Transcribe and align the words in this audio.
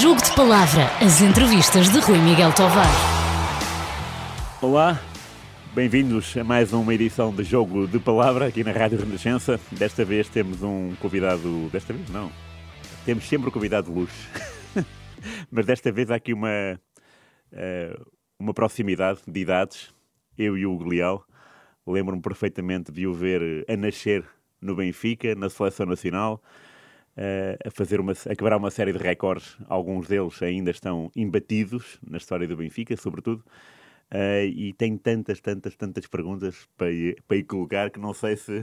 Jogo 0.00 0.22
de 0.22 0.34
Palavra, 0.34 0.84
as 1.04 1.20
entrevistas 1.20 1.90
de 1.90 1.98
Rui 2.00 2.16
Miguel 2.16 2.54
Tovar. 2.54 2.86
Olá, 4.62 4.98
bem-vindos 5.74 6.34
a 6.38 6.42
mais 6.42 6.72
uma 6.72 6.94
edição 6.94 7.30
de 7.30 7.44
Jogo 7.44 7.86
de 7.86 7.98
Palavra 7.98 8.46
aqui 8.46 8.64
na 8.64 8.72
Rádio 8.72 8.98
Renascença. 8.98 9.60
Desta 9.70 10.02
vez 10.02 10.26
temos 10.26 10.62
um 10.62 10.94
convidado. 11.02 11.68
Desta 11.68 11.92
vez 11.92 12.08
não. 12.08 12.32
Temos 13.04 13.28
sempre 13.28 13.50
um 13.50 13.50
convidado 13.50 13.92
de 13.92 13.98
luxo. 13.98 14.26
Mas 15.52 15.66
desta 15.66 15.92
vez 15.92 16.10
há 16.10 16.14
aqui 16.14 16.32
uma, 16.32 16.80
eh, 17.52 18.00
uma 18.38 18.54
proximidade 18.54 19.20
de 19.28 19.38
idades. 19.38 19.92
Eu 20.38 20.56
e 20.56 20.64
o 20.64 20.72
Hugo 20.72 20.88
Leal. 20.88 21.22
Lembro-me 21.86 22.22
perfeitamente 22.22 22.90
de 22.90 23.06
o 23.06 23.12
ver 23.12 23.66
a 23.68 23.76
nascer 23.76 24.24
no 24.62 24.74
Benfica, 24.74 25.34
na 25.34 25.50
Seleção 25.50 25.84
Nacional 25.84 26.42
a 27.64 27.70
fazer 27.70 28.00
uma, 28.00 28.12
a 28.12 28.34
quebrar 28.34 28.56
uma 28.56 28.70
série 28.70 28.92
de 28.92 28.98
recordes. 28.98 29.56
Alguns 29.68 30.08
deles 30.08 30.42
ainda 30.42 30.70
estão 30.70 31.10
imbatidos 31.14 31.98
na 32.06 32.16
história 32.16 32.46
do 32.46 32.56
Benfica, 32.56 32.96
sobretudo. 32.96 33.44
Uh, 34.12 34.44
e 34.44 34.72
tenho 34.72 34.98
tantas, 34.98 35.40
tantas, 35.40 35.76
tantas 35.76 36.06
perguntas 36.06 36.68
para, 36.76 36.88
para 37.28 37.36
ir 37.36 37.44
colocar 37.44 37.90
que 37.90 38.00
não 38.00 38.12
sei 38.12 38.36
se 38.36 38.62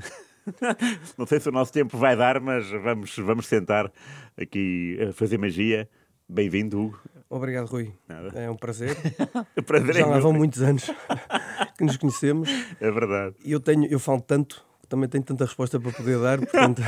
não 1.18 1.26
sei 1.26 1.40
se 1.40 1.48
o 1.48 1.52
nosso 1.52 1.72
tempo 1.72 1.98
vai 1.98 2.16
dar, 2.16 2.40
mas 2.42 2.70
vamos, 2.70 3.16
vamos 3.18 3.48
tentar 3.48 3.92
aqui 4.38 4.98
fazer 5.14 5.38
magia. 5.38 5.90
Bem-vindo, 6.28 6.82
Hugo. 6.82 7.00
Obrigado, 7.30 7.68
Rui. 7.68 7.94
Nada. 8.08 8.38
É 8.38 8.50
um 8.50 8.56
prazer. 8.56 8.96
prazer 9.66 9.96
Já 9.96 10.02
é 10.02 10.06
lá 10.06 10.20
vão 10.20 10.34
muitos 10.34 10.62
anos 10.62 10.90
que 11.78 11.84
nos 11.86 11.96
conhecemos. 11.96 12.50
É 12.82 12.92
verdade. 12.92 13.36
E 13.46 13.52
eu, 13.52 13.60
tenho, 13.60 13.86
eu 13.86 14.00
falo 14.00 14.22
tanto, 14.22 14.66
também 14.90 15.08
tenho 15.08 15.24
tanta 15.24 15.46
resposta 15.46 15.80
para 15.80 15.92
poder 15.92 16.20
dar, 16.20 16.40
portanto, 16.40 16.82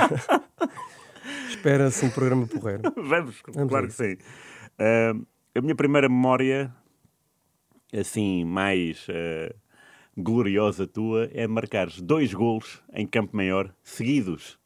Espera-se 1.59 2.05
um 2.05 2.09
programa 2.09 2.47
porreiro. 2.47 2.83
Vamos, 2.95 3.41
Vamos 3.53 3.69
claro 3.69 3.87
que 3.87 3.93
sim. 3.93 4.13
Uh, 4.13 5.27
a 5.53 5.61
minha 5.61 5.75
primeira 5.75 6.07
memória, 6.07 6.73
assim, 7.93 8.45
mais 8.45 9.05
uh, 9.09 9.53
gloriosa 10.17 10.87
tua, 10.87 11.29
é 11.33 11.45
marcares 11.47 11.99
dois 11.99 12.33
golos 12.33 12.81
em 12.93 13.05
Campo 13.05 13.35
Maior 13.35 13.75
seguidos. 13.83 14.57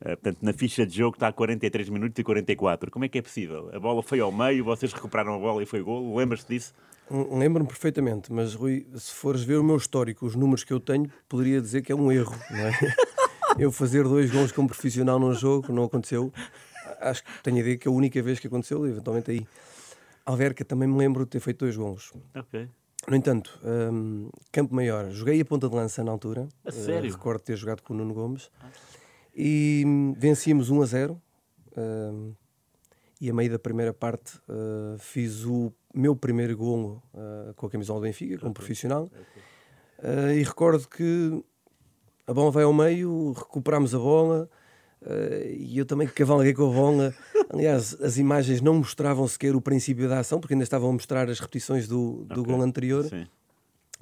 Uh, 0.00 0.10
portanto, 0.10 0.38
na 0.40 0.52
ficha 0.52 0.86
de 0.86 0.96
jogo 0.96 1.16
está 1.16 1.26
a 1.26 1.32
43 1.32 1.88
minutos 1.88 2.16
e 2.16 2.22
44. 2.22 2.92
Como 2.92 3.04
é 3.04 3.08
que 3.08 3.18
é 3.18 3.22
possível? 3.22 3.68
A 3.74 3.80
bola 3.80 4.00
foi 4.00 4.20
ao 4.20 4.30
meio, 4.30 4.64
vocês 4.64 4.92
recuperaram 4.92 5.34
a 5.34 5.38
bola 5.38 5.60
e 5.64 5.66
foi 5.66 5.82
gol. 5.82 6.16
Lembras-te 6.16 6.46
disso? 6.46 6.72
Lembro-me 7.10 7.66
perfeitamente, 7.66 8.32
mas 8.32 8.54
Rui, 8.54 8.86
se 8.94 9.12
fores 9.12 9.42
ver 9.42 9.58
o 9.58 9.64
meu 9.64 9.76
histórico, 9.76 10.24
os 10.24 10.36
números 10.36 10.62
que 10.62 10.72
eu 10.72 10.78
tenho, 10.78 11.10
poderia 11.28 11.60
dizer 11.60 11.82
que 11.82 11.90
é 11.90 11.94
um 11.94 12.12
erro, 12.12 12.36
não 12.52 12.58
é? 12.68 12.70
eu 13.58 13.72
fazer 13.72 14.04
dois 14.04 14.30
gols 14.30 14.52
como 14.52 14.68
profissional 14.68 15.18
num 15.18 15.34
jogo, 15.34 15.72
não 15.72 15.84
aconteceu. 15.84 16.32
Acho 17.00 17.24
que 17.24 17.42
tenho 17.42 17.56
a 17.56 17.60
ideia 17.60 17.76
que 17.76 17.88
é 17.88 17.90
a 17.90 17.94
única 17.94 18.20
vez 18.22 18.38
que 18.38 18.46
aconteceu, 18.46 18.86
eventualmente 18.86 19.30
aí. 19.30 19.46
Alverca 20.24 20.64
também 20.64 20.88
me 20.88 20.96
lembro 20.96 21.24
de 21.24 21.30
ter 21.30 21.40
feito 21.40 21.64
dois 21.64 21.76
gols. 21.76 22.12
Ok. 22.34 22.68
No 23.08 23.16
entanto, 23.16 23.58
um, 23.64 24.30
Campo 24.52 24.74
Maior, 24.74 25.10
joguei 25.10 25.40
a 25.40 25.44
ponta 25.44 25.68
de 25.68 25.74
lança 25.74 26.04
na 26.04 26.12
altura. 26.12 26.48
A 26.64 26.70
sério? 26.70 27.08
Uh, 27.08 27.12
recordo 27.12 27.40
ter 27.40 27.56
jogado 27.56 27.82
com 27.82 27.94
o 27.94 27.96
Nuno 27.96 28.12
Gomes. 28.12 28.50
E 29.34 29.82
um, 29.86 30.12
vencíamos 30.16 30.68
1 30.70 30.82
a 30.82 30.86
0. 30.86 31.22
Um, 31.76 32.34
e 33.20 33.30
a 33.30 33.34
meio 33.34 33.50
da 33.50 33.58
primeira 33.58 33.92
parte 33.92 34.36
uh, 34.48 34.98
fiz 34.98 35.44
o 35.44 35.72
meu 35.94 36.14
primeiro 36.14 36.56
golo 36.56 37.02
uh, 37.14 37.54
com 37.54 37.66
a 37.66 37.70
camisola 37.70 38.00
do 38.00 38.04
Benfica, 38.04 38.38
como 38.38 38.50
okay. 38.50 38.54
profissional. 38.54 39.04
Okay. 39.04 40.38
E 40.38 40.42
recordo 40.42 40.88
que 40.88 41.44
a 42.26 42.32
bola 42.32 42.50
vai 42.50 42.64
ao 42.64 42.72
meio, 42.72 43.32
recuperamos 43.32 43.94
a 43.94 43.98
bola 43.98 44.48
uh, 45.02 45.48
e 45.48 45.76
eu 45.78 45.84
também 45.84 46.06
cavalguei 46.08 46.54
com 46.54 46.70
a 46.70 46.72
bola. 46.72 47.14
Aliás, 47.52 48.00
as 48.00 48.18
imagens 48.18 48.60
não 48.60 48.74
mostravam 48.74 49.26
sequer 49.26 49.56
o 49.56 49.60
princípio 49.60 50.08
da 50.08 50.20
ação, 50.20 50.38
porque 50.38 50.54
ainda 50.54 50.64
estavam 50.64 50.90
a 50.90 50.92
mostrar 50.92 51.28
as 51.28 51.40
repetições 51.40 51.88
do, 51.88 52.24
do 52.24 52.40
okay. 52.40 52.52
gol 52.52 52.62
anterior. 52.62 53.04
Sim. 53.04 53.26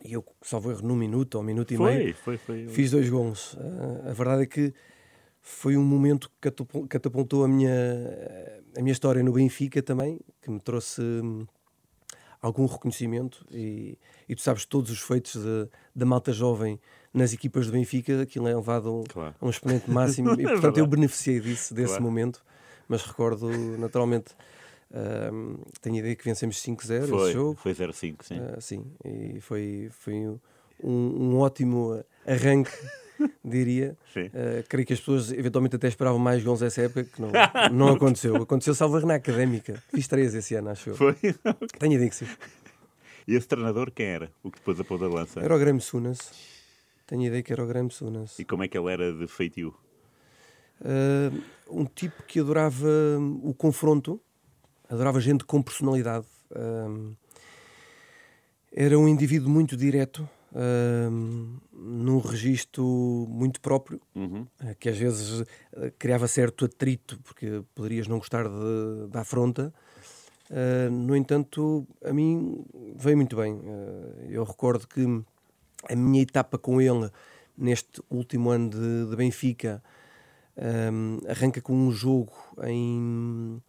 E 0.05 0.13
eu, 0.13 0.25
salvo 0.43 0.71
erro, 0.71 0.83
num 0.87 0.95
minuto 0.95 1.37
ou 1.37 1.41
um 1.41 1.45
minuto 1.45 1.75
foi, 1.75 1.93
e 1.93 1.97
meio, 1.99 2.15
foi, 2.15 2.37
foi, 2.37 2.65
foi. 2.65 2.75
fiz 2.75 2.91
dois 2.91 3.09
gols. 3.09 3.55
Uh, 3.55 4.11
a 4.11 4.13
verdade 4.13 4.43
é 4.43 4.47
que 4.47 4.73
foi 5.41 5.77
um 5.77 5.85
momento 5.85 6.31
que 6.41 6.51
catapultou 6.89 7.45
a 7.45 7.49
minha, 7.49 7.73
a 8.77 8.83
minha 8.83 8.93
história 8.93 9.23
no 9.23 9.33
Benfica 9.33 9.83
também, 9.83 10.21
que 10.43 10.51
me 10.51 10.61
trouxe 10.61 11.01
hum, 11.01 11.47
algum 12.41 12.67
reconhecimento. 12.67 13.45
E, 13.51 13.99
e 14.29 14.35
tu 14.35 14.43
sabes 14.43 14.67
todos 14.67 14.91
os 14.91 15.01
feitos 15.01 15.37
da 15.97 16.05
malta 16.05 16.33
jovem 16.33 16.79
nas 17.13 17.33
equipas 17.33 17.67
do 17.67 17.73
Benfica, 17.73 18.23
aquilo 18.23 18.49
é 18.49 18.55
levado 18.55 19.05
claro. 19.09 19.35
a 19.41 19.47
um 19.47 19.51
exponente 19.51 19.91
máximo 19.91 20.35
e, 20.41 20.45
é 20.45 20.49
portanto, 20.49 20.79
eu 20.79 20.87
beneficiei 20.87 21.41
disso, 21.41 21.75
desse 21.75 21.89
claro. 21.89 22.03
momento. 22.05 22.43
Mas 22.89 23.03
recordo, 23.03 23.49
naturalmente, 23.79 24.33
uh, 24.91 25.61
tenho 25.83 25.97
a 25.97 25.99
ideia 25.99 26.17
que 26.17 26.25
vencemos 26.25 26.63
5-0 26.63 27.05
esse 27.05 27.33
jogo. 27.33 27.59
Foi 27.61 27.73
0-5, 27.73 28.23
sim. 28.23 28.39
Uh, 28.39 28.61
sim, 28.61 28.85
e 29.05 29.41
foi, 29.41 29.91
foi 29.93 30.15
um, 30.83 30.91
um 30.91 31.39
ótimo 31.39 32.03
arranque. 32.27 32.73
diria. 33.45 33.97
Uh, 34.17 34.65
creio 34.69 34.87
que 34.87 34.93
as 34.93 35.01
pessoas 35.01 35.33
eventualmente 35.33 35.77
até 35.77 35.89
esperavam 35.89 36.19
mais 36.19 36.43
gols 36.43 36.61
nessa 36.61 36.83
época, 36.83 37.05
que 37.05 37.21
não, 37.21 37.31
não 37.73 37.89
aconteceu. 37.89 38.37
Aconteceu 38.43 38.75
salvo 38.75 39.01
na 39.01 39.17
académica. 39.17 39.83
Fiz 39.93 40.07
três 40.07 40.35
esse 40.35 40.55
ano, 40.55 40.71
acho 40.71 40.91
eu. 40.91 40.95
Foi? 40.95 41.15
Tenho 41.15 41.93
a 41.93 41.95
ideia 41.97 42.09
que 42.09 42.17
sim. 42.17 42.27
E 43.27 43.35
esse 43.35 43.47
treinador 43.47 43.91
quem 43.91 44.07
era? 44.07 44.31
O 44.43 44.51
que 44.51 44.59
depois 44.59 44.81
após 44.81 45.03
a 45.03 45.09
lança? 45.09 45.41
Era 45.41 45.55
o 45.55 45.59
Grêmio 45.59 45.83
Sunas. 45.83 46.31
Tenho 47.09 47.23
a 47.23 47.27
ideia 47.27 47.43
que 47.43 47.51
era 47.51 47.65
o 47.65 47.67
Graham 47.67 47.89
Sunas. 47.89 48.39
E 48.39 48.45
como 48.45 48.63
é 48.63 48.69
que 48.69 48.77
ele 48.77 48.93
era 48.93 49.11
de 49.11 49.27
feitio? 49.27 49.75
Uh, 50.79 51.43
um 51.71 51.87
tipo 51.87 52.23
que 52.23 52.39
adorava 52.39 52.87
o 53.43 53.55
confronto, 53.55 54.21
adorava 54.91 55.19
gente 55.19 55.43
com 55.43 55.63
personalidade. 55.63 56.27
Uh, 56.51 57.17
era 58.71 58.99
um 58.99 59.09
indivíduo 59.09 59.49
muito 59.49 59.75
direto, 59.75 60.29
uh, 60.53 61.61
num 61.73 62.19
registro 62.19 62.85
muito 63.27 63.59
próprio, 63.63 64.03
uhum. 64.15 64.47
que 64.79 64.91
às 64.91 64.99
vezes 64.99 65.45
criava 65.99 66.29
certo 66.29 66.67
atrito, 66.67 67.19
porque 67.25 67.65
poderias 67.75 68.07
não 68.07 68.19
gostar 68.19 68.45
de, 68.45 69.09
da 69.09 69.23
afronta. 69.23 69.73
no 70.93 71.17
entanto, 71.17 71.87
a 72.05 72.13
mim 72.13 72.67
veio 72.97 73.17
muito 73.17 73.35
bem. 73.35 73.59
eu 74.29 74.45
recordo 74.45 74.87
que 74.87 75.25
a 75.89 75.97
minha 75.97 76.23
etapa 76.23 76.59
com 76.59 76.81
ele 76.81 77.11
neste 77.57 78.03
último 78.11 78.51
ano 78.51 78.71
de, 78.71 79.11
de 79.11 79.17
Benfica 79.17 79.83
um, 80.57 81.21
arranca 81.29 81.61
com 81.61 81.73
um 81.73 81.91
jogo 81.91 82.33
em 82.65 83.63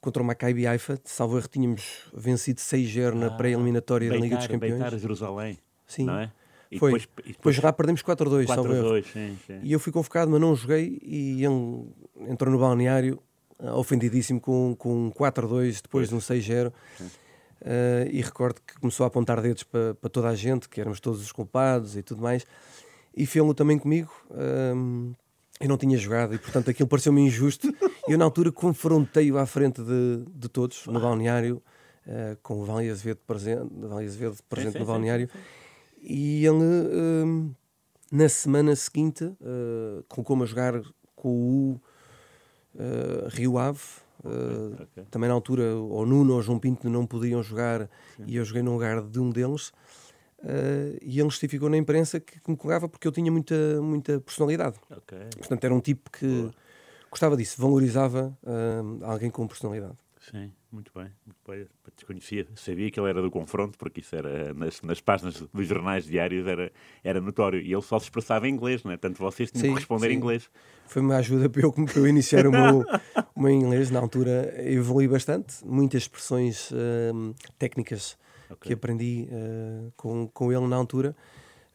contra 0.00 0.22
o 0.22 0.26
Maccabi 0.26 0.66
Haifa, 0.66 1.00
salvo 1.04 1.36
erro, 1.36 1.48
tínhamos 1.48 2.08
vencido 2.14 2.60
6-0 2.60 3.14
na 3.14 3.26
ah, 3.26 3.30
pré-eliminatória 3.30 4.08
da 4.08 4.16
Liga 4.16 4.36
dos 4.36 4.46
Campeões. 4.46 4.78
Beitar 4.78 4.96
Jerusalém, 4.98 5.58
sim. 5.84 6.04
não 6.04 6.18
é? 6.18 6.30
E 6.70 6.78
Foi. 6.78 6.92
Depois, 6.92 7.08
e 7.24 7.32
depois, 7.32 7.58
lá 7.60 7.72
perdemos 7.72 8.02
4-2, 8.02 8.46
salvo 8.46 8.72
erro. 8.72 9.02
Sim, 9.04 9.36
sim. 9.46 9.60
E 9.62 9.72
eu 9.72 9.80
fui 9.80 9.92
convocado, 9.92 10.30
mas 10.30 10.40
não 10.40 10.54
joguei 10.54 10.98
e 11.02 11.44
ele 11.44 11.88
entrou 12.28 12.52
no 12.52 12.58
balneário 12.58 13.20
ofendidíssimo 13.58 14.40
com, 14.40 14.76
com 14.76 15.10
4-2 15.12 15.82
depois 15.82 16.08
pois. 16.08 16.08
de 16.08 16.14
um 16.14 16.18
6-0. 16.18 16.72
Uh, 17.60 18.08
e 18.10 18.20
recordo 18.20 18.60
que 18.66 18.78
começou 18.78 19.04
a 19.04 19.06
apontar 19.06 19.40
dedos 19.40 19.62
para, 19.62 19.94
para 19.94 20.10
toda 20.10 20.28
a 20.28 20.34
gente, 20.34 20.68
que 20.68 20.80
éramos 20.80 21.00
todos 21.00 21.20
os 21.22 21.32
culpados 21.32 21.96
e 21.96 22.02
tudo 22.02 22.22
mais. 22.22 22.46
E 23.16 23.24
fê-lo 23.24 23.54
também 23.54 23.78
comigo. 23.78 24.12
Um, 24.30 25.14
eu 25.58 25.68
não 25.68 25.78
tinha 25.78 25.96
jogado 25.96 26.34
e, 26.34 26.38
portanto, 26.38 26.70
aquilo 26.70 26.88
pareceu-me 26.88 27.22
injusto. 27.22 27.74
E 28.06 28.12
eu, 28.12 28.18
na 28.18 28.24
altura, 28.24 28.52
confrontei-o 28.52 29.38
à 29.38 29.46
frente 29.46 29.82
de, 29.82 30.24
de 30.34 30.48
todos, 30.48 30.86
no 30.86 31.00
balneário, 31.00 31.62
uh, 32.06 32.36
com 32.42 32.60
o 32.60 32.64
Vale 32.64 32.90
Azevedo 32.90 33.20
presente, 33.26 33.66
Vale 33.74 34.04
Azevedo 34.04 34.36
presente 34.48 34.72
sim, 34.72 34.72
sim, 34.74 34.78
no 34.80 34.86
balneário. 34.86 35.30
Sim, 35.32 35.38
e 36.02 36.46
ele, 36.46 36.62
uh, 36.62 37.56
na 38.12 38.28
semana 38.28 38.76
seguinte, 38.76 39.24
uh, 39.24 40.04
colocou-me 40.08 40.42
a 40.42 40.46
jogar 40.46 40.82
com 41.14 41.30
o 41.30 41.80
Rio 43.30 43.56
Ave, 43.56 43.80
Uh, 44.26 44.82
okay. 44.82 45.04
Também 45.10 45.28
na 45.28 45.34
altura, 45.34 45.76
o 45.76 46.04
Nuno 46.04 46.34
ou 46.34 46.42
João 46.42 46.58
Pinto 46.58 46.88
não 46.90 47.06
podiam 47.06 47.42
jogar 47.42 47.88
Sim. 48.16 48.24
e 48.26 48.36
eu 48.36 48.44
joguei 48.44 48.62
no 48.62 48.72
lugar 48.72 49.02
de 49.02 49.18
um 49.20 49.30
deles. 49.30 49.72
Uh, 50.38 50.98
e 51.00 51.18
ele 51.18 51.30
justificou 51.30 51.68
na 51.68 51.76
imprensa 51.76 52.20
que, 52.20 52.40
que, 52.40 52.50
me 52.50 52.56
colocava 52.56 52.88
porque 52.88 53.08
eu 53.08 53.12
tinha 53.12 53.32
muita, 53.32 53.80
muita 53.80 54.20
personalidade. 54.20 54.78
Okay. 54.90 55.28
Portanto, 55.38 55.64
era 55.64 55.74
um 55.74 55.80
tipo 55.80 56.10
que 56.10 56.26
Boa. 56.26 56.54
gostava 57.10 57.36
disso, 57.36 57.60
valorizava 57.60 58.36
uh, 58.42 59.04
alguém 59.04 59.30
com 59.30 59.46
personalidade. 59.46 59.96
Sim, 60.30 60.52
muito 60.70 60.90
bem, 60.94 61.10
muito 61.24 61.38
bem. 61.46 61.66
Desconhecia, 61.94 62.46
sabia 62.54 62.90
que 62.90 62.98
ele 62.98 63.08
era 63.08 63.22
do 63.22 63.30
confronto, 63.30 63.78
porque 63.78 64.00
isso 64.00 64.14
era 64.14 64.52
nas, 64.52 64.82
nas 64.82 65.00
páginas 65.00 65.40
dos 65.40 65.66
jornais 65.66 66.04
diários 66.04 66.46
era, 66.46 66.72
era 67.02 67.20
notório. 67.20 67.60
E 67.60 67.72
ele 67.72 67.82
só 67.82 67.98
se 67.98 68.06
expressava 68.06 68.48
em 68.48 68.52
inglês, 68.52 68.82
não 68.82 68.92
é? 68.92 68.96
Tanto 68.96 69.18
vocês 69.18 69.50
tinham 69.50 69.62
sim, 69.62 69.68
que 69.68 69.74
responder 69.76 70.08
sim. 70.08 70.14
em 70.14 70.16
inglês. 70.16 70.50
Foi 70.86 71.02
uma 71.02 71.16
ajuda 71.16 71.48
para 71.48 71.62
eu, 71.62 71.72
para 71.72 71.98
eu 71.98 72.06
iniciar 72.06 72.46
o 72.46 72.50
meu, 72.50 72.84
o 73.34 73.40
meu 73.40 73.50
inglês. 73.50 73.90
Na 73.90 74.00
altura 74.00 74.54
evolui 74.70 75.08
bastante, 75.08 75.64
muitas 75.64 76.02
expressões 76.02 76.70
uh, 76.72 77.34
técnicas 77.58 78.18
okay. 78.50 78.68
que 78.68 78.72
aprendi 78.74 79.28
uh, 79.30 79.92
com, 79.96 80.28
com 80.28 80.52
ele 80.52 80.66
na 80.66 80.76
altura. 80.76 81.16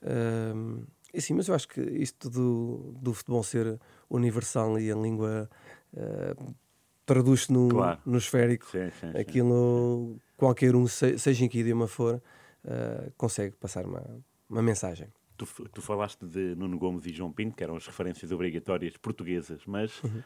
Uh, 0.01 0.85
e 1.13 1.21
sim, 1.21 1.33
mas 1.33 1.47
eu 1.47 1.55
acho 1.55 1.67
que 1.67 1.81
isto 1.81 2.29
do, 2.29 2.93
do 3.01 3.13
futebol 3.13 3.43
ser 3.43 3.79
universal 4.09 4.79
e 4.79 4.91
a 4.91 4.95
língua 4.95 5.49
uh, 5.93 6.55
traduz-se 7.05 7.51
no, 7.51 7.69
Claro. 7.69 7.99
no 8.05 8.17
esférico. 8.17 8.65
Sim, 8.71 8.89
sim, 8.99 9.11
sim. 9.11 9.17
Aquilo, 9.19 10.17
qualquer 10.37 10.75
um, 10.75 10.87
se- 10.87 11.17
seja 11.17 11.45
em 11.45 11.49
que 11.49 11.59
idioma 11.59 11.87
for, 11.87 12.21
uh, 12.65 13.11
consegue 13.17 13.55
passar 13.55 13.85
uma, 13.85 14.03
uma 14.49 14.61
mensagem. 14.61 15.07
Tu, 15.37 15.45
tu 15.73 15.81
falaste 15.81 16.23
de 16.25 16.55
Nuno 16.55 16.77
Gomes 16.77 17.05
e 17.05 17.11
João 17.13 17.31
Pinto, 17.31 17.55
que 17.55 17.63
eram 17.63 17.75
as 17.75 17.85
referências 17.87 18.31
obrigatórias 18.31 18.95
portuguesas, 18.97 19.61
mas 19.65 20.01
Uhum. 20.03 20.21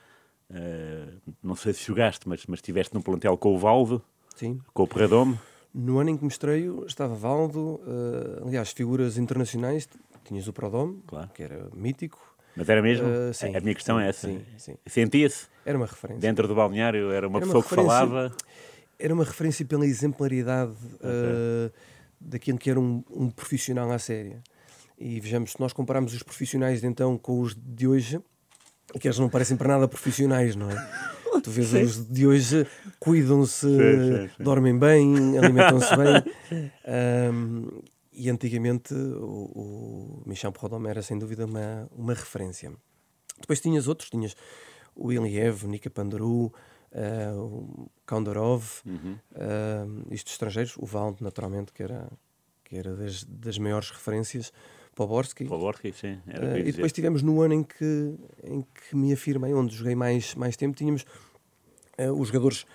eh, 0.49 1.07
não 1.41 1.55
sei 1.55 1.71
se 1.73 1.83
jogaste, 1.85 2.27
mas, 2.27 2.45
mas 2.47 2.57
estiveste 2.59 2.93
no 2.93 3.01
plantel 3.01 3.37
com 3.37 3.55
o 3.55 3.57
Valdo, 3.57 4.01
Sim. 4.35 4.59
com 4.73 4.83
o 4.83 4.87
Perradome. 4.87 5.39
No 5.73 5.99
ano 5.99 6.09
em 6.09 6.17
que 6.17 6.23
me 6.23 6.29
estreio, 6.29 6.85
estava 6.85 7.15
Valdo, 7.15 7.81
uh, 7.83 8.45
aliás, 8.47 8.71
figuras 8.71 9.17
internacionais. 9.17 9.87
Tinhas 10.23 10.47
o 10.47 10.53
Prodome, 10.53 11.01
Claro. 11.07 11.29
que 11.33 11.43
era 11.43 11.69
mítico. 11.73 12.34
Mas 12.55 12.69
era 12.69 12.81
mesmo? 12.81 13.07
Uh, 13.07 13.33
sim, 13.33 13.55
a, 13.55 13.59
minha 13.59 13.75
questão 13.75 13.99
é 13.99 14.09
essa. 14.09 14.27
sim, 14.27 14.41
sim. 14.57 14.75
Sentia-se 14.87 15.47
Era 15.65 15.77
uma 15.77 15.85
referência. 15.85 16.21
dentro 16.21 16.47
do 16.47 16.55
balneário, 16.55 17.11
era 17.11 17.27
uma 17.27 17.39
Era 17.39 17.45
uma 17.45 17.53
pessoa 17.53 17.63
que 17.63 17.69
referência. 17.69 17.99
falava. 18.07 18.35
Era 18.97 19.13
uma 19.13 19.23
referência 19.25 19.65
pela 19.65 19.85
exemplaridade 19.85 20.71
uh, 20.71 21.71
daquilo 22.19 22.57
que 22.57 22.69
era 22.69 22.79
um, 22.79 23.03
um 23.11 23.29
profissional 23.29 23.91
à 23.91 23.99
séria. 23.99 24.41
E 24.97 25.19
vejamos, 25.19 25.51
se 25.51 25.59
nós 25.59 25.73
compararmos 25.73 26.13
os 26.13 26.23
profissionais 26.23 26.79
de 26.79 26.87
então 26.87 27.17
com 27.17 27.41
os 27.41 27.53
de 27.53 27.85
hoje, 27.85 28.21
que 28.99 29.07
eles 29.07 29.19
não 29.19 29.27
parecem 29.27 29.57
para 29.57 29.67
nada 29.67 29.87
profissionais, 29.87 30.55
não 30.55 30.69
é? 30.71 30.75
Tu 31.43 31.51
vês 31.51 31.73
os 31.73 32.07
de 32.07 32.25
hoje, 32.25 32.65
cuidam-se, 32.97 33.67
Sim, 33.67 33.77
sim, 33.77 34.27
sim. 34.29 34.43
dormem 34.43 34.79
bem, 34.79 35.37
alimentam-se 35.37 35.89
bem. 35.97 36.69
Um, 37.33 37.67
e 38.15 38.29
antigamente 38.29 38.93
o, 38.93 40.21
o 40.23 40.23
Michel 40.25 40.51
Prodome 40.51 40.87
era 40.89 41.01
sem 41.01 41.17
dúvida 41.19 41.45
uma, 41.45 41.87
uma 41.91 42.13
referência. 42.13 42.71
Depois 43.39 43.59
tinhas 43.59 43.87
outros, 43.87 44.09
tinhas 44.09 44.35
o 44.95 45.11
Iliev, 45.11 45.65
o 45.65 45.67
Nika 45.67 45.89
Pandaru, 45.89 46.53
eh, 46.91 47.31
o 47.33 47.89
Kondorov, 48.05 48.63
Uhum. 48.85 49.17
eh, 49.35 49.85
isto 50.11 50.31
estrangeiros, 50.31 50.77
o 50.77 50.85
Vald, 50.85 51.21
naturalmente, 51.21 51.73
que 51.73 51.83
era, 51.83 52.07
que 52.63 52.77
era 52.77 52.95
das, 52.95 53.23
das 53.25 53.57
maiores 53.57 53.89
referências, 53.91 54.53
Poborski. 54.95 55.43
Poborski, 55.43 55.91
sim. 55.91 56.19
Ia 56.25 56.57
e 56.59 56.71
depois 56.71 56.93
tivemos 56.93 57.21
no 57.21 57.41
ano 57.41 57.55
em 57.55 57.63
que, 57.63 58.15
em 58.41 58.61
que 58.61 58.95
me 58.95 59.11
afirmei, 59.11 59.53
onde 59.53 59.75
joguei 59.75 59.93
mais, 59.95 60.33
mais 60.35 60.55
tempo, 60.55 60.77
tínhamos 60.77 61.05
os 62.17 62.27
jogadores 62.29 62.65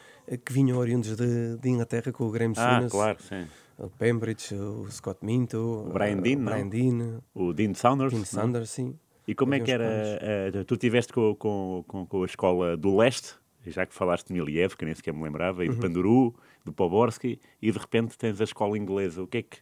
que 0.45 0.53
vinham 0.53 0.77
oriundos 0.77 1.17
de, 1.17 1.57
de 1.57 1.69
Inglaterra, 1.71 2.13
com 2.13 2.25
o 2.27 2.31
Graham 2.31 2.53
Ah, 2.57 2.73
Souness, 2.75 2.93
claro, 2.93 3.19
sim. 3.23 3.47
O 3.81 3.89
Pembridge, 3.91 4.55
o 4.55 4.87
Scott 4.91 5.25
Minto, 5.25 5.59
O 5.89 5.93
Brian 5.93 6.19
Dean, 6.19 6.37
o? 6.39 6.45
Brian 6.45 6.69
Dean, 6.69 7.21
O 7.35 7.53
Dean 7.53 7.75
Saunders. 7.75 8.13
Dean 8.13 8.19
não? 8.21 8.27
Sanders, 8.27 8.71
sim. 8.71 8.99
E 9.27 9.35
como 9.35 9.55
é 9.55 9.61
que 9.61 9.71
era? 9.71 9.85
eh, 10.21 10.65
tu 10.67 10.77
tiveste 10.77 11.13
com, 11.13 11.35
com, 11.35 11.85
com, 11.87 12.07
com 12.07 12.23
a 12.23 12.27
escola 12.27 12.77
do 12.77 12.97
leste, 12.97 13.35
já 13.67 13.87
que 13.87 13.95
falaste 13.95 14.27
de 14.29 14.33
Miliev, 14.33 14.75
que 14.77 14.85
nem 14.85 14.95
sequer 14.95 15.15
me 15.15 15.23
lembrava, 15.23 15.65
e 15.65 15.69
Uhum. 15.69 15.75
de 15.75 15.81
Panduru, 15.81 16.35
do 16.65 16.73
Poborski, 16.73 17.41
e 17.63 17.71
de 17.71 17.79
repente 17.79 18.19
tens 18.19 18.41
a 18.41 18.45
escola 18.45 18.77
inglesa. 18.77 19.23
O 19.23 19.27
que 19.27 19.39
é 19.39 19.43
que, 19.43 19.59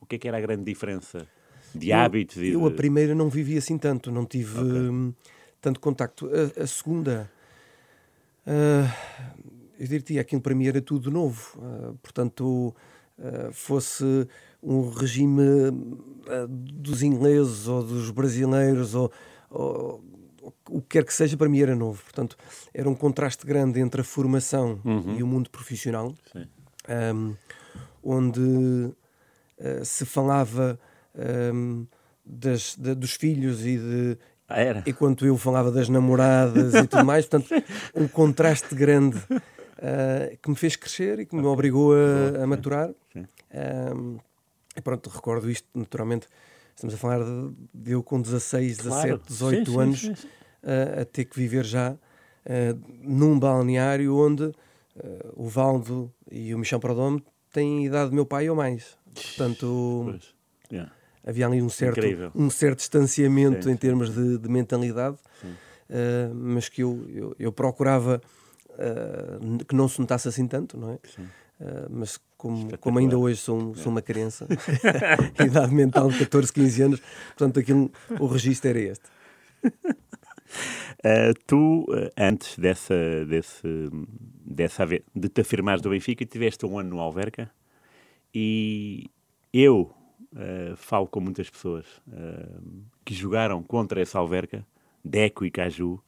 o 0.00 0.06
que, 0.06 0.16
é 0.16 0.18
que 0.18 0.28
era 0.28 0.36
a 0.38 0.40
grande 0.40 0.64
diferença 0.64 1.26
de 1.74 1.90
Eu- 1.90 1.96
hábitos? 1.98 2.36
e 2.38 2.48
Eu, 2.50 2.64
a 2.66 2.68
de- 2.70 2.76
primeira 2.76 3.14
não 3.14 3.28
vivi 3.28 3.56
assim 3.58 3.76
tanto, 3.76 4.10
não 4.12 4.24
tive 4.24 4.58
hum, 4.60 5.12
tanto 5.60 5.80
contacto. 5.80 6.28
A, 6.58 6.62
a 6.62 6.66
segunda, 6.66 7.30
ah, 8.46 8.94
eu 9.78 9.86
diria 9.86 10.20
aquilo 10.20 10.40
para 10.40 10.54
mim 10.54 10.66
era 10.66 10.80
tudo 10.80 11.10
novo. 11.10 11.58
Ah, 11.62 11.92
portanto, 12.02 12.74
fosse 13.52 14.04
um 14.62 14.88
regime 14.90 15.42
ah, 16.28 16.46
dos 16.48 17.02
ingleses 17.02 17.66
ou 17.68 17.82
dos 17.82 18.10
brasileiros 18.10 18.94
ou, 18.94 19.10
ou 19.50 20.02
o 20.70 20.80
que 20.80 20.88
quer 20.98 21.04
que 21.04 21.12
seja, 21.12 21.36
para 21.36 21.48
mim 21.48 21.60
era 21.60 21.74
novo. 21.76 22.02
Portanto, 22.02 22.36
era 22.72 22.88
um 22.88 22.94
contraste 22.94 23.46
grande 23.46 23.80
entre 23.80 24.00
a 24.00 24.04
formação 24.04 24.80
e 25.16 25.22
o 25.22 25.26
mundo 25.26 25.50
profissional 25.50 26.14
um, 27.14 27.34
onde 28.02 28.40
uh, 28.40 29.84
se 29.84 30.04
falava 30.06 30.78
um, 31.52 31.86
das, 32.24 32.76
da- 32.76 32.94
dos 32.94 33.12
filhos 33.12 33.64
e 33.66 33.76
de 33.78 34.18
Ah, 34.48 34.60
era? 34.60 34.82
enquanto 34.86 35.26
eu 35.26 35.36
falava 35.36 35.70
das 35.70 35.88
namoradas 35.88 36.74
e 36.74 36.86
tudo 36.86 37.04
mais, 37.04 37.26
portanto, 37.26 37.50
um 37.94 38.06
contraste 38.08 38.74
grande 38.74 39.18
uh, 39.78 40.36
que 40.42 40.50
me 40.50 40.56
fez 40.56 40.76
crescer 40.76 41.20
e 41.20 41.26
que 41.26 41.34
me 41.34 41.46
obrigou 41.46 41.92
a, 41.94 42.42
a 42.42 42.46
maturar. 42.46 42.90
Sim. 43.12 43.26
Um, 43.94 44.18
e 44.76 44.80
pronto, 44.80 45.08
recordo 45.10 45.50
isto 45.50 45.66
naturalmente. 45.74 46.26
Estamos 46.74 46.94
a 46.94 46.98
falar 46.98 47.24
de, 47.24 47.52
de 47.74 47.92
eu 47.92 48.02
com 48.02 48.20
16, 48.20 48.78
Claro. 48.78 49.18
17, 49.18 49.28
18 49.28 49.70
Sim, 49.70 49.80
anos 49.80 50.00
sim, 50.00 50.14
sim. 50.14 50.28
uh, 50.28 51.00
a 51.00 51.04
ter 51.04 51.24
que 51.24 51.36
viver 51.38 51.64
já 51.64 51.92
uh, 51.92 51.98
num 53.02 53.38
balneário 53.38 54.14
onde 54.16 54.52
o 55.36 55.46
Valdo 55.48 56.12
e 56.28 56.52
o 56.52 56.58
Michel 56.58 56.80
Prodome 56.80 57.22
têm 57.52 57.78
a 57.78 57.86
idade 57.86 58.10
do 58.10 58.16
meu 58.16 58.26
pai 58.26 58.50
ou 58.50 58.56
mais. 58.56 58.96
Portanto. 59.14 60.18
Yeah. 60.72 60.90
havia 61.24 61.46
ali 61.46 61.62
um 61.62 61.68
certo, 61.68 61.98
Incrível. 61.98 62.32
um 62.34 62.50
certo 62.50 62.78
distanciamento 62.78 63.70
em 63.70 63.76
termos 63.76 64.12
de, 64.12 64.38
de 64.38 64.48
mentalidade, 64.48 65.16
mas 66.34 66.68
que 66.68 66.82
eu, 66.82 67.06
eu, 67.08 67.36
eu 67.38 67.52
procurava 67.52 68.20
uh, 68.78 69.44
n- 69.44 69.64
que 69.64 69.74
não 69.74 69.88
se 69.88 70.00
notasse 70.00 70.28
assim 70.28 70.46
tanto, 70.46 70.76
não 70.78 70.90
é? 70.92 70.94
Uh, 71.60 71.86
mas 71.90 72.18
como, 72.36 72.78
como 72.78 72.98
ainda 73.00 73.18
hoje 73.18 73.40
sou, 73.40 73.58
um- 73.60 73.74
sou 73.74 73.90
uma 73.90 74.00
criança, 74.02 74.46
idade 75.44 75.74
mental 75.74 76.08
de 76.10 76.18
14, 76.20 76.52
15 76.52 76.82
anos, 76.82 77.00
portanto 77.36 77.58
aquilo, 77.60 77.90
o 78.20 78.26
registro 78.26 78.70
era 78.70 78.78
este. 78.80 79.04
Uh, 81.04 81.32
tu, 81.46 81.86
antes 82.16 82.58
dessa, 82.58 82.94
desse, 83.26 83.66
dessa 84.44 84.86
de 84.86 85.28
te 85.28 85.40
afirmares 85.42 85.80
do 85.82 85.90
Benfica, 85.90 86.24
tiveste 86.24 86.64
um 86.66 86.78
ano 86.78 86.90
no 86.90 87.00
Alverca 87.00 87.50
e 88.34 89.10
eu 89.52 89.92
uh, 90.32 90.76
falo 90.76 91.06
com 91.06 91.20
muitas 91.20 91.48
pessoas 91.48 91.86
uh, 92.08 92.82
que 93.04 93.14
jogaram 93.14 93.62
contra 93.62 94.00
esse 94.02 94.16
Alverca, 94.16 94.66
Deco 95.04 95.44
e 95.44 95.50
Caju, 95.50 96.02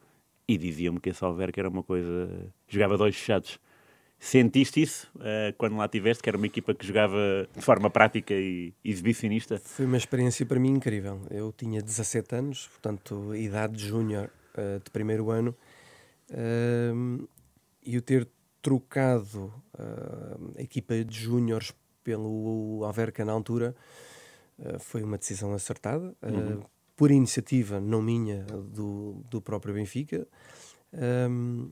e 0.50 0.58
diziam-me 0.58 0.98
que 0.98 1.10
esse 1.10 1.24
Alverca 1.24 1.60
era 1.60 1.68
uma 1.68 1.82
coisa. 1.82 2.50
jogava 2.68 2.98
dois 2.98 3.14
fechados. 3.14 3.60
Sentiste 4.18 4.82
isso 4.82 5.10
uh, 5.16 5.54
quando 5.56 5.76
lá 5.76 5.86
estiveste, 5.86 6.22
que 6.22 6.28
era 6.28 6.36
uma 6.36 6.46
equipa 6.46 6.74
que 6.74 6.84
jogava 6.84 7.48
de 7.56 7.62
forma 7.62 7.88
prática 7.88 8.34
e 8.34 8.74
exibicionista? 8.84 9.58
Foi 9.58 9.86
uma 9.86 9.96
experiência 9.96 10.44
para 10.44 10.58
mim 10.58 10.72
incrível. 10.72 11.22
Eu 11.30 11.52
tinha 11.56 11.80
17 11.80 12.34
anos, 12.34 12.66
portanto, 12.66 13.34
idade 13.34 13.76
de 13.76 13.86
júnior 13.86 14.28
eh, 14.54 14.80
de 14.84 14.90
primeiro 14.90 15.30
ano, 15.30 15.56
ehm, 16.30 17.24
e 17.86 17.96
o 17.96 18.02
ter 18.02 18.28
trocado 18.60 19.54
eh, 19.78 20.58
a 20.58 20.62
equipa 20.62 21.02
de 21.02 21.18
júniores 21.18 21.72
pelo 22.02 22.82
Alverca 22.84 23.24
na 23.24 23.32
altura 23.32 23.74
foi 24.78 25.02
uma 25.02 25.16
decisão 25.16 25.54
acertada, 25.54 26.14
eh, 26.20 26.58
por 27.00 27.10
iniciativa 27.10 27.80
não 27.80 28.02
minha, 28.02 28.42
do, 28.44 29.24
do 29.30 29.40
próprio 29.40 29.72
Benfica. 29.72 30.28
Ehm, 30.92 31.70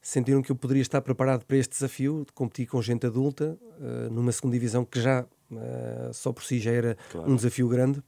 sentiram 0.00 0.40
que 0.40 0.50
eu 0.50 0.56
poderia 0.56 0.80
estar 0.80 1.02
preparado 1.02 1.44
para 1.44 1.58
este 1.58 1.72
desafio 1.72 2.24
de 2.26 2.32
competir 2.32 2.66
com 2.66 2.80
gente 2.80 3.04
adulta 3.04 3.58
eh, 3.78 4.08
numa 4.10 4.32
segunda 4.32 4.54
divisão 4.54 4.82
que 4.82 4.98
já 4.98 5.26
eh, 5.52 6.10
só 6.14 6.32
por 6.32 6.42
si 6.42 6.58
já 6.58 6.70
era 6.70 6.96
Claro. 7.12 7.30
um 7.30 7.36
desafio 7.36 7.68
grande. 7.68 8.02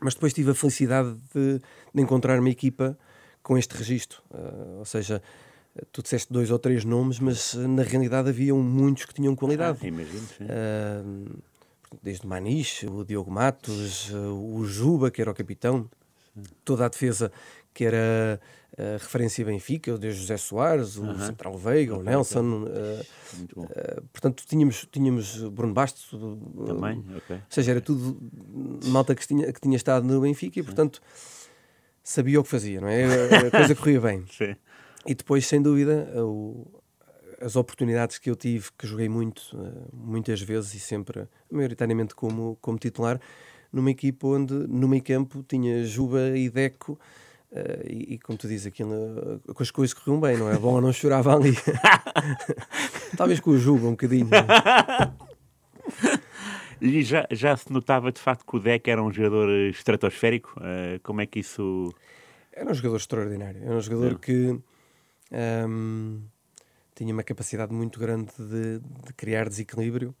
Mas 0.00 0.14
depois 0.14 0.32
tive 0.32 0.52
a 0.52 0.54
felicidade 0.54 1.16
de, 1.34 1.60
de 1.92 2.00
encontrar 2.00 2.38
uma 2.38 2.48
equipa 2.50 2.96
com 3.42 3.58
este 3.58 3.76
registro. 3.76 4.22
Eh, 4.32 4.76
ou 4.78 4.84
seja, 4.84 5.20
tu 5.90 6.00
disseste 6.00 6.32
dois 6.32 6.48
ou 6.52 6.60
três 6.60 6.84
nomes, 6.84 7.18
mas 7.18 7.54
na 7.54 7.82
realidade 7.82 8.28
haviam 8.28 8.62
muitos 8.62 9.04
que 9.04 9.14
tinham 9.14 9.34
qualidade. 9.34 9.80
Ah, 9.82 9.86
imagino, 9.88 10.26
sim. 10.28 10.44
Eh, 10.48 11.02
desde 12.02 12.26
Maniche, 12.26 12.86
o 12.86 13.04
Diogo 13.04 13.30
Matos, 13.30 14.10
eh, 14.12 14.16
o 14.16 14.64
Juba, 14.64 15.10
que 15.10 15.20
era 15.20 15.30
o 15.30 15.34
capitão, 15.34 15.88
toda 16.64 16.84
a 16.86 16.88
defesa 16.88 17.30
que 17.72 17.84
era 17.84 18.40
a 18.78 18.92
referência 18.98 19.44
Benfica, 19.44 19.94
o 19.94 19.98
de 19.98 20.10
José 20.10 20.36
Soares, 20.36 20.96
o 20.96 21.06
Central 21.26 21.56
Veiga, 21.58 21.94
o 21.96 22.02
Nelson. 22.02 22.64
eh, 22.68 23.04
eh, 23.74 24.00
portanto, 24.12 24.44
tínhamos, 24.46 24.86
tínhamos 24.90 25.42
Bruno 25.50 25.74
Bastos. 25.74 26.08
eh, 26.14 26.66
Também. 26.66 27.04
Ou 27.34 27.40
seja, 27.50 27.70
era 27.72 27.80
tudo 27.80 28.18
malta 28.86 29.14
que 29.14 29.26
tinha, 29.26 29.52
que 29.52 29.60
tinha 29.60 29.76
estado 29.76 30.06
no 30.06 30.20
Benfica 30.20 30.58
e, 30.58 30.62
portanto, 30.62 31.00
sabia 32.02 32.40
o 32.40 32.42
que 32.42 32.48
fazia, 32.48 32.80
não 32.80 32.88
é? 32.88 33.04
A 33.48 33.50
coisa 33.50 33.74
corria 33.74 34.00
bem. 34.00 34.24
Sim. 34.30 34.56
E 35.06 35.14
depois, 35.14 35.46
sem 35.46 35.60
dúvida, 35.62 36.10
o- 36.24 36.66
as 37.40 37.56
oportunidades 37.56 38.18
que 38.18 38.30
eu 38.30 38.36
tive, 38.36 38.68
que 38.78 38.86
joguei 38.86 39.08
muito, 39.08 39.42
eh, 39.54 39.88
muitas 39.92 40.40
vezes 40.40 40.74
e 40.74 40.80
sempre, 40.80 41.26
maioritariamente 41.50 42.14
como, 42.14 42.56
como 42.60 42.78
titular, 42.78 43.20
numa 43.72 43.90
equipa 43.90 44.26
onde, 44.28 44.54
no 44.54 44.88
meio 44.88 45.02
campo, 45.02 45.44
tinha 45.46 45.84
Juba 45.84 46.36
e 46.36 46.48
Deco, 46.48 46.98
eh, 47.52 47.86
e, 47.88 48.14
e 48.14 48.18
como 48.18 48.38
tu 48.38 48.48
dizes, 48.48 48.66
aquilo, 48.66 48.92
eh, 49.48 49.52
com 49.52 49.62
as 49.62 49.70
coisas 49.70 49.92
corriam 49.94 50.20
bem, 50.20 50.36
não 50.36 50.50
é? 50.50 50.56
Bola 50.58 50.80
não 50.80 50.92
chorava 50.92 51.34
ali. 51.34 51.52
Talvez 53.16 53.40
com 53.40 53.50
o 53.50 53.58
Juba 53.58 53.86
um 53.86 53.90
bocadinho. 53.90 54.28
E 56.80 57.02
já, 57.02 57.26
já 57.30 57.56
se 57.56 57.72
notava 57.72 58.12
de 58.12 58.20
facto 58.20 58.44
que 58.44 58.56
o 58.56 58.60
Deck 58.60 58.90
era 58.90 59.02
um 59.02 59.10
jogador 59.10 59.48
estratosférico? 59.70 60.54
Eh, 60.62 61.00
como 61.02 61.22
é 61.22 61.26
que 61.26 61.40
isso. 61.40 61.90
Era 62.52 62.70
um 62.70 62.74
jogador 62.74 62.96
extraordinário. 62.96 63.62
Era 63.64 63.74
um 63.74 63.80
jogador 63.80 64.12
É. 64.12 64.14
que 64.16 64.58
ahm, 65.32 66.18
tinha 66.96 67.12
uma 67.12 67.22
capacidade 67.22 67.72
muito 67.72 68.00
grande 68.00 68.32
de, 68.38 68.80
de 69.04 69.12
criar 69.14 69.48
desequilíbrio, 69.48 70.14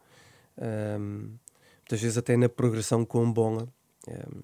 um, 0.58 1.30
muitas 1.78 2.00
vezes 2.00 2.18
até 2.18 2.36
na 2.36 2.48
progressão 2.48 3.04
com 3.04 3.32
bola, 3.32 3.66
um, 4.06 4.42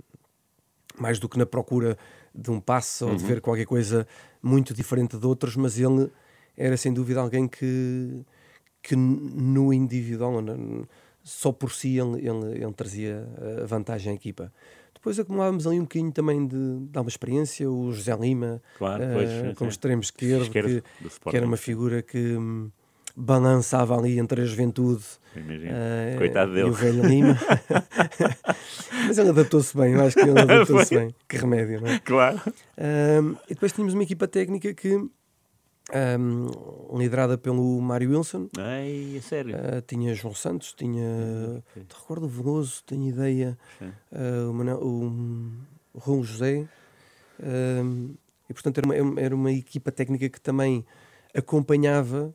mais 0.99 1.19
do 1.19 1.29
que 1.29 1.39
na 1.39 1.47
procura 1.47 1.97
de 2.35 2.51
um 2.51 2.59
passo 2.59 3.05
uhum. 3.05 3.11
ou 3.11 3.17
de 3.17 3.23
uhum. 3.23 3.29
ver 3.29 3.41
qualquer 3.41 3.67
coisa 3.67 4.07
muito 4.43 4.73
diferente 4.73 5.19
de 5.19 5.27
outros, 5.27 5.57
mas 5.57 5.79
ele 5.79 6.11
era 6.57 6.77
sem 6.77 6.93
dúvida 6.93 7.21
alguém 7.21 7.47
que, 7.47 8.25
que 8.83 8.97
no 8.97 9.73
individual, 9.73 10.43
só 11.23 11.53
por 11.53 11.71
si, 11.71 11.99
ele, 11.99 12.27
ele, 12.27 12.63
ele 12.65 12.73
trazia 12.73 13.29
a 13.63 13.67
vantagem 13.67 14.13
à 14.13 14.15
equipa. 14.15 14.53
Depois 15.03 15.19
acumulávamos 15.19 15.67
ali 15.67 15.81
um 15.81 15.83
bocadinho 15.83 16.13
também 16.13 16.47
de, 16.47 16.79
de 16.79 16.97
uma 16.97 17.09
experiência, 17.09 17.69
o 17.69 17.91
José 17.91 18.17
Lima, 18.17 18.63
claro, 18.79 19.03
pois, 19.13 19.29
uh, 19.31 19.55
como 19.57 19.69
extremo 19.69 20.01
esquerdo, 20.01 20.43
esquerdo 20.45 20.81
que, 20.81 21.29
que, 21.29 21.37
era 21.37 21.45
uma 21.45 21.57
figura 21.57 22.03
que 22.03 22.37
hum, 22.37 22.71
balançava 23.17 23.99
ali 23.99 24.17
entre 24.21 24.43
a 24.43 24.45
juventude 24.45 25.03
uh, 25.37 26.19
Coitado 26.19 26.53
dele. 26.53 26.69
e 26.69 26.71
o 26.71 26.73
velho 26.73 27.05
Lima. 27.05 27.37
Mas 29.09 29.19
ele 29.19 29.31
adaptou-se 29.31 29.77
bem, 29.77 29.95
eu 29.95 30.03
acho 30.03 30.15
que 30.15 30.23
ele 30.23 30.39
adaptou-se 30.39 30.95
bem. 30.95 31.13
Que 31.29 31.37
remédio, 31.37 31.81
não 31.81 31.89
é? 31.89 31.99
Claro. 31.99 32.41
Uh, 32.47 33.37
e 33.51 33.55
depois 33.55 33.73
tínhamos 33.73 33.95
uma 33.95 34.05
equipa 34.05 34.29
técnica 34.29 34.73
que 34.73 35.05
um, 35.91 36.99
liderada 36.99 37.37
pelo 37.37 37.81
Mário 37.81 38.11
Wilson. 38.11 38.49
Ai, 38.59 39.17
é 39.17 39.21
sério? 39.21 39.57
Uh, 39.57 39.83
tinha 39.87 40.15
João 40.15 40.35
Santos, 40.35 40.73
tinha. 40.73 41.63
Okay. 41.71 41.85
Te 41.85 41.95
recordo 41.95 42.27
o 42.27 42.29
Veloso, 42.29 42.83
tenho 42.87 43.09
ideia. 43.09 43.59
Uh, 44.11 44.51
o, 44.81 45.51
o 45.95 46.23
José. 46.23 46.69
Uh, 47.41 48.17
e 48.49 48.53
portanto 48.53 48.79
era 48.79 48.87
uma, 48.87 49.21
era 49.21 49.35
uma 49.35 49.53
equipa 49.53 49.91
técnica 49.91 50.29
que 50.29 50.41
também 50.41 50.85
acompanhava 51.35 52.35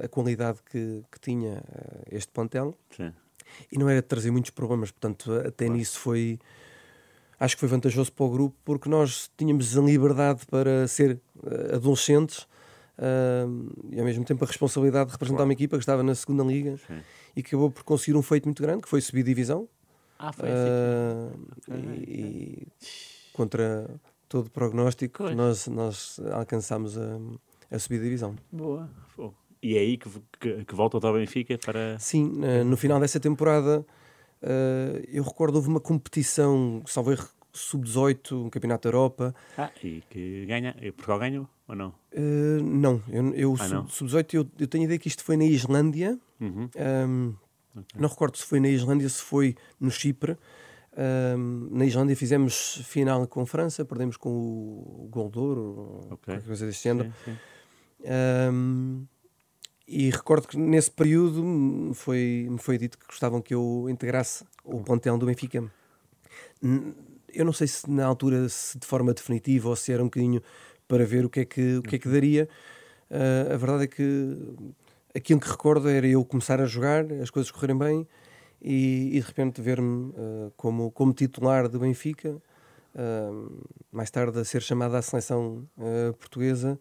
a 0.00 0.06
qualidade 0.06 0.60
que, 0.70 1.02
que 1.10 1.18
tinha 1.20 1.60
este 2.10 2.30
plantel. 2.30 2.74
Sim. 2.96 3.12
E 3.70 3.76
não 3.76 3.88
era 3.88 4.00
de 4.00 4.06
trazer 4.06 4.30
muitos 4.30 4.52
problemas, 4.52 4.92
portanto, 4.92 5.32
até 5.40 5.64
claro. 5.64 5.72
nisso 5.74 5.98
foi 5.98 6.38
acho 7.42 7.56
que 7.56 7.60
foi 7.60 7.68
vantajoso 7.68 8.12
para 8.12 8.24
o 8.24 8.30
grupo 8.30 8.56
porque 8.64 8.88
nós 8.88 9.28
tínhamos 9.36 9.76
a 9.76 9.80
liberdade 9.80 10.46
para 10.46 10.86
ser 10.86 11.20
uh, 11.42 11.74
adolescentes 11.74 12.46
uh, 12.98 13.84
e 13.90 13.98
ao 13.98 14.04
mesmo 14.04 14.24
tempo 14.24 14.44
a 14.44 14.46
responsabilidade 14.46 15.06
de 15.06 15.12
representar 15.12 15.38
claro. 15.38 15.48
uma 15.48 15.52
equipa 15.52 15.76
que 15.76 15.82
estava 15.82 16.04
na 16.04 16.14
segunda 16.14 16.44
liga 16.44 16.76
Sim. 16.86 17.00
e 17.34 17.42
que 17.42 17.48
acabou 17.48 17.68
por 17.68 17.82
conseguir 17.82 18.16
um 18.16 18.22
feito 18.22 18.44
muito 18.44 18.62
grande 18.62 18.82
que 18.82 18.88
foi 18.88 19.00
subir 19.00 19.24
divisão 19.24 19.68
ah, 20.20 20.32
foi 20.32 20.48
uh, 20.48 21.32
okay. 21.68 22.04
e, 22.06 22.12
e, 22.12 22.66
contra 23.32 23.90
todo 24.28 24.46
o 24.46 24.50
prognóstico 24.50 25.28
nós, 25.30 25.66
nós 25.66 26.20
alcançámos 26.30 26.96
a, 26.96 27.18
a 27.72 27.78
subir 27.78 28.00
divisão 28.00 28.36
boa 28.52 28.88
e 29.60 29.76
é 29.76 29.80
aí 29.80 29.96
que, 29.96 30.08
que, 30.38 30.64
que 30.64 30.74
volta 30.76 31.04
ao 31.04 31.12
Benfica 31.12 31.58
para 31.58 31.98
sim 31.98 32.40
no 32.64 32.76
final 32.76 33.00
dessa 33.00 33.18
temporada 33.18 33.84
Uh, 34.42 35.04
eu 35.08 35.22
recordo 35.22 35.56
houve 35.56 35.68
uma 35.68 35.80
competição, 35.80 36.82
salvei 36.86 37.16
sub-18, 37.52 38.46
um 38.46 38.50
campeonato 38.50 38.88
da 38.88 38.96
Europa. 38.96 39.34
Ah, 39.56 39.70
e 39.82 40.02
que 40.10 40.46
ganha? 40.46 40.74
Portugal 40.96 41.18
ganhou 41.18 41.48
ou 41.68 41.76
não? 41.76 41.88
Uh, 42.12 42.62
não, 42.62 43.02
eu, 43.08 43.34
eu 43.34 43.54
ah, 43.58 43.84
sub-18 43.88 44.34
eu, 44.34 44.46
eu 44.58 44.66
tenho 44.66 44.82
a 44.82 44.86
ideia 44.86 44.98
que 44.98 45.08
isto 45.08 45.22
foi 45.22 45.36
na 45.36 45.44
Islândia. 45.44 46.18
Uhum. 46.40 46.68
Um, 46.76 47.34
okay. 47.70 48.00
Não 48.00 48.08
recordo 48.08 48.36
se 48.36 48.44
foi 48.44 48.58
na 48.58 48.68
Islândia, 48.68 49.08
se 49.08 49.22
foi 49.22 49.54
no 49.78 49.90
Chipre. 49.90 50.36
Um, 50.94 51.68
na 51.70 51.86
Islândia 51.86 52.14
fizemos 52.14 52.82
final 52.84 53.26
com 53.26 53.46
França, 53.46 53.84
perdemos 53.84 54.16
com 54.16 54.28
o 54.28 55.08
Goldouro, 55.10 56.00
okay. 56.10 56.34
qualquer 56.34 56.42
coisa 56.42 56.66
deste 56.66 56.84
género. 56.84 57.12
Sim, 57.24 57.32
sim. 57.32 57.38
Um, 58.50 59.06
e 59.92 60.08
recordo 60.08 60.48
que 60.48 60.56
nesse 60.56 60.90
período 60.90 61.44
me 61.44 61.92
foi, 61.92 62.48
me 62.50 62.56
foi 62.56 62.78
dito 62.78 62.96
que 62.96 63.06
gostavam 63.06 63.42
que 63.42 63.52
eu 63.52 63.86
integrasse 63.90 64.42
o 64.64 64.82
plantel 64.82 65.18
do 65.18 65.26
Benfica. 65.26 65.70
Eu 67.28 67.44
não 67.44 67.52
sei 67.52 67.66
se 67.66 67.90
na 67.90 68.06
altura, 68.06 68.48
se 68.48 68.78
de 68.78 68.86
forma 68.86 69.12
definitiva 69.12 69.68
ou 69.68 69.76
se 69.76 69.92
era 69.92 70.02
um 70.02 70.06
bocadinho 70.06 70.42
para 70.88 71.04
ver 71.04 71.26
o 71.26 71.28
que 71.28 71.40
é 71.40 71.44
que, 71.44 71.76
o 71.76 71.82
que, 71.82 71.96
é 71.96 71.98
que 71.98 72.08
daria. 72.08 72.48
Uh, 73.10 73.52
a 73.52 73.56
verdade 73.58 73.84
é 73.84 73.86
que 73.86 74.38
aquilo 75.14 75.38
que 75.38 75.50
recordo 75.50 75.86
era 75.90 76.06
eu 76.06 76.24
começar 76.24 76.58
a 76.58 76.64
jogar, 76.64 77.04
as 77.12 77.28
coisas 77.28 77.50
correrem 77.50 77.76
bem 77.76 78.08
e, 78.62 79.10
e 79.12 79.20
de 79.20 79.26
repente 79.26 79.60
ver-me 79.60 80.08
uh, 80.12 80.52
como, 80.56 80.90
como 80.90 81.12
titular 81.12 81.68
do 81.68 81.78
Benfica, 81.78 82.30
uh, 82.94 83.66
mais 83.92 84.10
tarde 84.10 84.38
a 84.38 84.44
ser 84.44 84.62
chamado 84.62 84.96
à 84.96 85.02
seleção 85.02 85.68
portuguesa 86.18 86.80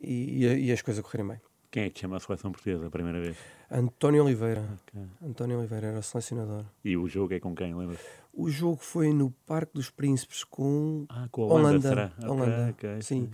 e, 0.00 0.44
e, 0.44 0.66
e 0.66 0.72
as 0.72 0.82
coisas 0.82 1.00
correrem 1.00 1.28
bem. 1.28 1.53
Quem 1.74 1.86
é 1.86 1.90
que 1.90 1.98
chama 1.98 2.18
a 2.18 2.20
seleção 2.20 2.52
portuguesa 2.52 2.86
a 2.86 2.90
primeira 2.90 3.20
vez? 3.20 3.36
António 3.68 4.22
Oliveira. 4.22 4.64
Okay. 4.86 5.02
António 5.28 5.58
Oliveira 5.58 5.88
era 5.88 5.98
o 5.98 6.02
selecionador. 6.04 6.64
E 6.84 6.96
o 6.96 7.08
jogo 7.08 7.34
é 7.34 7.40
com 7.40 7.52
quem, 7.52 7.74
lembra? 7.74 7.96
O 8.32 8.48
jogo 8.48 8.76
foi 8.80 9.12
no 9.12 9.32
Parque 9.44 9.72
dos 9.74 9.90
Príncipes 9.90 10.44
com, 10.44 11.04
ah, 11.08 11.26
com 11.32 11.42
a 11.42 11.46
Holanda. 11.46 11.68
Holanda. 11.68 11.88
Será? 11.88 12.12
Holanda. 12.30 12.70
Okay, 12.70 12.90
okay. 12.90 13.02
Sim. 13.02 13.28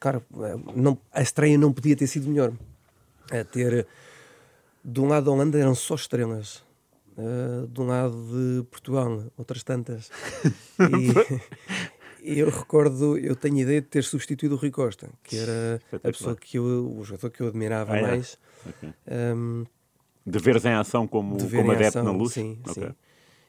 Cara, 0.00 0.20
não, 0.74 0.98
a 1.12 1.22
estreia 1.22 1.56
não 1.56 1.72
podia 1.72 1.94
ter 1.94 2.08
sido 2.08 2.28
melhor. 2.28 2.52
A 3.30 3.44
ter, 3.44 3.86
de 4.84 5.00
um 5.00 5.06
lado 5.06 5.26
da 5.26 5.30
Holanda 5.30 5.56
eram 5.56 5.76
só 5.76 5.94
estrelas. 5.94 6.66
Uh, 7.16 7.68
de 7.68 7.80
um 7.80 7.86
lado 7.86 8.12
de 8.12 8.64
Portugal, 8.72 9.22
outras 9.36 9.62
tantas. 9.62 10.10
e, 10.82 11.14
eu 12.22 12.50
recordo, 12.50 13.18
eu 13.18 13.34
tenho 13.34 13.58
ideia 13.58 13.80
de 13.80 13.86
ter 13.86 14.04
substituído 14.04 14.54
o 14.54 14.58
Rui 14.58 14.70
Costa, 14.70 15.08
que 15.22 15.36
era 15.36 15.80
a 15.92 15.98
pessoa 15.98 16.36
que 16.36 16.58
eu, 16.58 16.64
o 16.96 17.04
jogador 17.04 17.30
que 17.30 17.40
eu 17.40 17.48
admirava 17.48 17.96
ah, 17.96 18.02
mais. 18.02 18.38
Okay. 18.66 18.92
Um, 19.34 19.64
de 20.26 20.38
veres 20.38 20.64
em 20.64 20.74
ação 20.74 21.06
como, 21.06 21.38
como 21.38 21.72
adepto 21.72 21.98
ação, 21.98 22.04
na 22.04 22.10
luz? 22.10 22.32
Sim, 22.32 22.58
okay. 22.66 22.88
sim. 22.88 22.94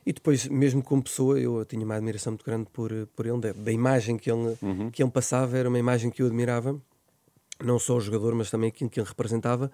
E 0.06 0.14
depois, 0.14 0.48
mesmo 0.48 0.82
como 0.82 1.04
pessoa, 1.04 1.40
eu 1.40 1.64
tinha 1.66 1.84
uma 1.84 1.96
admiração 1.96 2.32
muito 2.32 2.46
grande 2.46 2.68
por, 2.72 2.92
por 3.16 3.26
ele, 3.26 3.40
da, 3.40 3.52
da 3.52 3.72
imagem 3.72 4.18
que 4.18 4.32
ele, 4.32 4.58
uhum. 4.62 4.90
que 4.90 5.04
ele 5.04 5.12
passava, 5.12 5.58
era 5.58 5.68
uma 5.68 5.78
imagem 5.78 6.10
que 6.10 6.22
eu 6.22 6.28
admirava, 6.28 6.80
não 7.64 7.78
só 7.78 7.98
o 7.98 8.02
jogador, 8.02 8.34
mas 8.34 8.50
também 8.50 8.70
aquilo 8.70 8.90
que 8.90 9.00
ele 9.00 9.08
representava. 9.08 9.70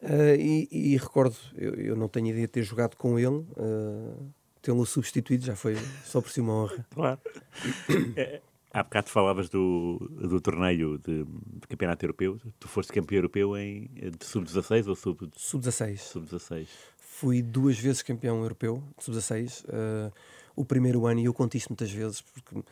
Uh, 0.00 0.36
e, 0.38 0.68
e, 0.70 0.96
recordo, 0.96 1.36
eu, 1.56 1.74
eu, 1.74 1.96
não 1.96 2.08
tenho 2.08 2.28
ideia 2.28 2.46
de 2.46 2.52
ter 2.52 2.62
jogado 2.62 2.96
com 2.96 3.18
ele, 3.18 3.44
uh, 3.56 4.32
tê-lo 4.68 4.84
substituído 4.84 5.46
já 5.46 5.56
foi 5.56 5.76
só 6.04 6.20
por 6.20 6.30
si 6.30 6.42
uma 6.42 6.52
honra. 6.52 6.86
Claro. 6.94 7.20
É, 8.16 8.42
há 8.70 8.82
bocado 8.82 9.08
falavas 9.08 9.48
do, 9.48 9.98
do 10.10 10.40
torneio 10.42 10.98
de, 10.98 11.24
de, 11.24 11.66
campeonato 11.66 12.04
europeu. 12.04 12.38
Tu 12.60 12.68
foste 12.68 12.92
campeão 12.92 13.16
europeu 13.16 13.56
em 13.56 13.88
sub-16 14.20 14.88
ou 14.88 14.94
sub... 14.94 15.30
Sub-16. 15.34 15.96
Sub-16. 15.96 16.68
Fui 16.98 17.40
duas 17.40 17.78
vezes 17.78 18.02
campeão 18.02 18.42
europeu 18.42 18.82
de 18.98 19.04
sub-16. 19.04 19.64
Uh, 19.64 20.12
o 20.54 20.66
primeiro 20.66 21.06
ano, 21.06 21.20
e 21.20 21.24
eu 21.24 21.32
conto 21.32 21.56
isso 21.56 21.68
muitas 21.70 21.90
vezes, 21.90 22.20
porque 22.20 22.62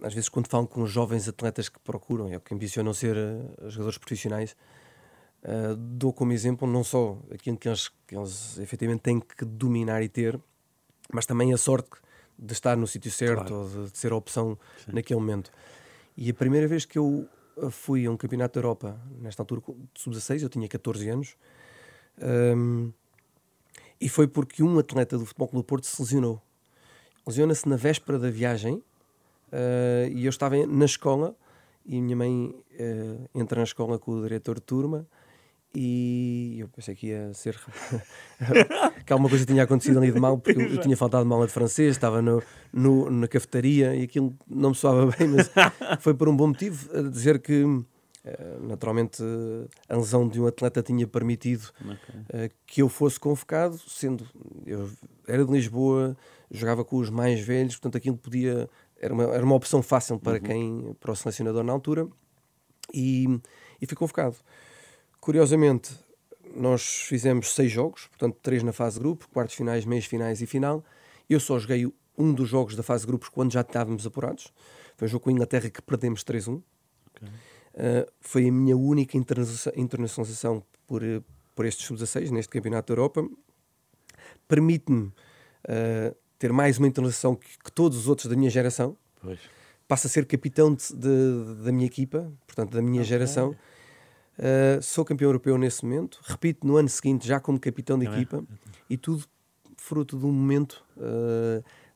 às 0.00 0.14
vezes 0.14 0.28
quando 0.28 0.46
falam 0.46 0.66
com 0.66 0.86
jovens 0.86 1.28
atletas 1.28 1.68
que 1.68 1.80
procuram, 1.80 2.28
é 2.32 2.36
o 2.36 2.40
que 2.40 2.54
ambicionam 2.54 2.94
ser 2.94 3.16
uh, 3.16 3.68
jogadores 3.68 3.98
profissionais, 3.98 4.54
uh, 5.42 5.74
dou 5.74 6.12
como 6.12 6.32
exemplo 6.32 6.68
não 6.68 6.84
só 6.84 7.18
aquilo 7.32 7.56
que 7.56 7.68
eles, 7.68 7.88
que 8.06 8.16
eles 8.16 8.60
efetivamente 8.60 9.00
têm 9.00 9.18
que 9.18 9.44
dominar 9.44 10.02
e 10.02 10.08
ter, 10.08 10.40
mas 11.12 11.26
também 11.26 11.52
a 11.52 11.56
sorte 11.56 11.90
de 12.38 12.52
estar 12.52 12.76
no 12.76 12.86
sítio 12.86 13.10
certo 13.10 13.48
claro. 13.48 13.54
ou 13.56 13.68
de, 13.68 13.90
de, 13.92 13.98
ser 13.98 14.12
a 14.12 14.16
opção 14.16 14.58
Sim. 14.84 14.92
naquele 14.92 15.20
momento. 15.20 15.50
E 16.16 16.30
a 16.30 16.34
primeira 16.34 16.66
vez 16.66 16.84
que 16.84 16.98
eu 16.98 17.28
uh, 17.56 17.70
fui 17.70 18.06
a 18.06 18.10
um 18.10 18.16
campeonato 18.16 18.54
da 18.54 18.66
Europa, 18.66 19.00
nesta 19.20 19.42
altura 19.42 19.62
de 19.94 20.00
sub-16, 20.00 20.42
eu 20.42 20.48
tinha 20.48 20.68
14 20.68 21.08
anos, 21.08 21.36
um, 22.56 22.92
e 24.00 24.08
foi 24.08 24.26
porque 24.26 24.62
um 24.62 24.78
atleta 24.78 25.16
do 25.16 25.24
Futebol 25.24 25.48
Clube 25.48 25.64
do 25.64 25.66
Porto 25.66 25.86
se 25.86 26.00
lesionou. 26.00 26.40
Lesiona-se 27.26 27.68
na 27.68 27.76
véspera 27.76 28.18
da 28.18 28.30
viagem 28.30 28.74
uh, 28.76 30.08
e 30.12 30.24
eu 30.24 30.30
estava 30.30 30.66
na 30.66 30.84
escola 30.84 31.34
e 31.84 32.00
minha 32.00 32.16
mãe 32.16 32.54
uh, 32.54 33.28
entra 33.34 33.58
na 33.58 33.64
escola 33.64 33.98
com 33.98 34.12
o 34.12 34.22
diretor 34.22 34.56
de 34.56 34.62
turma 34.62 35.06
e 35.78 36.56
eu 36.60 36.68
pensei 36.68 36.94
que 36.94 37.08
ia 37.08 37.34
ser 37.34 37.60
que 39.04 39.12
alguma 39.12 39.28
coisa 39.28 39.44
tinha 39.44 39.62
acontecido 39.62 39.98
ali 39.98 40.10
de 40.10 40.18
mal 40.18 40.38
porque 40.38 40.58
eu, 40.58 40.66
eu 40.68 40.80
tinha 40.80 40.96
faltado 40.96 41.26
mal 41.26 41.44
de 41.44 41.52
francês, 41.52 41.90
estava 41.90 42.22
no, 42.22 42.42
no, 42.72 43.10
na 43.10 43.28
cafetaria 43.28 43.94
e 43.94 44.04
aquilo 44.04 44.34
não 44.48 44.70
me 44.70 44.74
soava 44.74 45.14
bem, 45.14 45.28
mas 45.28 45.50
foi 46.00 46.14
por 46.14 46.30
um 46.30 46.36
bom 46.36 46.46
motivo 46.46 46.88
a 46.96 47.02
dizer 47.02 47.38
que 47.40 47.84
eh, 48.24 48.56
naturalmente 48.62 49.22
a 49.86 49.96
lesão 49.96 50.26
de 50.26 50.40
um 50.40 50.46
atleta 50.46 50.82
tinha 50.82 51.06
permitido 51.06 51.70
okay. 51.80 52.46
uh, 52.46 52.50
que 52.66 52.80
eu 52.80 52.88
fosse 52.88 53.20
convocado, 53.20 53.78
sendo 53.86 54.26
eu 54.64 54.90
era 55.28 55.44
de 55.44 55.52
Lisboa, 55.52 56.16
jogava 56.50 56.86
com 56.86 56.96
os 56.96 57.10
mais 57.10 57.38
velhos, 57.38 57.74
portanto 57.74 57.98
aquilo 57.98 58.16
podia 58.16 58.66
era 58.98 59.12
uma, 59.12 59.24
era 59.24 59.44
uma 59.44 59.54
opção 59.54 59.82
fácil 59.82 60.18
para 60.18 60.38
uhum. 60.38 60.42
quem 60.42 60.96
para 60.98 61.12
o 61.12 61.16
selecionador 61.16 61.62
na 61.62 61.72
altura 61.74 62.08
e, 62.94 63.26
e 63.78 63.86
fui 63.86 63.94
convocado. 63.94 64.36
Curiosamente, 65.26 65.90
nós 66.54 67.00
fizemos 67.02 67.52
seis 67.52 67.72
jogos, 67.72 68.06
portanto, 68.06 68.38
três 68.40 68.62
na 68.62 68.72
fase 68.72 68.94
de 68.94 69.00
grupo, 69.00 69.28
quartos 69.30 69.56
finais, 69.56 69.84
meias 69.84 70.04
finais 70.04 70.40
e 70.40 70.46
final. 70.46 70.84
Eu 71.28 71.40
só 71.40 71.58
joguei 71.58 71.92
um 72.16 72.32
dos 72.32 72.48
jogos 72.48 72.76
da 72.76 72.84
fase 72.84 73.00
de 73.00 73.08
grupos 73.08 73.28
quando 73.28 73.52
já 73.52 73.62
estávamos 73.62 74.06
apurados. 74.06 74.52
Foi 74.96 75.08
um 75.08 75.10
jogo 75.10 75.24
com 75.24 75.30
a 75.30 75.32
Inglaterra 75.32 75.68
que 75.68 75.82
perdemos 75.82 76.22
3-1. 76.22 76.62
Okay. 77.16 77.28
Uh, 77.28 78.12
foi 78.20 78.46
a 78.46 78.52
minha 78.52 78.76
única 78.76 79.16
internacionalização 79.16 80.62
por, 80.86 81.02
por 81.56 81.66
estes 81.66 81.86
sub-16 81.86 82.30
neste 82.30 82.50
Campeonato 82.50 82.94
da 82.94 83.00
Europa. 83.00 83.28
Permite-me 84.46 85.06
uh, 85.08 86.16
ter 86.38 86.52
mais 86.52 86.78
uma 86.78 86.86
internacionalização 86.86 87.34
que, 87.34 87.48
que, 87.64 87.72
todos 87.72 87.98
os 87.98 88.06
outros 88.06 88.28
da 88.30 88.36
minha 88.36 88.48
geração. 88.48 88.96
Pois. 89.20 89.40
Passo 89.88 90.06
a 90.06 90.10
ser 90.10 90.24
capitão 90.24 90.72
de, 90.72 90.94
de, 90.94 91.64
da 91.64 91.72
minha 91.72 91.86
equipa, 91.86 92.32
portanto, 92.46 92.74
da 92.74 92.80
minha 92.80 93.02
okay. 93.02 93.08
geração. 93.08 93.56
Uh, 94.38 94.82
sou 94.82 95.04
campeão 95.04 95.28
europeu 95.28 95.56
nesse 95.56 95.84
momento. 95.84 96.20
Repito, 96.24 96.66
no 96.66 96.76
ano 96.76 96.88
seguinte, 96.88 97.26
já 97.26 97.40
como 97.40 97.58
capitão 97.58 97.98
de 97.98 98.06
equipa. 98.06 98.44
E 98.88 98.96
tudo 98.96 99.24
fruto 99.76 100.18
de 100.18 100.26
um 100.26 100.32
momento 100.32 100.84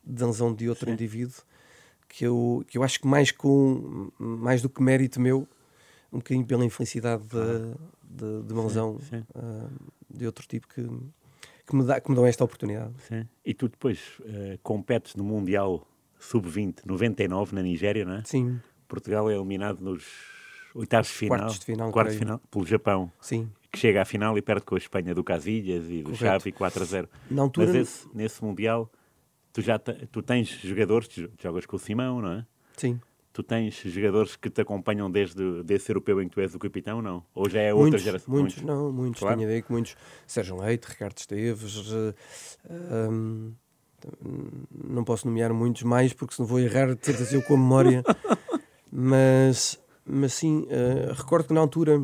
de 0.04 0.24
lesão 0.24 0.54
de 0.54 0.68
outro 0.68 0.86
Sim. 0.86 0.92
indivíduo 0.92 1.42
que 2.10 2.24
eu, 2.24 2.64
que 2.66 2.76
eu 2.76 2.82
acho 2.82 3.00
que 3.00 3.06
mais, 3.06 3.30
com, 3.30 4.10
mais 4.18 4.60
do 4.60 4.68
que 4.68 4.82
mérito 4.82 5.20
meu, 5.20 5.46
um 6.12 6.18
bocadinho 6.18 6.44
pela 6.44 6.64
infelicidade 6.64 7.22
de, 7.22 7.74
de, 8.02 8.42
de 8.42 8.52
lesão 8.52 8.96
uh, 8.96 9.70
de 10.12 10.26
outro 10.26 10.46
tipo 10.46 10.66
que, 10.66 10.82
que, 11.64 11.76
me 11.76 11.84
dá, 11.84 12.00
que 12.00 12.10
me 12.10 12.16
dão 12.16 12.26
esta 12.26 12.42
oportunidade. 12.42 12.92
Sim. 13.08 13.26
E 13.44 13.54
tu 13.54 13.68
depois 13.68 13.98
uh, 14.20 14.58
competes 14.62 15.14
no 15.14 15.22
Mundial 15.22 15.86
Sub-20, 16.18 16.80
99, 16.84 17.54
na 17.54 17.62
Nigéria, 17.62 18.04
não 18.04 18.14
é? 18.14 18.24
Sim. 18.24 18.60
Portugal 18.88 19.30
é 19.30 19.36
eliminado 19.36 19.80
nos 19.80 20.04
oitavos 20.74 21.08
de 21.08 21.14
final, 21.14 21.38
quartos 21.38 21.58
de 21.58 21.64
final, 21.64 21.92
quartos 21.92 22.14
de 22.14 22.18
final 22.18 22.38
pelo 22.50 22.66
Japão. 22.66 23.12
Sim. 23.20 23.50
Que 23.70 23.78
chega 23.78 24.02
à 24.02 24.04
final 24.04 24.36
e 24.36 24.42
perde 24.42 24.62
com 24.62 24.74
a 24.74 24.78
Espanha 24.78 25.14
do 25.14 25.22
Casilhas 25.22 25.88
e 25.88 26.02
do 26.02 26.14
Xavi 26.14 26.50
4 26.52 26.82
a 26.82 26.86
0. 26.86 27.08
Na 27.30 27.42
altura... 27.42 27.66
Mas 27.66 27.76
esse, 27.76 28.08
nesse 28.12 28.44
Mundial 28.44 28.90
tu 29.52 29.60
já 29.60 29.78
tu 29.78 30.22
tens 30.22 30.48
jogadores, 30.62 31.08
tu 31.08 31.30
jogas 31.40 31.66
com 31.66 31.76
o 31.76 31.78
Simão, 31.78 32.20
não 32.20 32.32
é? 32.32 32.46
Sim. 32.76 33.00
Tu 33.32 33.42
tens 33.42 33.74
jogadores 33.74 34.34
que 34.36 34.50
te 34.50 34.60
acompanham 34.60 35.10
desde 35.10 35.62
desse 35.62 35.90
europeu 35.90 36.20
em 36.20 36.28
que 36.28 36.34
tu 36.34 36.40
és 36.40 36.54
o 36.54 36.58
capitão, 36.58 37.00
não? 37.00 37.24
Ou 37.34 37.48
já 37.48 37.60
é 37.60 37.72
outra 37.72 37.90
muitos, 37.90 38.02
geração? 38.02 38.34
Muitos, 38.34 38.56
muitos, 38.56 38.68
não, 38.68 38.92
muitos. 38.92 39.20
Claro. 39.20 39.36
Tenho 39.36 39.46
ideia 39.48 39.62
que 39.62 39.70
muitos. 39.70 39.96
Sérgio 40.26 40.56
Leite, 40.56 40.88
Ricardo 40.88 41.16
Esteves. 41.16 41.76
Uh, 41.76 42.14
um, 43.10 43.54
não 44.72 45.04
posso 45.04 45.28
nomear 45.28 45.54
muitos 45.54 45.82
mais 45.82 46.12
porque 46.12 46.34
se 46.34 46.40
não 46.40 46.46
vou 46.46 46.58
errar, 46.58 46.94
de 46.94 47.04
certeza 47.04 47.36
eu 47.36 47.42
com 47.42 47.54
a 47.54 47.58
memória. 47.58 48.02
mas, 48.90 49.80
mas 50.04 50.34
sim, 50.34 50.60
uh, 50.62 51.12
recordo 51.14 51.48
que 51.48 51.54
na 51.54 51.60
altura 51.60 52.02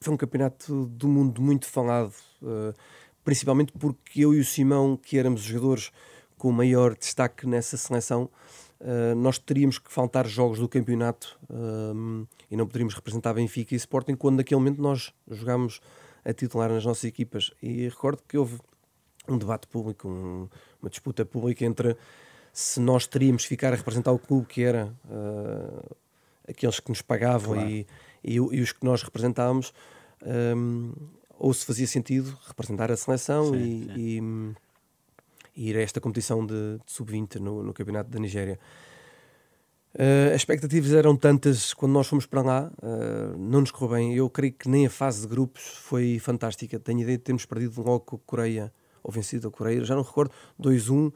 foi 0.00 0.14
um 0.14 0.16
campeonato 0.16 0.86
do 0.86 1.08
mundo 1.08 1.40
muito 1.40 1.66
falado, 1.66 2.14
uh, 2.42 2.74
principalmente 3.24 3.72
porque 3.72 4.24
eu 4.24 4.34
e 4.34 4.40
o 4.40 4.44
Simão, 4.44 4.96
que 4.96 5.18
éramos 5.18 5.42
jogadores 5.42 5.90
com 6.38 6.50
maior 6.50 6.96
destaque 6.96 7.46
nessa 7.46 7.76
seleção, 7.76 8.30
uh, 8.80 9.14
nós 9.14 9.38
teríamos 9.38 9.78
que 9.78 9.92
faltar 9.92 10.26
jogos 10.26 10.58
do 10.58 10.68
campeonato 10.68 11.38
e 12.50 12.56
não 12.56 12.66
poderíamos 12.66 12.94
representar 12.94 13.34
Benfica 13.34 13.74
e 13.74 13.76
Sporting 13.76 14.14
quando 14.14 14.38
naquele 14.38 14.58
momento 14.58 14.80
nós 14.80 15.12
jogámos 15.28 15.80
a 16.24 16.32
titular 16.32 16.70
nas 16.70 16.84
nossas 16.84 17.04
equipas. 17.04 17.50
E 17.62 17.88
recordo 17.88 18.22
que 18.26 18.38
houve 18.38 18.58
um 19.28 19.38
debate 19.38 19.66
público, 19.66 20.08
um, 20.08 20.48
uma 20.80 20.90
disputa 20.90 21.24
pública 21.24 21.64
entre 21.64 21.96
se 22.52 22.80
nós 22.80 23.06
teríamos 23.06 23.42
que 23.42 23.48
ficar 23.48 23.72
a 23.72 23.76
representar 23.76 24.12
o 24.12 24.18
clube 24.18 24.46
que 24.46 24.62
era 24.62 24.92
uh, 25.04 25.96
aqueles 26.50 26.80
que 26.80 26.88
nos 26.88 27.02
pagavam 27.02 27.54
claro. 27.54 27.70
e, 27.70 27.86
e, 28.22 28.34
e, 28.34 28.60
os 28.60 28.72
que 28.72 28.84
nós 28.84 29.02
representávamos, 29.02 29.72
um, 30.56 30.92
ou 31.38 31.54
se 31.54 31.64
fazia 31.64 31.86
sentido 31.86 32.36
representar 32.46 32.92
a 32.92 32.96
seleção 32.96 33.52
sim, 33.52 33.88
e, 33.96 34.18
sim. 34.18 34.54
e 35.56 35.70
ir 35.70 35.76
a 35.76 35.80
esta 35.80 36.00
competição 36.00 36.44
de, 36.44 36.78
de 36.84 36.92
sub-20 36.92 37.36
no, 37.36 37.62
no, 37.62 37.72
Campeonato 37.72 38.10
da 38.10 38.18
Nigéria. 38.18 38.58
Uh, 39.94 40.30
as 40.30 40.36
expectativas 40.36 40.92
eram 40.92 41.16
tantas 41.16 41.74
quando 41.74 41.92
nós 41.92 42.06
fomos 42.06 42.24
para 42.24 42.42
lá, 42.42 42.72
uh, 42.82 43.36
não 43.36 43.60
nos 43.60 43.70
correu 43.70 43.96
bem. 43.96 44.14
Eu 44.14 44.30
creio 44.30 44.52
que 44.52 44.68
nem 44.68 44.86
a 44.86 44.90
fase 44.90 45.22
de 45.22 45.26
grupos 45.26 45.62
foi 45.62 46.18
fantástica. 46.18 46.78
Tenho 46.78 47.00
ideia 47.00 47.18
de 47.18 47.24
termos 47.24 47.44
perdido 47.44 47.82
logo 47.82 48.00
com 48.00 48.16
a 48.16 48.18
Coreia, 48.24 48.72
ou 49.02 49.10
vencido 49.10 49.48
a 49.48 49.50
Coreia, 49.50 49.84
já 49.84 49.94
não 49.94 50.02
recordo, 50.02 50.32
2-1. 50.60 51.08
Uh, 51.08 51.12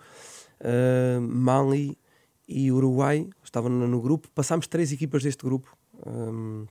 eh, 0.60 1.18
Mali 1.20 1.98
e 2.48 2.70
Uruguai 2.70 3.28
estavam 3.42 3.70
no, 3.70 4.00
grupo. 4.00 4.28
Passámos 4.34 4.66
três 4.66 4.92
equipas 4.92 5.22
deste 5.22 5.44
grupo. 5.44 5.76
Um, 6.06 6.66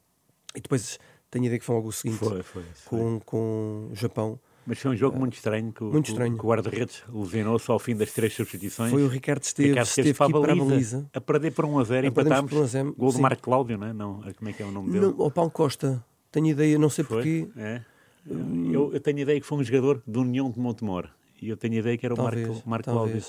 e 0.55 0.61
depois 0.61 0.99
tenho 1.31 1.45
ideia 1.45 1.59
que 1.59 1.65
foi 1.65 1.75
logo 1.75 1.87
o 1.87 1.91
seguinte, 1.91 2.19
foi, 2.19 2.43
foi, 2.43 2.63
foi. 2.63 2.99
Com, 2.99 3.19
com 3.19 3.89
o 3.91 3.95
Japão. 3.95 4.39
Mas 4.65 4.79
foi 4.79 4.91
um 4.91 4.95
jogo 4.95 5.19
muito 5.19 5.33
estranho 5.33 5.73
que, 5.73 5.83
muito 5.83 6.09
estranho. 6.09 6.35
o 6.35 6.37
guarda-redes 6.37 7.03
lesionou-se 7.11 7.69
ao 7.69 7.79
fim 7.79 7.95
das 7.95 8.13
três 8.13 8.33
substituições. 8.33 8.91
Foi 8.91 9.03
o 9.03 9.07
Ricardo 9.09 9.43
Esteves, 9.43 9.71
Ricardo 9.71 9.87
Esteves 9.87 10.17
para, 10.17 10.25
a 10.25 10.29
baliza, 10.29 10.53
para 10.55 10.63
a 10.63 10.65
baliza. 10.65 11.09
A 11.13 11.21
perder 11.21 11.51
por 11.51 11.65
1 11.65 11.79
a 11.79 11.83
0, 11.83 12.07
empatámos. 12.07 12.51
Gol 12.97 13.11
do 13.11 13.19
Marco 13.19 13.41
Cláudio, 13.41 13.77
não 13.77 13.87
é? 13.87 13.93
Não, 13.93 14.21
como 14.37 14.49
é 14.49 14.53
que 14.53 14.63
é 14.63 14.65
o 14.65 14.71
nome 14.71 14.91
dele? 14.91 15.07
Não, 15.07 15.15
o 15.19 15.29
Paulo 15.29 15.51
Costa. 15.51 16.03
Tenho 16.31 16.47
ideia, 16.47 16.79
não 16.79 16.89
sei 16.89 17.03
foi? 17.03 17.17
porquê. 17.17 17.49
É. 17.57 17.81
Eu, 18.25 18.93
eu, 18.93 18.99
tenho 19.01 19.19
ideia 19.19 19.39
que 19.39 19.45
foi 19.45 19.57
um 19.57 19.63
jogador 19.63 20.01
do 20.07 20.21
União 20.21 20.49
de 20.49 20.57
Montemor. 20.57 21.09
E 21.43 21.49
eu 21.49 21.57
tenho 21.57 21.75
ideia 21.75 21.97
que 21.97 22.05
era 22.05 22.13
o 22.13 22.17
talvez, 22.17 22.47
Marco, 22.47 22.69
Marco 22.69 22.91
Cláudio. 22.91 23.23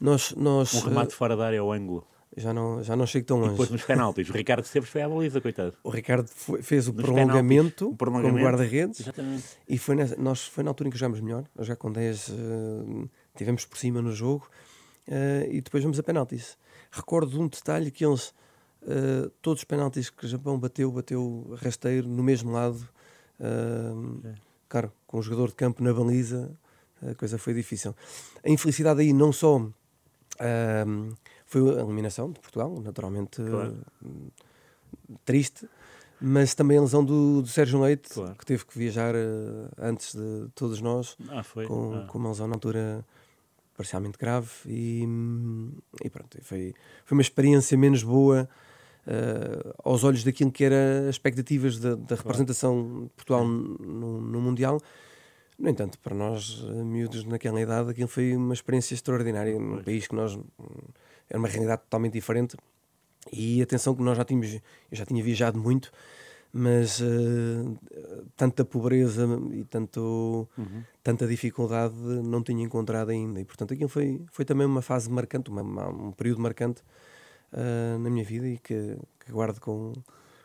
Nós, 0.00 0.34
nós, 0.36 0.74
um 0.74 0.88
remate 0.88 1.14
uh... 1.14 1.16
fora 1.16 1.36
da 1.36 1.46
área 1.46 1.60
ao 1.60 1.70
ângulo 1.70 2.06
já 2.36 2.52
não, 2.52 2.82
já 2.82 2.96
não 2.96 3.06
chego 3.06 3.26
tão 3.26 3.38
longe. 3.38 3.50
E 3.50 3.52
depois 3.52 3.70
nos 3.70 3.82
penaltis, 3.82 4.28
o 4.30 4.32
Ricardo 4.32 4.64
Esteves 4.64 4.88
foi 4.88 5.02
à 5.02 5.08
baliza, 5.08 5.40
coitado. 5.40 5.74
O 5.84 5.90
Ricardo 5.90 6.28
foi, 6.28 6.62
fez 6.62 6.88
o 6.88 6.94
prolongamento, 6.94 7.94
prolongamento, 7.94 8.34
como 8.34 8.44
guarda-redes 8.44 9.06
e 9.68 9.78
foi, 9.78 9.96
nessa, 9.96 10.16
nós, 10.16 10.46
foi 10.46 10.64
na 10.64 10.70
altura 10.70 10.88
em 10.88 10.90
que 10.92 10.98
jogámos 10.98 11.20
melhor, 11.20 11.44
nós 11.54 11.66
já 11.66 11.76
com 11.76 11.92
10 11.92 12.28
uh, 12.28 12.32
eh, 12.32 13.08
tivemos 13.36 13.66
por 13.66 13.76
cima 13.76 14.00
no 14.00 14.12
jogo 14.12 14.48
uh, 15.08 15.50
e 15.50 15.60
depois 15.60 15.82
vamos 15.82 15.98
a 15.98 16.02
penaltis. 16.02 16.56
Recordo 16.90 17.40
um 17.40 17.48
detalhe 17.48 17.90
que 17.90 18.04
eles, 18.04 18.28
uh, 18.82 19.30
todos 19.42 19.60
os 19.60 19.64
penaltis 19.64 20.08
que 20.08 20.24
o 20.24 20.28
Japão 20.28 20.58
bateu, 20.58 20.90
bateu 20.90 21.54
rasteiro 21.62 22.08
no 22.08 22.22
mesmo 22.22 22.50
lado, 22.50 22.88
é. 23.40 24.34
claro, 24.68 24.92
com 25.06 25.18
o 25.18 25.22
jogador 25.22 25.48
de 25.48 25.54
campo 25.54 25.82
na 25.82 25.92
baliza, 25.92 26.56
a 27.10 27.14
coisa 27.14 27.38
foi 27.38 27.54
difícil. 27.54 27.94
A 28.44 28.50
infelicidade 28.50 29.00
aí 29.00 29.12
não 29.12 29.32
só 29.32 29.68
foi 31.46 31.78
a 31.78 31.82
eliminação 31.82 32.30
de 32.32 32.40
Portugal, 32.40 32.80
naturalmente 32.80 33.42
claro. 33.42 33.76
triste, 35.24 35.68
mas 36.20 36.54
também 36.54 36.78
a 36.78 36.80
lesão 36.80 37.04
do, 37.04 37.42
do 37.42 37.48
Sérgio 37.48 37.80
Leite, 37.80 38.10
claro. 38.10 38.34
que 38.36 38.46
teve 38.46 38.64
que 38.64 38.78
viajar 38.78 39.14
uh, 39.14 39.68
antes 39.78 40.14
de 40.14 40.48
todos 40.54 40.80
nós, 40.80 41.16
ah, 41.28 41.42
com, 41.66 41.94
ah. 41.94 42.06
com 42.06 42.18
uma 42.18 42.28
lesão 42.28 42.46
na 42.46 42.54
altura 42.54 43.04
parcialmente 43.76 44.16
grave, 44.16 44.48
e, 44.66 45.04
e 46.02 46.08
pronto, 46.08 46.38
foi, 46.42 46.74
foi 47.04 47.16
uma 47.16 47.22
experiência 47.22 47.76
menos 47.76 48.02
boa. 48.02 48.48
Uh, 49.04 49.74
aos 49.82 50.04
olhos 50.04 50.22
daquilo 50.22 50.52
que 50.52 50.62
era 50.62 51.00
as 51.08 51.16
expectativas 51.16 51.76
da, 51.80 51.96
da 51.96 52.14
representação 52.14 53.02
de 53.02 53.08
Portugal 53.16 53.44
no, 53.44 54.20
no 54.20 54.40
Mundial, 54.40 54.80
no 55.62 55.70
entanto, 55.70 55.96
para 56.00 56.12
nós, 56.12 56.64
eh, 56.68 56.82
miúdos 56.82 57.24
naquela 57.24 57.60
idade, 57.60 57.90
aquilo 57.90 58.08
foi 58.08 58.34
uma 58.36 58.52
experiência 58.52 58.94
extraordinária, 58.94 59.56
num 59.56 59.80
país 59.80 60.08
que 60.08 60.14
nós 60.14 60.36
era 61.30 61.38
uma 61.38 61.46
realidade 61.46 61.82
totalmente 61.82 62.14
diferente. 62.14 62.56
E 63.32 63.62
atenção 63.62 63.94
que 63.94 64.02
nós 64.02 64.18
já 64.18 64.24
tínhamos, 64.24 64.54
eu 64.54 64.60
já 64.90 65.06
tinha 65.06 65.22
viajado 65.22 65.56
muito, 65.56 65.92
mas 66.52 66.98
uh, 67.00 67.78
tanta 68.36 68.64
pobreza 68.64 69.24
e 69.52 69.62
tanto, 69.62 70.48
uhum. 70.58 70.82
tanta 71.00 71.28
dificuldade 71.28 71.94
não 71.94 72.42
tinha 72.42 72.64
encontrado 72.64 73.10
ainda. 73.10 73.40
E 73.40 73.44
portanto 73.44 73.72
aquilo 73.72 73.88
foi, 73.88 74.20
foi 74.32 74.44
também 74.44 74.66
uma 74.66 74.82
fase 74.82 75.08
marcante, 75.08 75.48
uma, 75.48 75.62
uma, 75.62 75.88
um 75.88 76.10
período 76.10 76.40
marcante 76.40 76.82
uh, 77.52 77.98
na 78.00 78.10
minha 78.10 78.24
vida 78.24 78.48
e 78.48 78.58
que, 78.58 78.98
que 79.24 79.30
guardo 79.30 79.60
com, 79.60 79.92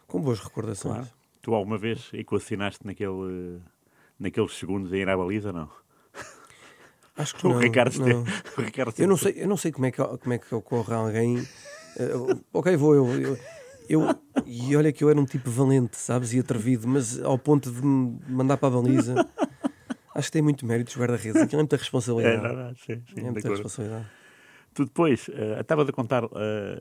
com 0.06 0.22
boas 0.22 0.40
recordações. 0.40 0.94
Claro. 0.94 1.18
Tu 1.42 1.56
alguma 1.56 1.80
vez 1.80 2.12
equacionaste 2.14 2.86
naquele, 2.86 3.60
naqueles 4.20 4.54
segundos 4.54 4.92
a 4.94 4.98
ir 4.98 5.08
à 5.10 5.16
baliza, 5.16 5.52
não? 5.52 5.70
Acho 7.16 7.36
que 7.36 7.48
o 7.48 7.50
não, 7.50 7.60
Ricardo, 7.60 8.00
não. 8.00 8.24
o 8.58 8.62
Ricardo 8.62 8.94
eu 8.98 9.08
não 9.08 9.18
sei, 9.18 9.34
eu 9.38 9.48
não 9.48 9.58
sei 9.58 9.72
como 9.72 9.88
é 9.88 9.92
que 9.92 10.04
como 10.04 10.34
é 10.34 10.38
que 10.38 10.54
ocorre 10.54 10.94
alguém. 10.94 11.40
Uh, 11.40 12.44
ok, 12.54 12.76
vou 12.78 12.94
eu, 12.94 13.08
eu, 13.20 13.38
eu, 13.90 14.16
e 14.46 14.76
olha 14.76 14.92
que 14.92 15.04
eu 15.04 15.10
era 15.10 15.20
um 15.20 15.26
tipo 15.26 15.50
valente, 15.50 15.98
sabes, 15.98 16.34
e 16.34 16.40
atrevido, 16.40 16.88
mas 16.88 17.20
ao 17.20 17.38
ponto 17.40 17.72
de 17.72 17.84
me 17.84 18.20
mandar 18.28 18.58
para 18.58 18.68
a 18.68 18.82
baliza. 18.82 19.16
Acho 20.14 20.28
que 20.28 20.32
tem 20.32 20.42
muito 20.42 20.66
mérito 20.66 20.90
os 20.90 20.98
guarda-redes. 20.98 21.40
Aquilo 21.40 21.60
é 21.60 21.64
muita 21.64 21.78
responsabilidade. 21.78 22.44
É, 22.44 22.48
não, 22.48 22.56
não, 22.56 22.76
sim, 22.76 23.04
sim, 23.14 23.20
é 23.20 23.32
muita 23.32 23.50
responsabilidade. 23.50 24.08
Tu 24.74 24.86
depois, 24.86 25.28
uh, 25.28 25.60
estava 25.60 25.84
a 25.84 25.92
contar 25.92 26.26
uh, 26.26 26.30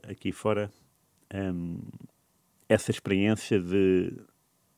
aqui 0.09 0.33
fora 0.33 0.70
um, 1.33 1.38
ehm, 1.38 1.79
essa 2.68 2.90
experiência 2.90 3.61
de, 3.61 4.12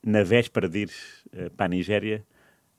na 0.05 0.23
véspera 0.23 0.68
de 0.68 0.81
ir 0.81 0.90
uh, 1.33 1.51
para 1.51 1.66
a 1.66 1.68
Nigéria, 1.68 2.25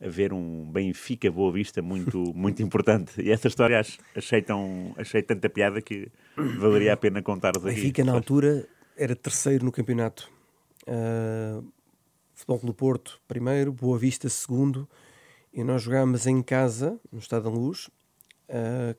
haver 0.01 0.33
um 0.33 0.69
Benfica 0.71 1.29
Boa 1.31 1.51
Vista 1.51 1.81
muito, 1.81 2.17
muito 2.33 2.61
importante. 2.63 3.21
E 3.21 3.31
essa 3.31 3.47
história 3.47 3.81
achei, 4.15 4.41
tão, 4.41 4.93
achei 4.97 5.21
tanta 5.21 5.49
piada 5.49 5.81
que 5.81 6.09
valeria 6.57 6.93
a 6.93 6.97
pena 6.97 7.21
contar-vos 7.21 7.65
aqui. 7.65 7.75
Benfica, 7.75 8.03
na 8.03 8.13
altura, 8.13 8.67
era 8.97 9.15
terceiro 9.15 9.65
no 9.65 9.71
campeonato. 9.71 10.31
Uh, 10.87 11.65
Futebol 12.33 12.59
do 12.59 12.73
Porto, 12.73 13.19
primeiro, 13.27 13.71
Boa 13.73 13.97
Vista, 13.97 14.29
segundo. 14.29 14.87
E 15.53 15.63
nós 15.63 15.81
jogámos 15.81 16.25
em 16.25 16.41
casa, 16.41 16.97
no 17.11 17.19
Estado 17.19 17.43
da 17.43 17.49
Luz, 17.49 17.89
uh, 18.49 18.97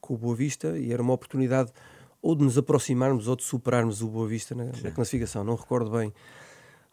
com 0.00 0.14
o 0.14 0.18
Boa 0.18 0.36
Vista, 0.36 0.78
e 0.78 0.92
era 0.92 1.02
uma 1.02 1.12
oportunidade 1.12 1.72
ou 2.22 2.34
de 2.34 2.44
nos 2.44 2.56
aproximarmos 2.56 3.28
ou 3.28 3.36
de 3.36 3.42
superarmos 3.42 4.02
o 4.02 4.08
Boa 4.08 4.28
Vista 4.28 4.54
na, 4.54 4.66
na 4.82 4.90
classificação, 4.90 5.42
não 5.42 5.54
recordo 5.54 5.90
bem. 5.90 6.12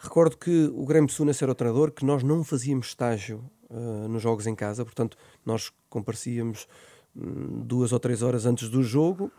Recordo 0.03 0.35
que 0.35 0.69
o 0.75 0.85
Grêmio 0.85 1.09
Sunas 1.09 1.41
era 1.41 1.49
o 1.49 1.55
treinador, 1.55 1.89
que 1.89 2.03
nós 2.03 2.23
não 2.23 2.43
fazíamos 2.43 2.87
estágio 2.87 3.41
uh, 3.69 4.05
nos 4.09 4.21
jogos 4.21 4.45
em 4.45 4.53
casa, 4.53 4.83
portanto, 4.83 5.17
nós 5.45 5.71
comparecíamos 5.89 6.67
um, 7.15 7.61
duas 7.61 7.93
ou 7.93 7.99
três 8.01 8.21
horas 8.21 8.45
antes 8.45 8.67
do 8.67 8.83
jogo 8.83 9.31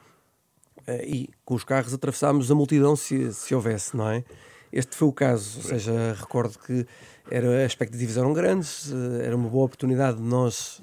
uh, 0.88 1.04
e 1.04 1.28
com 1.44 1.54
os 1.54 1.64
carros 1.64 1.92
atravessámos 1.92 2.50
a 2.50 2.54
multidão 2.54 2.96
se, 2.96 3.30
se 3.34 3.54
houvesse, 3.54 3.94
não 3.94 4.08
é? 4.08 4.24
Este 4.72 4.96
foi 4.96 5.06
o 5.06 5.12
caso, 5.12 5.58
ou 5.58 5.64
seja, 5.64 6.16
recordo 6.18 6.58
que 6.58 6.86
era, 7.30 7.62
as 7.62 7.72
expectativas 7.72 8.16
eram 8.16 8.32
grandes, 8.32 8.90
uh, 8.90 9.20
era 9.22 9.36
uma 9.36 9.50
boa 9.50 9.66
oportunidade 9.66 10.16
de 10.16 10.24
nós 10.24 10.80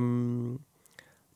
um, 0.00 0.56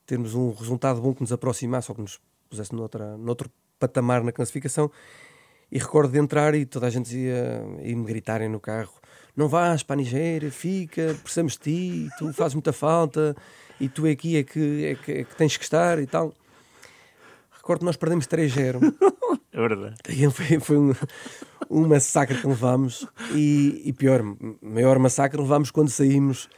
termos 0.06 0.32
um 0.32 0.52
resultado 0.52 1.00
bom 1.00 1.12
que 1.12 1.22
nos 1.22 1.32
aproximasse 1.32 1.90
ou 1.90 1.96
que 1.96 2.02
nos 2.02 2.20
pusesse 2.48 2.72
noutra, 2.72 3.16
noutro 3.16 3.50
patamar 3.80 4.22
na 4.22 4.30
classificação. 4.30 4.92
E 5.70 5.78
recordo 5.78 6.12
de 6.12 6.18
entrar 6.18 6.54
e 6.54 6.64
toda 6.64 6.86
a 6.86 6.90
gente 6.90 7.06
dizia, 7.06 7.62
e 7.82 7.94
me 7.94 8.04
gritarem 8.04 8.48
no 8.48 8.58
carro: 8.58 8.94
Não 9.36 9.48
vais 9.48 9.82
para 9.82 9.94
a 9.94 9.96
Nigéria, 9.96 10.50
fica, 10.50 11.16
precisamos 11.22 11.52
de 11.52 11.58
ti, 11.58 12.08
tu 12.18 12.32
fazes 12.32 12.54
muita 12.54 12.72
falta 12.72 13.36
e 13.80 13.88
tu 13.88 14.06
aqui 14.06 14.36
é 14.36 14.42
que, 14.42 14.84
é 14.86 14.94
que, 14.94 15.12
é 15.12 15.24
que 15.24 15.36
tens 15.36 15.56
que 15.56 15.64
estar 15.64 15.98
e 15.98 16.06
tal. 16.06 16.32
Recordo 17.50 17.80
que 17.80 17.86
nós 17.86 17.96
perdemos 17.96 18.26
3-0. 18.26 18.80
É 19.50 19.60
verdade. 19.60 19.96
Foi, 20.30 20.60
foi 20.60 20.78
um, 20.78 20.94
um 21.68 21.88
massacre 21.88 22.40
que 22.40 22.46
levámos 22.46 23.06
e, 23.34 23.82
e 23.84 23.92
pior, 23.92 24.22
maior 24.62 24.98
massacre 24.98 25.40
levámos 25.40 25.70
quando 25.70 25.88
saímos 25.88 26.48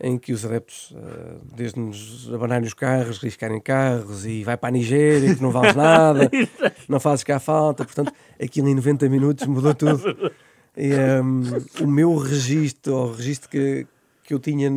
em 0.00 0.18
que 0.18 0.32
os 0.32 0.44
adeptos, 0.44 0.90
uh, 0.92 1.40
desde 1.54 1.78
nos 1.78 2.32
abanarem 2.32 2.66
os 2.66 2.74
carros, 2.74 3.18
riscarem 3.18 3.60
carros 3.60 4.26
e 4.26 4.42
vai 4.42 4.56
para 4.56 4.68
a 4.68 4.72
Nigéria, 4.72 5.34
que 5.34 5.42
não 5.42 5.50
vales 5.50 5.74
nada, 5.74 6.30
não 6.88 6.98
fazes 6.98 7.24
cá 7.24 7.38
falta. 7.38 7.84
Portanto, 7.84 8.12
aquilo 8.42 8.68
em 8.68 8.74
90 8.74 9.08
minutos 9.08 9.46
mudou 9.46 9.74
tudo. 9.74 10.32
E, 10.76 10.92
um, 10.92 11.42
ehm, 11.42 11.42
o 11.80 11.86
meu 11.86 12.16
registro, 12.16 12.94
o 12.94 13.12
registro 13.12 13.48
que, 13.48 13.86
que 14.24 14.34
eu 14.34 14.40
tinha 14.40 14.68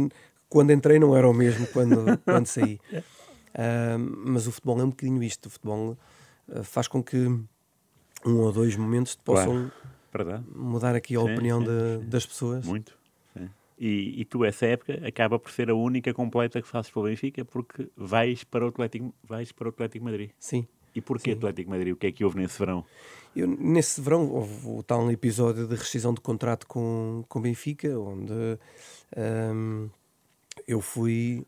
quando 0.50 0.72
entrei, 0.72 1.00
não 1.00 1.16
era 1.16 1.28
o 1.28 1.34
mesmo 1.34 1.68
quando, 1.68 2.18
quando 2.24 2.46
saí. 2.46 2.80
Ehm, 3.54 4.14
mas 4.26 4.48
o 4.48 4.52
futebol 4.52 4.80
é 4.80 4.84
um 4.84 4.90
bocadinho 4.90 5.22
isto. 5.24 5.48
O 5.48 5.50
futebol 5.50 5.98
uh, 6.48 6.64
faz 6.64 6.88
com 6.88 7.04
que 7.04 7.18
um 8.26 8.38
ou 8.38 8.52
dois 8.52 8.76
momentos 8.76 9.16
possam 9.16 9.72
claro. 10.12 10.46
mudar 10.56 10.96
aqui 10.96 11.16
a 11.16 11.20
sim, 11.20 11.34
opinião 11.34 11.60
sim, 11.60 11.66
de, 11.66 12.04
sim. 12.04 12.10
das 12.10 12.26
pessoas. 12.26 12.66
Muito. 12.66 12.98
E, 13.78 14.22
e, 14.22 14.26
tu, 14.26 14.44
essa 14.44 14.66
época, 14.66 15.00
acaba 15.08 15.38
por 15.38 15.52
ser 15.52 15.70
a 15.70 15.76
única 15.76 16.12
completa 16.14 16.62
que 16.62 16.68
fazes 16.68 16.90
para 16.90 17.00
o 17.00 17.04
Benfica 17.04 17.46
porque 17.46 17.88
vais 17.96 18.44
para 18.44 18.66
o 18.66 18.70
Atlético, 18.70 19.14
vais 19.24 19.52
para 19.52 19.68
o 19.68 19.70
Atlético 19.70 20.04
Madrid. 20.04 20.32
Sim. 20.40 20.68
E 20.96 21.02
porquê 21.02 21.32
Sim. 21.32 21.38
Atlético 21.38 21.70
Madrid? 21.70 21.94
O 21.94 21.96
que 21.96 22.08
é 22.08 22.12
que 22.12 22.26
houve 22.26 22.40
nesse 22.40 22.58
verão? 22.58 22.84
Eu, 23.36 23.48
nesse 23.48 24.02
verão 24.02 24.32
houve 24.32 24.68
o 24.68 24.82
tal 24.82 25.12
episódio 25.12 25.68
de 25.68 25.76
rescisão 25.76 26.12
de 26.12 26.22
contrato 26.22 26.66
com 26.66 27.24
o 27.30 27.40
Benfica, 27.40 28.00
onde 28.00 28.34
um, 29.16 29.90
eu 30.68 30.82
fui, 30.82 31.46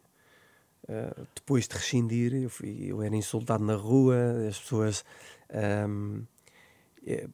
uh, 0.83 1.27
depois 1.33 1.67
de 1.67 1.73
rescindir, 1.73 2.35
eu, 2.35 2.49
fui, 2.49 2.85
eu 2.85 3.01
era 3.01 3.15
insultado 3.15 3.63
na 3.63 3.75
rua, 3.75 4.15
as 4.47 4.59
pessoas... 4.59 5.03
Um, 5.51 6.23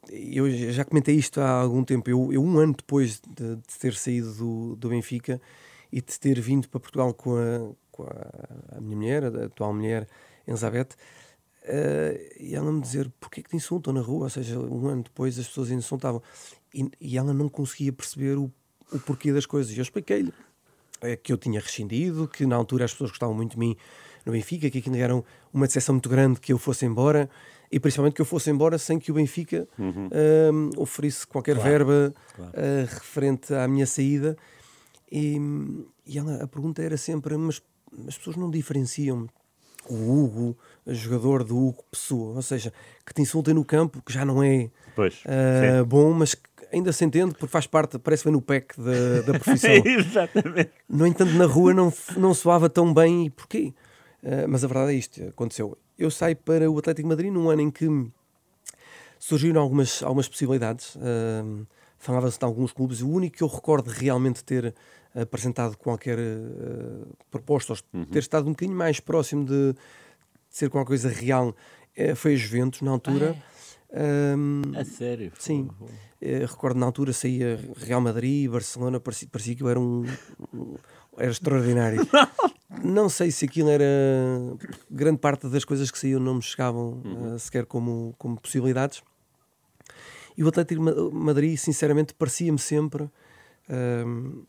eu 0.10 0.49
já 0.71 0.86
comentei 0.86 1.15
isto 1.15 1.41
há 1.41 1.49
algum 1.49 1.84
tempo. 1.84 2.10
Eu, 2.10 2.32
eu 2.32 2.43
um 2.43 2.58
ano 2.60 2.73
depois 2.73 3.21
de, 3.36 3.56
de, 3.56 3.80
ter 3.80 3.93
saído 3.93 4.34
do, 4.34 4.75
do 4.75 4.89
Benfica 4.89 5.41
e 5.91 6.01
de 6.01 6.19
ter 6.19 6.39
vindo 6.39 6.69
para 6.69 6.80
Portugal 6.80 7.13
com 7.13 7.36
a, 7.36 7.71
com 7.91 8.04
a, 8.04 8.78
a 8.78 8.82
minha 8.82 8.95
mulher, 8.95 9.23
a 9.23 9.45
atual 9.45 9.73
mulher, 9.73 10.08
Elizabeth, 10.47 10.89
uh, 11.63 12.34
e 12.39 12.56
ela 12.56 12.71
me 12.71 12.82
dizer 12.82 13.12
porquê 13.19 13.41
que 13.41 13.49
te 13.49 13.56
insultam 13.56 13.93
na 13.93 14.01
rua? 14.01 14.25
Ou 14.25 14.30
seja, 14.30 14.60
um 14.60 14.88
ano 14.88 15.04
depois 15.04 15.38
as 15.39 15.47
pessoas 15.47 15.71
insultavam. 15.71 16.21
E, 16.73 16.89
e 16.99 17.17
ela 17.17 17.34
não 17.34 17.49
conseguia 17.49 17.91
perceber 17.91 18.38
o, 18.38 18.51
o 18.91 18.99
porquê 18.99 19.34
das 19.34 19.45
coisas. 19.45 19.73
E 19.73 19.78
eu 19.78 19.84
expliquei-lhe 19.84 20.30
uh, 20.30 21.17
que 21.23 21.34
eu 21.34 21.38
tinha 21.38 21.60
rescindido, 21.60 22.28
que 22.28 22.45
na 22.45 22.56
altura 22.56 22.86
as 22.86 22.91
pessoas 22.91 23.10
gostavam 23.10 23.36
muito 23.36 23.54
de 23.54 23.60
mim 23.60 23.75
no 24.25 24.32
Benfica, 24.32 24.69
que 24.69 24.80
aquilo 24.80 24.95
era 24.95 25.23
uma 25.54 25.67
decepção 25.67 25.95
muito 25.95 26.10
grande 26.10 26.39
que 26.39 26.51
eu 26.51 26.58
fosse 26.58 26.86
embora 26.86 27.30
e 27.71 27.80
principalmente 27.80 28.13
que 28.13 28.21
eu 28.21 28.25
fosse 28.25 28.49
embora 28.49 28.78
sem 28.78 28.99
que 28.99 29.12
o 29.12 29.15
Benfica 29.15 29.67
uhum. 29.78 30.08
uh, 30.08 30.82
oferisse 30.82 31.25
qualquer 31.25 31.56
claro, 31.56 31.69
verba 31.69 32.15
claro. 32.36 32.51
Uh, 32.51 32.86
referente 32.86 33.54
à 33.54 33.67
minha 33.67 33.86
saída. 33.86 34.38
E, 35.12 35.38
e 36.06 36.17
ela, 36.17 36.43
a 36.43 36.47
pergunta 36.47 36.82
era 36.82 36.97
sempre: 36.97 37.38
mas 37.38 37.62
as 38.08 38.17
pessoas 38.17 38.36
não 38.36 38.49
diferenciam 38.49 39.28
o 39.88 39.93
Hugo, 39.93 40.58
jogador 40.88 41.43
do 41.43 41.58
Hugo 41.58 41.84
Pessoa, 41.91 42.36
ou 42.36 42.41
seja, 42.41 42.73
que 43.06 43.13
te 43.13 43.21
insultem 43.21 43.54
no 43.54 43.63
campo, 43.63 44.01
que 44.01 44.12
já 44.12 44.25
não 44.25 44.43
é 44.43 44.69
pois, 44.95 45.23
uh, 45.25 45.86
bom, 45.86 46.12
mas 46.12 46.34
que 46.34 46.41
ainda 46.71 46.91
se 46.91 47.06
entende 47.06 47.34
porque 47.34 47.47
faz 47.47 47.67
parte, 47.67 47.99
parece 47.99 48.23
bem 48.23 48.34
no 48.34 48.41
PEC 48.41 48.73
da, 48.78 49.21
da 49.32 49.38
profissão. 49.39 49.71
Exatamente. 49.71 50.71
No 50.89 51.06
entanto, 51.06 51.34
na 51.34 51.45
rua 51.45 51.73
não, 51.73 51.93
não 52.17 52.34
soava 52.34 52.69
tão 52.69 52.93
bem. 52.93 53.28
E 53.28 53.30
porquê? 53.30 53.73
Uh, 54.23 54.47
mas 54.47 54.63
a 54.63 54.67
verdade 54.67 54.93
é 54.93 54.95
isto: 54.95 55.23
aconteceu 55.23 55.78
eu 55.97 56.12
saio 56.12 56.36
para 56.36 56.69
o 56.69 56.77
Atlético 56.77 57.08
Madrid 57.08 57.31
num 57.31 57.49
ano 57.49 57.62
em 57.62 57.71
que 57.71 57.88
surgiram 59.19 59.62
algumas, 59.62 60.03
algumas 60.03 60.27
possibilidades. 60.27 60.95
Uh, 60.95 61.65
Falava-se 61.97 62.38
de 62.38 62.45
alguns 62.45 62.71
clubes. 62.71 63.01
O 63.01 63.10
único 63.10 63.38
que 63.38 63.43
eu 63.43 63.47
recordo 63.47 63.88
realmente 63.88 64.43
ter 64.43 64.75
apresentado 65.15 65.77
qualquer 65.77 66.19
uh, 66.19 67.08
proposta, 67.31 67.73
ou 67.73 67.79
uhum. 67.93 68.05
ter 68.05 68.19
estado 68.19 68.47
um 68.47 68.51
bocadinho 68.51 68.77
mais 68.77 68.99
próximo 68.99 69.45
de, 69.45 69.73
de 69.73 69.77
ser 70.49 70.69
qualquer 70.69 70.88
coisa 70.88 71.10
real, 71.10 71.55
uh, 71.97 72.15
foi 72.15 72.34
a 72.34 72.36
Juventus, 72.36 72.81
na 72.81 72.91
altura. 72.91 73.36
Um, 74.38 74.62
a 74.77 74.84
sério? 74.84 75.31
Sim. 75.39 75.69
Uh, 76.21 76.45
recordo 76.45 76.77
na 76.77 76.86
altura 76.86 77.13
saía 77.13 77.58
Real 77.77 78.01
Madrid, 78.01 78.49
Barcelona, 78.51 78.99
parecia, 78.99 79.27
parecia 79.31 79.55
que 79.55 79.63
eu 79.63 79.69
era 79.69 79.79
um, 79.79 80.05
um 80.53 80.75
era 81.17 81.32
extraordinário. 81.32 82.08
não 82.84 83.10
sei 83.10 83.32
se 83.32 83.45
aquilo 83.45 83.69
era. 83.69 83.86
Grande 84.89 85.19
parte 85.19 85.47
das 85.47 85.65
coisas 85.65 85.91
que 85.91 85.99
saíam 85.99 86.19
não 86.19 86.36
me 86.36 86.41
chegavam 86.41 87.01
uhum. 87.04 87.36
uh, 87.36 87.39
sequer 87.39 87.65
como, 87.65 88.13
como 88.17 88.39
possibilidades. 88.39 89.01
E 90.38 90.43
o 90.43 90.47
Atlético 90.47 90.82
Madrid, 91.13 91.58
sinceramente, 91.58 92.13
parecia-me 92.13 92.60
sempre. 92.60 93.04
Uh, 93.69 94.45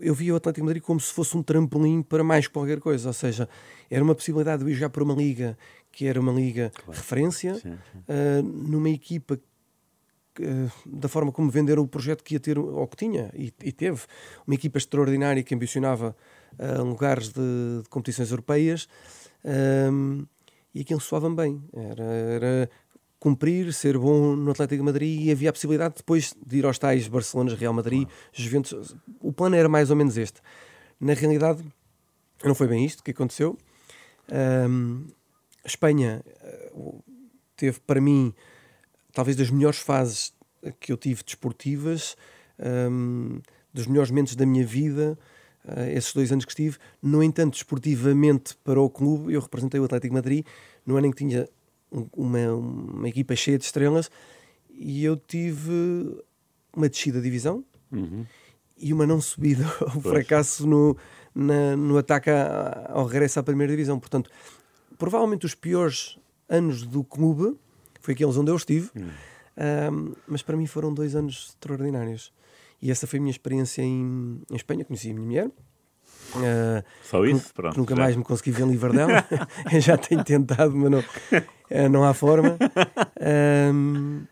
eu 0.00 0.14
via 0.14 0.34
o 0.34 0.36
Atlético 0.36 0.66
Madrid 0.66 0.82
como 0.82 1.00
se 1.00 1.12
fosse 1.12 1.36
um 1.36 1.42
trampolim 1.42 2.02
para 2.02 2.22
mais 2.22 2.46
qualquer 2.48 2.80
coisa, 2.80 3.08
ou 3.08 3.12
seja, 3.12 3.48
era 3.90 4.02
uma 4.04 4.14
possibilidade 4.14 4.64
de 4.64 4.70
ir 4.70 4.74
jogar 4.74 4.90
para 4.90 5.02
uma 5.02 5.14
liga 5.14 5.56
que 5.90 6.06
era 6.06 6.20
uma 6.20 6.32
liga 6.32 6.70
claro. 6.74 7.00
referência, 7.00 7.54
sim, 7.54 7.60
sim. 7.62 7.98
Uh, 8.00 8.42
numa 8.42 8.90
equipa 8.90 9.34
eh, 9.34 9.38
da 10.84 11.08
forma 11.08 11.32
como 11.32 11.50
venderam 11.50 11.82
o 11.82 11.88
projeto 11.88 12.22
que 12.22 12.34
ia 12.34 12.40
ter, 12.40 12.58
ou 12.58 12.86
que 12.86 12.96
tinha, 12.96 13.30
e, 13.34 13.52
e 13.62 13.72
teve, 13.72 14.02
uma 14.46 14.54
equipa 14.54 14.78
extraordinária 14.78 15.42
que 15.42 15.54
ambicionava 15.54 16.16
uh, 16.58 16.82
lugares 16.82 17.28
de, 17.28 17.82
de, 17.82 17.88
competições 17.88 18.30
europeias, 18.30 18.88
um, 19.44 19.50
ehm, 19.50 20.24
e 20.74 20.80
aquilo 20.82 21.00
soava 21.00 21.30
bem. 21.30 21.62
Era, 21.72 22.04
era, 22.04 22.70
cumprir, 23.18 23.72
ser 23.72 23.98
bom 23.98 24.36
no 24.36 24.50
Atlético 24.50 24.82
de 24.82 24.84
Madrid 24.84 25.20
e 25.22 25.32
havia 25.32 25.50
a 25.50 25.52
possibilidade 25.52 25.94
depois 25.96 26.34
de 26.46 26.58
ir 26.58 26.66
aos 26.66 26.78
tais 26.78 27.08
Barcelona, 27.08 27.54
Real 27.54 27.72
Madrid, 27.72 28.06
Juventus. 28.32 28.94
O 29.20 29.32
plano 29.32 29.56
era 29.56 29.68
mais 29.68 29.90
ou 29.90 29.96
menos 29.96 30.16
este. 30.16 30.40
Na 31.00 31.14
realidade, 31.14 31.64
não 32.44 32.54
foi 32.54 32.68
bem 32.68 32.84
isto 32.84 33.02
que 33.02 33.10
aconteceu. 33.10 33.56
Um, 34.30 34.34
ehm, 34.34 35.06
a 35.64 35.66
Espanha 35.66 36.22
uh, 36.74 37.02
teve 37.56 37.80
para 37.80 38.00
mim 38.00 38.34
talvez 39.16 39.34
das 39.34 39.48
melhores 39.48 39.78
fases 39.78 40.34
que 40.78 40.92
eu 40.92 40.96
tive 40.98 41.24
desportivas, 41.24 42.14
um, 42.90 43.40
dos 43.72 43.86
melhores 43.86 44.10
momentos 44.10 44.36
da 44.36 44.44
minha 44.44 44.64
vida, 44.64 45.18
uh, 45.64 45.88
esses 45.88 46.12
dois 46.12 46.30
anos 46.30 46.44
que 46.44 46.50
estive. 46.50 46.76
No 47.02 47.22
entanto, 47.22 47.54
desportivamente 47.54 48.54
para 48.62 48.78
o 48.78 48.90
clube, 48.90 49.32
eu 49.32 49.40
representei 49.40 49.80
o 49.80 49.84
Atlético 49.84 50.12
Madrid 50.12 50.44
no 50.84 50.98
ano 50.98 51.06
em 51.06 51.10
que 51.10 51.16
tinha 51.16 51.48
uma, 52.12 52.52
uma 52.52 53.08
equipa 53.08 53.34
cheia 53.34 53.56
de 53.56 53.64
estrelas 53.64 54.10
e 54.70 55.02
eu 55.02 55.16
tive 55.16 56.22
uma 56.74 56.86
descida 56.86 57.16
de 57.16 57.24
divisão 57.24 57.64
uhum. 57.90 58.26
e 58.76 58.92
uma 58.92 59.06
não 59.06 59.18
subida, 59.18 59.64
um 59.96 60.00
fracasso 60.02 60.66
no, 60.66 60.94
na, 61.34 61.74
no 61.74 61.96
ataque 61.96 62.28
ao 62.90 63.06
regresso 63.06 63.40
à 63.40 63.42
primeira 63.42 63.72
divisão. 63.72 63.98
Portanto, 63.98 64.30
provavelmente 64.98 65.46
os 65.46 65.54
piores 65.54 66.18
anos 66.50 66.82
do 66.82 67.02
clube 67.02 67.58
foi 68.06 68.14
aqueles 68.14 68.36
onde 68.36 68.52
eu 68.52 68.56
estive. 68.56 68.88
Hum. 68.96 69.08
Um, 69.58 70.14
mas 70.28 70.42
para 70.42 70.56
mim 70.56 70.66
foram 70.66 70.94
dois 70.94 71.16
anos 71.16 71.48
extraordinários. 71.48 72.32
E 72.80 72.88
essa 72.88 73.04
foi 73.04 73.18
a 73.18 73.22
minha 73.22 73.32
experiência 73.32 73.82
em, 73.82 74.40
em 74.48 74.54
Espanha. 74.54 74.84
Conheci 74.84 75.10
a 75.10 75.14
minha 75.14 75.26
mulher. 75.26 75.46
Uh, 75.46 76.84
Só 77.02 77.24
isso? 77.24 77.52
Pronto. 77.52 77.76
Nunca 77.76 77.96
já. 77.96 78.02
mais 78.02 78.14
me 78.14 78.22
consegui 78.22 78.52
ver 78.52 78.64
livre 78.68 78.92
dela. 78.92 79.26
já 79.80 79.98
tenho 79.98 80.22
tentado, 80.22 80.76
mas 80.76 80.88
não, 80.88 81.00
uh, 81.00 81.88
não 81.90 82.04
há 82.04 82.14
forma. 82.14 82.56
Um, 83.74 84.24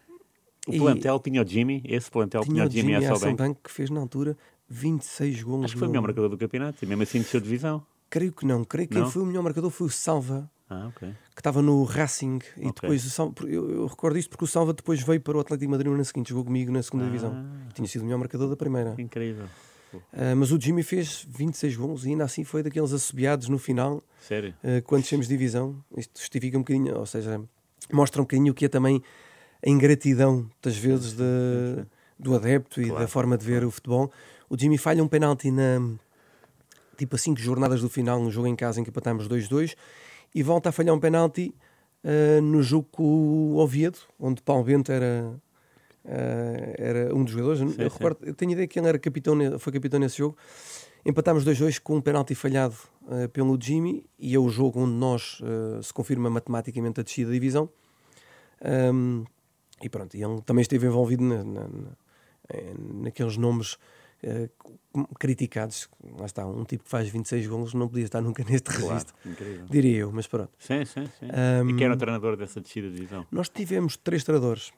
o 0.68 0.78
plantel 0.78 1.18
tinha 1.18 1.42
o 1.42 1.46
Jimmy, 1.46 1.82
esse 1.84 2.08
plantel 2.08 2.42
tinha, 2.42 2.64
o 2.64 2.70
Jimmy, 2.70 2.92
Jimmy 2.92 3.06
Asselbank, 3.06 3.58
que 3.64 3.70
fez 3.72 3.90
na 3.90 4.00
altura 4.00 4.36
26 4.68 5.42
gols. 5.42 5.64
Acho 5.64 5.74
que 5.74 5.78
foi 5.80 5.88
o 5.88 5.90
melhor 5.90 6.02
marcador 6.02 6.30
do 6.30 6.38
campeonato 6.38 6.84
e 6.84 6.86
mesmo 6.86 7.02
assim 7.02 7.18
desceu 7.18 7.40
divisão. 7.40 7.84
Creio 8.08 8.32
que 8.32 8.46
não. 8.46 8.64
Creio 8.64 8.88
que 8.88 8.94
não? 8.94 9.02
quem 9.02 9.10
foi 9.10 9.22
o 9.22 9.26
melhor 9.26 9.42
marcador 9.42 9.70
foi 9.70 9.88
o 9.88 9.90
Salva 9.90 10.48
Ah, 10.68 10.88
ok. 10.88 11.08
que 11.34 11.40
estava 11.40 11.60
no 11.60 11.84
Racing. 11.84 12.38
E 12.56 12.66
Ok. 12.66 12.72
depois, 12.80 13.04
o 13.04 13.10
Sal- 13.10 13.34
eu, 13.44 13.70
eu 13.70 13.86
recordo 13.86 14.18
isto 14.18 14.30
porque 14.30 14.44
o 14.44 14.46
Salva 14.48 14.72
depois 14.72 15.02
veio 15.02 15.20
para 15.20 15.36
o 15.36 15.40
Atlético 15.40 15.66
de 15.66 15.70
Madrid 15.70 15.88
no 15.88 15.94
ano 15.94 16.04
seguinte, 16.04 16.30
jogou 16.30 16.44
comigo 16.44 16.72
na 16.72 16.82
segunda 16.82 17.04
divisão. 17.04 17.32
Ah. 17.34 17.68
Tinha 17.74 17.86
sido 17.86 18.00
o 18.02 18.04
melhor 18.04 18.18
marcador 18.18 18.48
da 18.48 18.56
primeira. 18.56 18.94
Incrível. 18.98 19.46
Ah, 20.12 20.34
mas 20.34 20.50
o 20.50 20.60
Jimmy 20.60 20.82
fez 20.82 21.24
26 21.28 21.76
gols 21.76 22.04
e 22.04 22.08
ainda 22.10 22.24
assim 22.24 22.42
foi 22.44 22.62
daqueles 22.62 22.92
assobiados 22.92 23.48
no 23.48 23.58
final, 23.58 24.02
Sério? 24.20 24.54
ah, 24.64 24.80
quando 24.84 25.02
descemos 25.02 25.28
de 25.28 25.34
divisão. 25.36 25.76
Isto 25.96 26.18
justifica 26.18 26.56
um 26.56 26.62
bocadinho, 26.62 26.96
ou 26.98 27.06
seja, 27.06 27.40
mostra 27.92 28.20
um 28.20 28.24
bocadinho 28.24 28.50
o 28.52 28.54
que 28.54 28.64
é 28.64 28.68
também 28.68 29.02
a 29.64 29.68
ingratidão, 29.70 30.50
das 30.62 30.76
vezes, 30.76 31.12
de- 31.12 31.84
do 32.18 32.34
adepto 32.34 32.80
e 32.80 32.86
Claro, 32.86 33.00
da 33.00 33.06
forma 33.08 33.36
de 33.38 33.44
ver 33.44 33.64
o 33.64 33.70
futebol. 33.70 34.10
O 34.48 34.58
Jimmy 34.58 34.78
falha 34.78 35.02
um 35.04 35.08
penalti 35.08 35.50
na 35.50 35.80
tipo 36.96 37.16
a 37.16 37.18
5 37.18 37.40
jornadas 37.40 37.80
do 37.80 37.88
final, 37.88 38.20
no 38.22 38.30
jogo 38.30 38.46
em 38.46 38.54
casa 38.56 38.80
em 38.80 38.84
que 38.84 38.90
empatámos 38.90 39.26
2-2, 39.28 39.74
e 40.34 40.42
volta 40.42 40.68
a 40.70 40.72
falhar 40.72 40.94
um 40.94 41.00
penalti 41.00 41.54
ah, 42.02 42.40
no 42.40 42.62
jogo 42.62 42.88
com 42.90 43.02
o 43.04 43.56
Oviedo, 43.56 43.98
onde 44.18 44.42
Paulo 44.42 44.64
Bento 44.64 44.90
era, 44.92 45.34
ah, 46.04 46.74
era 46.76 47.14
um 47.14 47.22
dos 47.24 47.32
jogadores. 47.32 47.60
eu, 47.60 47.68
sim. 47.70 47.76
recordo, 47.82 48.18
eu 48.24 48.34
tenho 48.34 48.52
ideia 48.52 48.66
que 48.66 48.78
ele 48.78 48.88
era 48.88 48.98
capitão, 48.98 49.36
foi 49.58 49.72
capitão 49.72 49.98
nesse 50.00 50.18
jogo. 50.18 50.36
Empatámos 51.06 51.44
2-2 51.44 51.78
com 51.80 51.96
um 51.96 52.00
penalti 52.00 52.34
falhado 52.34 52.74
ah, 53.08 53.28
pelo 53.28 53.58
Jimmy, 53.60 54.06
e 54.18 54.34
é 54.34 54.38
o 54.38 54.48
jogo 54.48 54.80
onde 54.80 54.92
nós 54.94 55.40
se 55.82 55.92
confirma 55.92 56.28
matematicamente 56.30 57.00
a 57.00 57.02
descida 57.02 57.28
da 57.28 57.34
divisão. 57.34 57.68
Ahm, 58.62 59.24
e 59.82 59.88
pronto, 59.88 60.16
e 60.16 60.22
ele 60.22 60.40
também 60.42 60.62
esteve 60.62 60.86
envolvido 60.86 61.22
na- 61.22 61.44
na- 61.44 61.68
na- 61.68 61.96
naqueles 63.02 63.36
nomes 63.36 63.76
eh, 64.24 64.48
criticados. 65.18 65.88
Lá 66.18 66.26
está, 66.26 66.46
um 66.46 66.64
tipo 66.64 66.84
que 66.84 66.90
faz 66.90 67.08
26 67.08 67.46
golos 67.46 67.74
não 67.74 67.88
podia 67.88 68.04
estar 68.04 68.20
nunca 68.20 68.42
neste 68.48 68.70
Claro. 68.70 68.86
registro, 68.88 69.14
Incrível. 69.24 69.66
diria 69.70 69.98
eu, 69.98 70.12
mas 70.12 70.26
pronto. 70.26 70.50
Sim, 70.58 70.84
sim, 70.84 71.04
sim. 71.18 71.26
Ahm, 71.32 71.70
E 71.70 71.74
quem 71.74 71.84
era 71.84 71.94
o 71.94 71.98
treinador 71.98 72.36
dessa 72.36 72.60
descida 72.60 72.88
de 72.88 72.94
divisão? 72.96 73.26
Nós 73.30 73.48
tivemos 73.48 73.96
três 73.96 74.24
treinadores. 74.24 74.72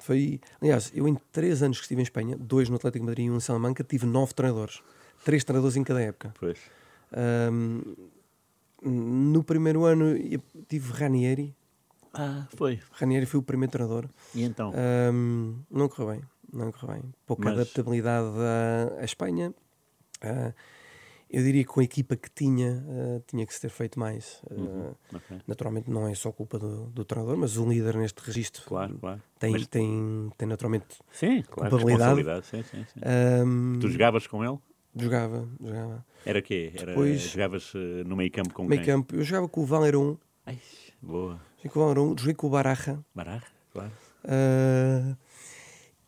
Foi, 0.00 0.40
aliás, 0.60 0.92
eu 0.94 1.08
em 1.08 1.16
três 1.32 1.62
anos 1.62 1.78
que 1.78 1.82
estive 1.84 2.00
em 2.00 2.04
Espanha, 2.04 2.36
dois 2.38 2.68
no 2.68 2.76
Atlético 2.76 3.04
Madrid 3.04 3.26
e 3.26 3.30
um 3.30 3.36
em 3.36 3.40
Salamanca, 3.40 3.82
tive 3.82 4.06
nove 4.06 4.32
treinadores. 4.34 4.80
Três 5.24 5.42
treinadores 5.44 5.76
em 5.76 5.82
cada 5.82 6.00
época. 6.00 6.32
Pois. 6.38 6.58
Ahm, 7.12 7.82
no 8.82 9.42
primeiro 9.44 9.84
ano 9.84 10.14
tive 10.68 10.92
Ranieri. 10.92 11.54
Ah, 12.14 12.46
foi. 12.56 12.80
Ranieri 12.92 13.26
foi 13.26 13.40
o 13.40 13.42
primeiro 13.42 13.70
treinador. 13.72 14.08
E 14.34 14.42
então? 14.42 14.72
Ahm, 14.74 15.56
não 15.70 15.88
correu 15.88 16.12
bem, 16.12 16.22
não 16.52 16.70
correu 16.72 16.94
bem. 17.00 17.14
Pouca 17.26 17.44
Mas- 17.44 17.54
adaptabilidade 17.60 18.26
à, 18.38 19.00
à 19.00 19.04
Espanha. 19.04 19.54
Ah, 20.22 20.52
eu 21.32 21.44
diria 21.44 21.62
que 21.62 21.68
com 21.70 21.78
a 21.80 21.84
equipa 21.84 22.16
que 22.16 22.28
tinha, 22.30 22.84
ah, 22.88 23.22
tinha 23.26 23.46
que 23.46 23.54
se 23.54 23.60
ter 23.60 23.68
feito 23.70 23.98
mais. 23.98 24.42
Ah, 24.50 24.54
Uhum. 24.54 24.94
Ok. 25.14 25.40
Naturalmente 25.46 25.88
não 25.90 26.08
é 26.08 26.14
só 26.14 26.32
culpa 26.32 26.58
do, 26.58 26.86
do 26.86 27.04
treinador, 27.04 27.36
mas 27.36 27.56
o 27.56 27.68
líder 27.68 27.96
neste 27.96 28.18
registro 28.20 28.62
Claro, 28.66 28.98
claro. 28.98 29.22
tem, 29.38 29.52
Mas- 29.52 29.66
tem, 29.68 30.30
tem 30.36 30.48
naturalmente. 30.48 30.86
Sim, 31.12 31.42
claro. 31.42 31.70
culpabilidade. 31.70 32.20
Responsabilidade. 32.20 32.46
Sim, 32.46 32.62
sim, 32.64 32.84
sim. 32.92 33.00
ahm, 33.04 33.78
Tu 33.80 33.88
jogavas 33.88 34.26
com 34.26 34.44
ele? 34.44 34.58
jogava, 34.96 35.48
jogava. 35.62 36.04
Era 36.26 36.42
quê? 36.42 36.72
Era, 36.74 36.86
Depois- 36.86 37.20
Jogavas 37.20 37.72
eh, 37.76 38.02
no 38.04 38.16
meio 38.16 38.30
campo 38.32 38.52
com 38.52 38.64
Meio 38.64 38.82
quem? 38.82 38.92
campo, 38.92 39.14
eu 39.14 39.22
jogava 39.22 39.48
com 39.48 39.60
o 39.62 39.64
Valerón, 39.64 40.16
boa. 41.00 41.40
joguei 41.58 41.70
com 41.70 41.78
o 41.78 41.82
Valerón, 41.82 42.14
joguei 42.18 42.34
com 42.34 42.46
o 42.48 42.50
Baraja. 42.50 42.98
Barra, 43.14 43.40
claro. 43.72 43.92
Ah, 44.24 45.16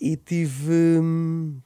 e 0.03 0.17
tive 0.17 0.99
hum, 1.01 1.61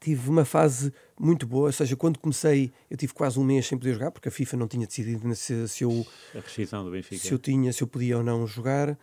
tive 0.00 0.30
uma 0.30 0.46
fase 0.46 0.92
muito 1.18 1.46
boa, 1.46 1.66
ou 1.66 1.72
seja, 1.72 1.94
quando 1.94 2.18
comecei 2.18 2.72
eu 2.90 2.96
tive 2.96 3.12
quase 3.12 3.38
um 3.38 3.44
mês 3.44 3.66
sem 3.66 3.76
poder 3.76 3.92
jogar 3.92 4.10
porque 4.10 4.28
a 4.28 4.32
FIFA 4.32 4.56
não 4.56 4.66
tinha 4.66 4.86
decidido 4.86 5.34
se, 5.34 5.68
se 5.68 5.84
eu 5.84 6.06
A 6.34 6.40
rescisão 6.40 6.82
do 6.82 6.90
Benfica. 6.90 7.22
se 7.22 7.30
eu 7.30 7.38
tinha 7.38 7.70
se 7.72 7.82
eu 7.82 7.86
podia 7.86 8.16
ou 8.16 8.24
não 8.24 8.46
jogar. 8.46 8.98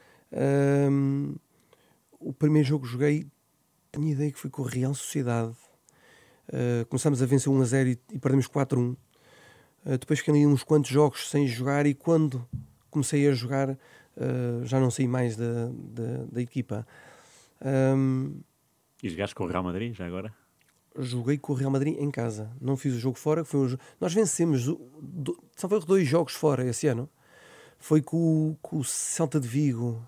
Hum, 0.90 1.36
o 2.20 2.34
primeiro 2.34 2.68
jogo 2.68 2.86
que 2.86 2.92
joguei 2.92 3.28
tinha 3.92 4.12
ideia 4.12 4.32
que 4.32 4.40
foi 4.40 4.50
com 4.50 4.64
o 4.64 4.66
Real 4.66 4.94
Sociedade. 4.96 5.56
Ah, 6.52 6.84
começámos 6.90 7.22
a 7.22 7.26
vencer 7.28 7.52
1 7.52 7.62
a 7.62 7.66
0 7.66 7.90
e, 7.90 8.00
e 8.14 8.20
perdemos 8.20 8.48
4 8.48 8.80
a 8.80 8.84
1 8.84 8.96
Ah, 9.86 9.98
depois 9.98 10.20
fiquei 10.20 10.34
ali 10.34 10.48
uns 10.48 10.64
quantos 10.64 10.90
jogos 10.90 11.30
sem 11.30 11.48
jogar 11.48 11.86
e 11.86 11.94
quando 11.94 12.48
comecei 12.90 13.28
a 13.28 13.34
jogar 13.34 13.70
ah, 14.18 14.62
já 14.64 14.80
não 14.80 14.90
saí 14.90 15.08
mais 15.08 15.36
da, 15.36 15.68
da, 15.72 16.26
da 16.32 16.42
equipa 16.42 16.88
Hum, 17.64 18.42
E 19.04 19.10
jogaste 19.10 19.36
com 19.36 19.44
o 19.44 19.48
Real 19.48 19.64
Madrid, 19.64 19.94
já 19.96 20.06
agora? 20.06 20.34
joguei 21.00 21.38
com 21.38 21.54
o 21.54 21.56
Real 21.56 21.72
Madrid 21.72 21.96
em 21.98 22.12
casa. 22.12 22.52
Não 22.60 22.76
fiz 22.76 22.94
o 22.94 23.00
jogo 23.00 23.18
fora. 23.18 23.46
Foi 23.46 23.60
um 23.62 23.78
Nós 24.00 24.14
vencemos 24.14 24.66
do... 25.02 25.38
só 25.56 25.70
foi 25.70 25.80
dois 25.80 26.06
jogos 26.08 26.34
fora 26.34 26.66
esse 26.66 26.86
ano. 26.88 27.10
Foi 27.80 28.02
com, 28.02 28.18
o- 28.52 28.58
com 28.62 28.78
o 28.80 28.84
Celta 28.84 29.40
de 29.40 29.48
Vigo, 29.48 30.06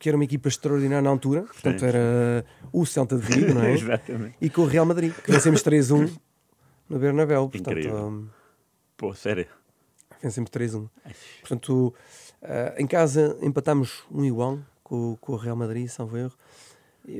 que 0.00 0.08
era 0.08 0.16
uma 0.16 0.24
equipa 0.24 0.48
extraordinária 0.48 1.02
na 1.02 1.10
altura. 1.10 1.42
Portanto, 1.42 1.80
Sim. 1.80 1.86
era 1.86 2.46
o 2.72 2.86
Celta 2.86 3.16
de 3.18 3.22
Vigo, 3.26 3.52
não 3.54 3.62
é? 3.62 3.72
Exatamente. 3.76 4.36
e 4.40 4.48
com 4.48 4.62
o 4.62 4.66
Real 4.66 4.86
Madrid, 4.86 5.12
que 5.12 5.30
vencemos 5.30 5.62
3-1 5.62 6.10
no 6.88 6.98
Bernabéu. 6.98 7.48
Portanto, 7.50 7.76
Incrível. 7.78 8.08
hum, 8.08 8.28
Pô, 8.96 9.12
sério. 9.14 9.46
vencemos 10.22 10.48
3-1. 10.50 10.88
Portanto, 11.40 11.94
ah, 12.42 12.74
em 12.78 12.86
casa 12.86 13.36
empatámos 13.42 14.02
um 14.10 14.24
igual 14.24 14.58
com, 14.82 15.14
com 15.20 15.34
o 15.34 15.36
Real 15.36 15.56
Madrid, 15.56 15.88
salvo 15.88 16.16
erro. 16.16 16.32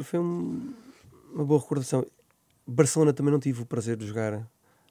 Foi 0.03 0.19
um- 0.19 0.73
uma 1.35 1.45
boa 1.45 1.61
recordação. 1.61 2.05
Barcelona 2.67 3.13
também 3.13 3.33
não 3.33 3.39
tive 3.41 3.63
o 3.63 3.67
prazer 3.67 3.97
de 3.97 4.07
jogar 4.07 4.47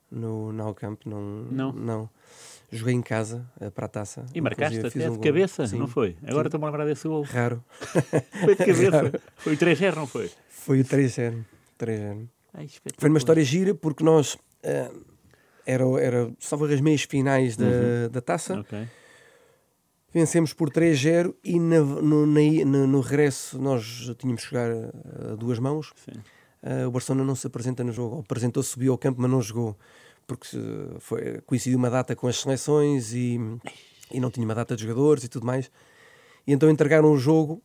no 0.10 0.52
Nou 0.54 0.74
Camp. 0.74 1.02
Não, 1.06 1.22
Não? 1.52 1.72
não. 1.74 2.10
Joguei 2.72 2.94
em 2.96 3.02
casa 3.02 3.46
ah, 3.62 3.70
para 3.70 3.86
a 3.86 3.90
taça. 3.90 4.26
E 4.34 4.42
marcaste 4.42 4.80
até 4.80 4.88
um 5.08 5.12
de 5.14 5.18
gol. 5.18 5.20
cabeça, 5.24 5.68
Sim. 5.68 5.78
não 5.80 5.88
foi? 5.88 6.18
Agora 6.26 6.48
estou-me 6.48 6.66
a 6.66 6.70
lembrar 6.70 6.86
desse 6.86 7.08
gol. 7.08 7.22
Raro. 7.24 7.64
Foi 8.44 8.56
de 8.56 8.66
cabeça. 8.66 9.22
Foi 9.38 9.54
o 9.54 9.58
3-0, 9.58 9.96
não 9.96 10.08
foi? 10.08 10.32
Foi 10.50 10.82
o 10.82 10.84
3-0. 10.84 11.46
3-0. 11.78 12.28
Ai, 12.54 12.66
espetacular. 12.66 13.00
Foi 13.00 13.10
uma 13.10 13.18
história 13.20 13.44
gira 13.44 13.76
porque 13.76 14.04
nós. 14.04 14.38
ah, 14.64 14.92
era, 15.66 15.84
era 16.02 16.32
salvo 16.40 16.66
as 16.66 16.82
meias 16.82 17.04
finais 17.04 17.56
da, 17.58 17.66
Uhum. 17.66 18.10
da 18.12 18.22
taça. 18.22 18.60
Ok. 18.60 18.88
Vencemos 20.16 20.54
por 20.54 20.70
3-0 20.70 21.36
e 21.44 21.60
na- 21.60 21.82
no, 21.82 22.26
na 22.26 22.40
no, 22.66 22.88
no 22.88 23.02
regresso 23.02 23.60
nós 23.60 24.10
tínhamos 24.18 24.46
que 24.46 24.50
jogar 24.50 24.72
a, 24.72 25.34
a 25.34 25.36
duas 25.36 25.60
mãos. 25.60 25.92
Ah, 26.64 26.88
o 26.88 26.92
Barcelona 26.92 27.26
não 27.26 27.36
se 27.36 27.46
apresenta 27.46 27.84
no 27.84 27.92
jogo. 27.92 28.22
Apresentou, 28.22 28.64
subiu 28.64 28.94
ao 28.94 28.98
campo, 28.98 29.22
mas 29.22 29.30
não 29.30 29.42
jogou. 29.42 29.78
Porque 30.26 30.48
eh, 30.56 30.96
foi, 31.00 31.42
coincidiu 31.42 31.78
uma 31.78 31.90
data 31.90 32.16
com 32.16 32.28
as 32.28 32.38
seleções 32.40 33.14
e, 33.14 33.38
e 34.10 34.20
não 34.22 34.32
tinha 34.32 34.46
uma 34.46 34.56
data 34.56 34.74
de 34.74 34.84
jogadores 34.84 35.26
e 35.26 35.28
tudo 35.28 35.46
mais. 35.46 35.70
E 36.48 36.54
então 36.54 36.70
entregaram 36.70 37.12
o 37.12 37.18
jogo 37.18 37.62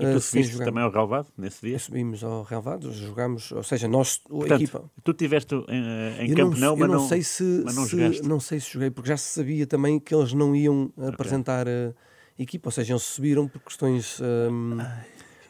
E 0.00 0.06
ah, 0.06 0.12
tu 0.12 0.20
sem 0.20 0.20
subiste 0.20 0.52
jogar. 0.54 0.64
também 0.64 0.82
ao 0.82 0.90
relvado 0.90 1.28
nesse 1.36 1.66
dia? 1.66 1.78
Subimos 1.78 2.24
ao 2.24 2.42
relvado, 2.42 2.90
jogámos, 2.92 3.52
ou 3.52 3.62
seja, 3.62 3.86
nós, 3.86 4.20
a 4.26 4.28
Portanto, 4.32 4.54
equipa. 4.62 4.90
tu 5.04 5.10
estiveste 5.10 5.54
em, 5.68 6.24
em 6.24 6.30
Eu 6.30 6.36
campo, 6.36 6.56
não, 6.58 6.68
eu 6.72 6.76
mas 6.78 6.88
não, 6.88 6.94
não, 6.94 7.08
sei 7.08 7.22
se, 7.22 7.62
mas 7.64 7.74
não 7.74 7.86
se- 7.86 8.22
não 8.22 8.40
sei 8.40 8.60
se 8.60 8.70
joguei, 8.72 8.90
porque 8.90 9.08
já 9.10 9.16
se 9.16 9.28
sabia 9.34 9.66
também 9.66 10.00
que 10.00 10.14
eles 10.14 10.32
não 10.32 10.56
iam 10.56 10.90
apresentar 11.12 11.68
a 11.68 11.92
equipa, 12.38 12.68
ou 12.68 12.72
seja, 12.72 12.94
eles 12.94 13.02
subiram 13.02 13.46
por 13.46 13.60
questões 13.60 14.18
hum, 14.50 14.78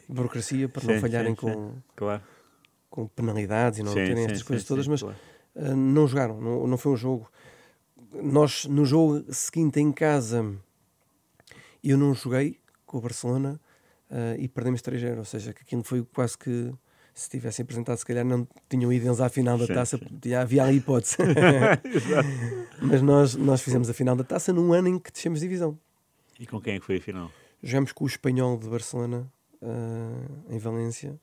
de 0.09 0.13
burocracia 0.13 0.67
para 0.67 0.83
não 0.83 0.95
Sim, 0.95 0.99
falharem 0.99 1.31
sim, 1.31 1.41
com, 1.41 1.71
sim. 1.73 1.83
Claro. 1.95 2.23
com 2.89 3.07
penalidades 3.07 3.79
e 3.79 3.83
não 3.83 3.93
terem 3.93 4.25
estas 4.25 4.43
coisas 4.43 4.67
todas, 4.67 4.85
mas 4.85 5.01
claro. 5.01 5.15
uh, 5.55 5.75
não 5.75 6.05
jogaram, 6.07 6.41
não, 6.41 6.67
não 6.67 6.77
foi 6.77 6.91
um 6.91 6.97
jogo. 6.97 7.31
Nós, 8.21 8.65
no 8.65 8.83
jogo 8.85 9.23
seguinte 9.33 9.79
em 9.79 9.93
casa, 9.93 10.45
eu 11.81 11.97
não 11.97 12.13
joguei 12.13 12.59
com 12.85 12.97
o 12.97 13.01
Barcelona 13.01 13.57
uh, 14.11 14.37
e 14.39 14.47
perdemos 14.47 14.81
3-0, 14.81 15.17
ou 15.17 15.25
seja, 15.25 15.53
que 15.53 15.63
aquilo 15.63 15.83
foi 15.83 16.03
quase 16.03 16.37
que 16.37 16.71
se 17.13 17.29
tivessem 17.29 17.63
apresentado, 17.63 17.97
se 17.97 18.05
calhar 18.05 18.23
não 18.23 18.47
tinham 18.69 18.91
ido 18.93 19.05
eles 19.07 19.19
à 19.19 19.27
final 19.29 19.57
da 19.57 19.65
Sim, 19.67 19.73
taça, 19.73 19.97
sim. 19.97 20.33
havia 20.33 20.63
ali 20.63 20.77
hipótese. 20.77 21.17
Mas 22.81 23.01
nós, 23.01 23.35
nós 23.35 23.61
fizemos 23.61 23.89
a 23.89 23.93
final 23.93 24.15
da 24.15 24.23
taça 24.23 24.53
num 24.53 24.73
ano 24.73 24.87
em 24.87 24.99
que 24.99 25.11
descemos 25.11 25.39
divisão. 25.41 25.77
E 26.39 26.45
com 26.47 26.59
quem 26.61 26.75
é 26.75 26.79
que 26.79 26.85
foi 26.85 26.97
a 26.97 27.01
final? 27.01 27.31
Jogamos 27.61 27.91
com 27.91 28.03
o 28.03 28.07
Espanhol 28.07 28.57
de 28.57 28.67
Barcelona 28.67 29.31
ah, 29.61 30.25
em 30.49 30.57
Valência. 30.57 31.19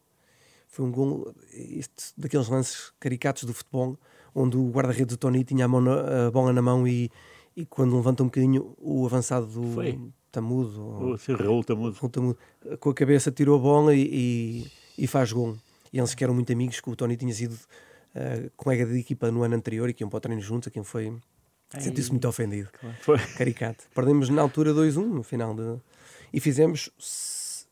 Foi 0.68 0.84
um 0.84 0.92
gol 0.92 1.34
isto, 1.52 2.12
daqueles 2.16 2.48
lances 2.48 2.92
caricatos 3.00 3.44
do 3.44 3.54
futebol, 3.54 3.98
onde 4.34 4.56
o 4.56 4.68
guarda-redes 4.70 5.16
do 5.16 5.18
Tony 5.18 5.42
tinha 5.42 5.64
a, 5.64 5.68
na- 5.80 6.26
a 6.26 6.30
bola 6.30 6.52
na 6.52 6.60
mão 6.62 6.86
e, 6.86 7.10
e 7.56 7.64
quando 7.64 7.96
levanta 7.96 8.22
um 8.22 8.26
bocadinho 8.26 8.74
o 8.78 9.04
avançado 9.06 9.46
do 9.46 9.72
Foi? 9.72 9.98
Tamudo, 10.30 10.80
ou- 10.82 11.12
O 11.12 11.18
seu 11.18 11.36
Raul 11.36 11.64
Tamudo. 11.64 11.96
o 12.00 12.08
Tamudo, 12.08 12.38
com 12.80 12.90
a 12.90 12.94
cabeça 12.94 13.30
tirou 13.32 13.56
a 13.56 13.58
bola 13.62 13.94
e, 13.94 14.64
e, 14.98 15.02
e 15.04 15.06
faz 15.06 15.32
gol. 15.32 15.56
E 15.92 15.98
eles 15.98 16.14
que 16.14 16.22
eram 16.22 16.34
muito 16.34 16.52
amigos, 16.52 16.80
que 16.80 16.90
o 16.90 16.94
Tony 16.96 17.16
tinha 17.16 17.32
sido 17.32 17.56
ah, 18.14 18.50
colega 18.56 18.84
de 18.86 18.98
equipa 18.98 19.30
no 19.30 19.42
ano 19.42 19.54
anterior 19.56 19.88
e 19.88 19.94
que 19.94 20.02
iam 20.02 20.10
para 20.10 20.18
o 20.18 20.20
treino 20.20 20.40
juntos, 20.42 20.68
a 20.68 20.70
quem 20.70 20.84
foi. 20.84 21.16
Sentiu-se 21.78 22.10
muito 22.10 22.26
ofendido 22.26 22.70
Foi. 23.02 23.18
caricato. 23.36 23.84
Perdemos 23.94 24.30
na 24.30 24.40
altura 24.40 24.72
2-1 24.72 25.04
no 25.04 25.22
final 25.22 25.54
de... 25.54 25.78
e 26.32 26.40
fizemos, 26.40 26.90
s- 26.98 27.66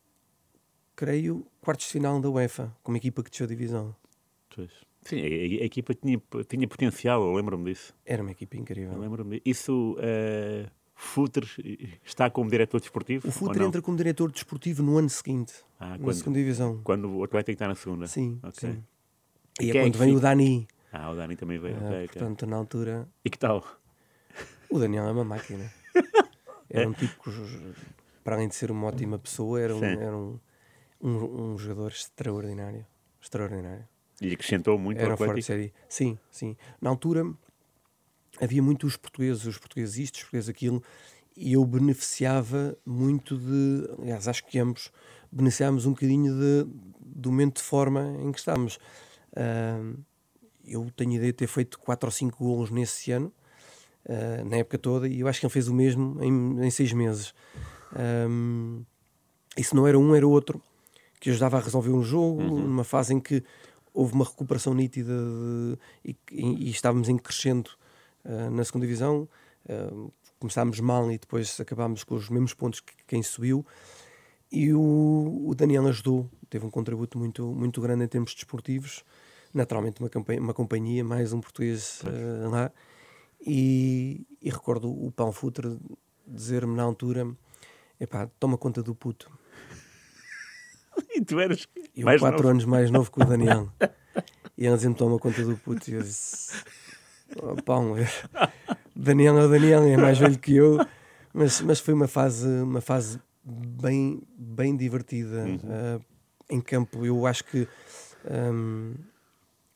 creio, 0.95 1.45
quartos 1.61 1.87
de 1.87 1.93
final 1.93 2.19
da 2.21 2.29
UEFA 2.29 2.71
com 2.83 2.91
uma 2.91 2.97
equipa 2.97 3.23
que 3.23 3.29
desceu 3.29 3.47
divisão. 3.47 3.95
Pois. 4.55 4.69
Sim, 5.03 5.17
a, 5.21 5.25
a- 5.25 5.63
a 5.63 5.65
equipa 5.65 5.93
tinha, 5.95 6.21
tinha 6.47 6.67
potencial, 6.67 7.23
eu 7.23 7.33
lembro-me 7.33 7.71
disso. 7.71 7.93
Era 8.05 8.21
uma 8.21 8.31
equipa 8.31 8.55
Eu 8.55 8.61
incrível. 8.61 8.97
lembro-me 8.99 9.39
disso. 9.39 9.43
Isso 9.49 9.97
eh, 9.99 10.65
Futre 10.99 11.47
está 12.03 12.27
como 12.27 12.49
diretor 12.49 12.79
desportivo? 12.79 13.27
O 13.27 13.31
Futre 13.31 13.63
entra 13.63 13.83
como 13.83 13.95
diretor 13.95 14.31
desportivo 14.31 14.81
no 14.81 14.97
ano 14.97 15.07
seguinte, 15.09 15.53
ah, 15.79 15.89
na 15.89 15.99
quando, 15.99 16.15
segunda 16.15 16.39
divisão. 16.39 16.81
Quando 16.83 17.17
o 17.17 17.23
Atlético 17.23 17.51
está 17.51 17.67
na 17.67 17.75
segunda? 17.75 18.07
Sim, 18.07 18.39
okay. 18.41 18.71
sim. 18.71 18.83
E, 19.61 19.65
e 19.65 19.71
é, 19.71 19.77
é 19.77 19.83
quando 19.83 19.97
vem 19.99 20.07
fica? 20.07 20.17
o 20.17 20.21
Dani. 20.21 20.67
Ah, 20.91 21.11
o 21.11 21.15
Dani 21.15 21.35
também 21.35 21.59
veio. 21.59 21.75
Ah, 21.75 21.87
okay, 21.89 22.07
portanto, 22.07 22.43
okay. 22.43 22.49
na 22.49 22.57
altura... 22.57 23.07
E 23.23 23.29
que 23.29 23.37
tal? 23.37 23.63
O 24.71 24.79
Daniel 24.79 25.05
é 25.05 25.11
uma 25.11 25.23
máquina. 25.23 25.71
Era 26.67 26.85
é. 26.85 26.87
um 26.87 26.93
tipo 26.93 27.23
que, 27.23 27.31
para 28.23 28.35
além 28.35 28.47
de 28.47 28.55
ser 28.55 28.71
uma 28.71 28.87
ótima 28.87 29.19
pessoa, 29.19 29.61
era 29.61 29.75
um, 29.75 29.83
era 29.85 30.17
um, 30.17 30.39
um, 30.99 31.53
um 31.53 31.57
jogador 31.57 31.91
extraordinário. 31.91 32.85
Extraordinário. 33.21 33.87
E 34.19 34.33
acrescentou 34.33 34.77
muito 34.79 34.99
Era 34.99 35.15
forte 35.15 35.43
série. 35.43 35.71
Sim, 35.87 36.17
sim. 36.29 36.57
Na 36.81 36.89
altura 36.89 37.23
havia 38.41 38.61
muito 38.61 38.87
os 38.87 38.95
portugueses, 38.95 39.45
os 39.45 39.57
portugueses 39.57 39.97
isto, 39.97 40.15
os 40.15 40.21
portugueses 40.21 40.49
aquilo, 40.49 40.83
e 41.35 41.53
eu 41.53 41.65
beneficiava 41.65 42.77
muito 42.85 43.37
de. 43.37 43.89
Aliás, 43.99 44.27
acho 44.27 44.45
que 44.45 44.57
ambos 44.59 44.91
beneficiámos 45.31 45.85
um 45.85 45.91
bocadinho 45.91 46.33
de, 46.33 46.67
do 46.99 47.31
momento 47.31 47.57
de 47.57 47.63
forma 47.63 48.15
em 48.23 48.31
que 48.31 48.39
estávamos. 48.39 48.77
Uh, 49.33 49.97
eu 50.65 50.91
tenho 50.95 51.13
ideia 51.13 51.31
de 51.31 51.37
ter 51.37 51.47
feito 51.47 51.79
4 51.79 52.07
ou 52.07 52.11
5 52.11 52.43
golos 52.43 52.69
nesse 52.69 53.11
ano, 53.11 53.31
uh, 54.05 54.49
na 54.49 54.57
época 54.57 54.77
toda, 54.77 55.07
e 55.07 55.21
eu 55.21 55.27
acho 55.27 55.39
que 55.39 55.45
ele 55.45 55.53
fez 55.53 55.67
o 55.67 55.73
mesmo 55.73 56.21
em, 56.21 56.65
em 56.65 56.69
seis 56.69 56.91
meses. 56.91 57.33
Um, 58.29 58.83
e 59.55 59.63
se 59.63 59.73
não 59.75 59.87
era 59.87 59.97
um, 59.97 60.13
era 60.13 60.27
outro, 60.27 60.61
que 61.19 61.29
ajudava 61.29 61.57
a 61.57 61.61
resolver 61.61 61.91
um 61.91 62.03
jogo, 62.03 62.41
uhum. 62.41 62.59
numa 62.59 62.83
fase 62.83 63.13
em 63.13 63.19
que 63.19 63.43
houve 63.93 64.13
uma 64.13 64.25
recuperação 64.25 64.73
nítida 64.73 65.13
de, 65.13 65.77
e, 66.05 66.15
e, 66.31 66.67
e, 66.67 66.69
estávamos 66.69 67.09
em 67.09 67.17
crescendo 67.17 67.71
uh, 68.25 68.49
na 68.51 68.63
segunda 68.63 68.85
divisão. 68.85 69.27
Uh, 69.65 70.11
começámos 70.39 70.79
mal 70.79 71.11
e 71.11 71.17
depois 71.17 71.59
acabámos 71.59 72.03
com 72.03 72.15
os 72.15 72.29
mesmos 72.29 72.53
pontos 72.53 72.79
que 72.79 72.93
quem 73.07 73.21
subiu. 73.23 73.65
E 74.51 74.73
o, 74.73 75.43
o 75.45 75.55
Daniel 75.55 75.87
ajudou, 75.87 76.29
teve 76.49 76.65
um 76.65 76.69
contributo 76.69 77.17
muito, 77.17 77.45
muito 77.53 77.81
grande 77.81 78.05
em 78.05 78.07
termos 78.07 78.33
desportivos. 78.33 79.03
Naturalmente, 79.53 79.99
uma, 79.99 80.09
campanha, 80.09 80.39
uma 80.39 80.53
companhia, 80.53 81.03
mais 81.03 81.33
um 81.33 81.41
português 81.41 82.01
uh, 82.03 82.49
lá. 82.49 82.71
E, 83.45 84.25
e, 84.41 84.49
recordo 84.49 84.89
o 84.89 85.11
Pão 85.11 85.31
Futre 85.31 85.77
dizer-me 86.25 86.75
na 86.75 86.83
altura: 86.83 87.27
epá, 87.99 88.29
toma 88.39 88.57
conta 88.57 88.81
do 88.81 88.95
puto. 88.95 89.29
E 91.13 91.23
tu 91.23 91.39
eras. 91.39 91.67
Eu, 91.95 92.05
mais 92.05 92.19
quatro 92.19 92.37
novo. 92.37 92.49
anos 92.49 92.65
mais 92.65 92.89
novo 92.89 93.11
que 93.11 93.21
o 93.21 93.25
Daniel. 93.25 93.71
e 94.57 94.65
ele 94.65 94.75
dizia-me: 94.75 94.95
toma 94.95 95.19
conta 95.19 95.43
do 95.43 95.55
puto. 95.57 95.89
E 95.89 95.93
eu 95.93 96.01
disse: 96.01 96.53
Pão, 97.65 97.95
Daniel 98.95 99.37
é 99.39 99.45
o 99.45 99.49
Daniel, 99.49 99.83
é 99.83 99.97
mais 99.97 100.17
velho 100.17 100.37
que 100.37 100.55
eu. 100.55 100.77
Mas, 101.33 101.61
mas 101.61 101.79
foi 101.79 101.93
uma 101.93 102.07
fase, 102.07 102.47
uma 102.47 102.81
fase 102.81 103.19
bem, 103.43 104.21
bem 104.37 104.75
divertida 104.75 105.45
uhum. 105.45 105.55
uh, 105.55 106.05
em 106.49 106.61
campo. 106.61 107.05
Eu 107.05 107.25
acho 107.25 107.43
que. 107.43 107.67
Um, 108.29 108.95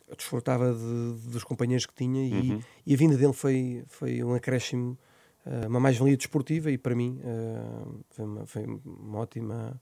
eu 0.08 0.16
desfrutava 0.18 0.74
de, 0.74 1.30
dos 1.30 1.42
companheiros 1.42 1.86
que 1.86 1.94
tinha 1.94 2.28
e, 2.28 2.52
uhum. 2.52 2.62
e, 2.86 2.94
a 2.94 2.98
vinda 2.98 3.16
dele 3.16 3.32
foi, 3.32 3.86
foi 3.88 4.22
um 4.22 4.34
acréscimo, 4.34 4.98
uh, 5.46 5.68
uma 5.70 5.80
mais-valia 5.80 6.18
desportiva 6.18 6.70
e 6.70 6.78
para 6.78 6.94
mim 6.94 7.22
uh, 7.24 8.04
foi, 8.10 8.26
uma, 8.26 8.46
foi 8.46 8.66
uma 8.66 9.20
ótima 9.20 9.82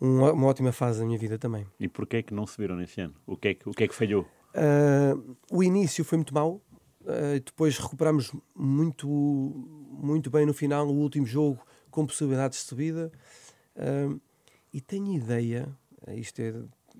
uma, 0.00 0.46
ótima 0.46 0.70
fase 0.70 1.00
da 1.00 1.06
minha 1.06 1.18
vida 1.18 1.38
também. 1.38 1.66
E 1.80 1.88
porquê 1.88 2.18
é 2.18 2.22
que 2.22 2.34
não 2.34 2.46
se 2.46 2.56
viram 2.58 2.76
nesse 2.76 3.00
ano? 3.00 3.14
O 3.26 3.36
que 3.36 3.48
é 3.48 3.54
que, 3.54 3.68
o 3.68 3.72
que, 3.72 3.84
é 3.84 3.88
que 3.88 3.94
falhou? 3.94 4.26
Uh, 4.54 5.36
o 5.50 5.62
início 5.62 6.04
foi 6.04 6.18
muito 6.18 6.32
mau, 6.32 6.62
uh, 7.02 7.40
depois 7.44 7.76
recuperámos 7.76 8.32
muito, 8.54 9.08
muito 9.08 10.30
bem 10.30 10.46
no 10.46 10.54
final, 10.54 10.86
o 10.86 10.94
último 10.94 11.26
jogo 11.26 11.60
com 11.90 12.06
possibilidades 12.06 12.60
de 12.60 12.64
subida. 12.64 13.12
Uh, 13.76 14.20
e 14.72 14.80
tenho 14.80 15.12
ideia, 15.12 15.68
isto 16.08 16.40
é, 16.40 16.54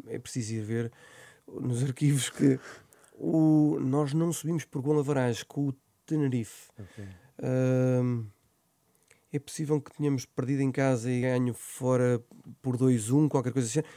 é 0.08 0.18
preciso 0.18 0.54
ir 0.54 0.62
ver 0.62 0.92
nos 1.48 1.82
arquivos, 1.82 2.30
que 2.30 2.58
o, 3.14 3.78
nós 3.80 4.12
não 4.12 4.32
subimos 4.32 4.64
por 4.64 4.82
gol 4.82 4.98
avaragem 4.98 5.44
com 5.46 5.68
o 5.68 5.74
Tenerife. 6.06 6.70
Okay. 6.78 7.04
Uh, 7.38 8.26
é 9.32 9.38
possível 9.38 9.80
que 9.80 9.92
tenhamos 9.96 10.24
perdido 10.24 10.62
em 10.62 10.70
casa 10.70 11.10
e 11.10 11.20
ganho 11.20 11.54
fora 11.54 12.22
por 12.62 12.76
2-1, 12.76 13.28
qualquer 13.28 13.52
coisa 13.52 13.68
assim. 13.68 13.88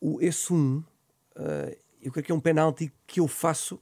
O, 0.00 0.20
esse 0.20 0.52
1, 0.52 0.78
uh, 0.78 0.84
eu 2.02 2.12
creio 2.12 2.26
que 2.26 2.32
é 2.32 2.34
um 2.34 2.40
penalti 2.40 2.92
que 3.06 3.20
eu 3.20 3.28
faço 3.28 3.80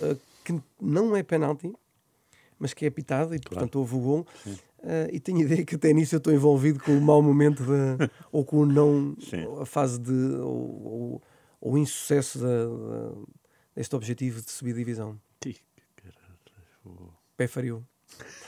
uh, 0.00 0.18
que 0.44 0.60
não 0.80 1.16
é 1.16 1.22
penalti, 1.22 1.72
mas 2.58 2.74
que 2.74 2.84
é 2.84 2.88
apitado 2.88 3.34
e, 3.34 3.38
claro. 3.38 3.50
portanto, 3.50 3.76
houve 3.76 3.94
o 3.94 4.00
gol. 4.00 4.26
Uh, 4.46 5.08
e 5.12 5.20
tenho 5.20 5.40
ideia 5.40 5.64
que 5.64 5.76
até 5.76 5.92
nisso 5.92 6.14
eu 6.14 6.18
estou 6.18 6.32
envolvido 6.32 6.80
com 6.80 6.96
o 6.96 7.00
mau 7.00 7.22
momento 7.22 7.62
de, 7.62 8.10
ou 8.32 8.44
com 8.44 8.58
o 8.58 8.66
não, 8.66 9.16
a 9.60 9.66
fase 9.66 9.98
de. 9.98 10.12
ou, 10.12 11.22
o 11.64 11.78
insucesso 11.78 12.40
da, 12.40 12.46
da, 12.46 13.12
deste 13.76 13.94
objetivo 13.94 14.42
de 14.42 14.50
subir 14.50 14.74
divisão. 14.74 15.16
Pé 17.36 17.46
frio. 17.46 17.86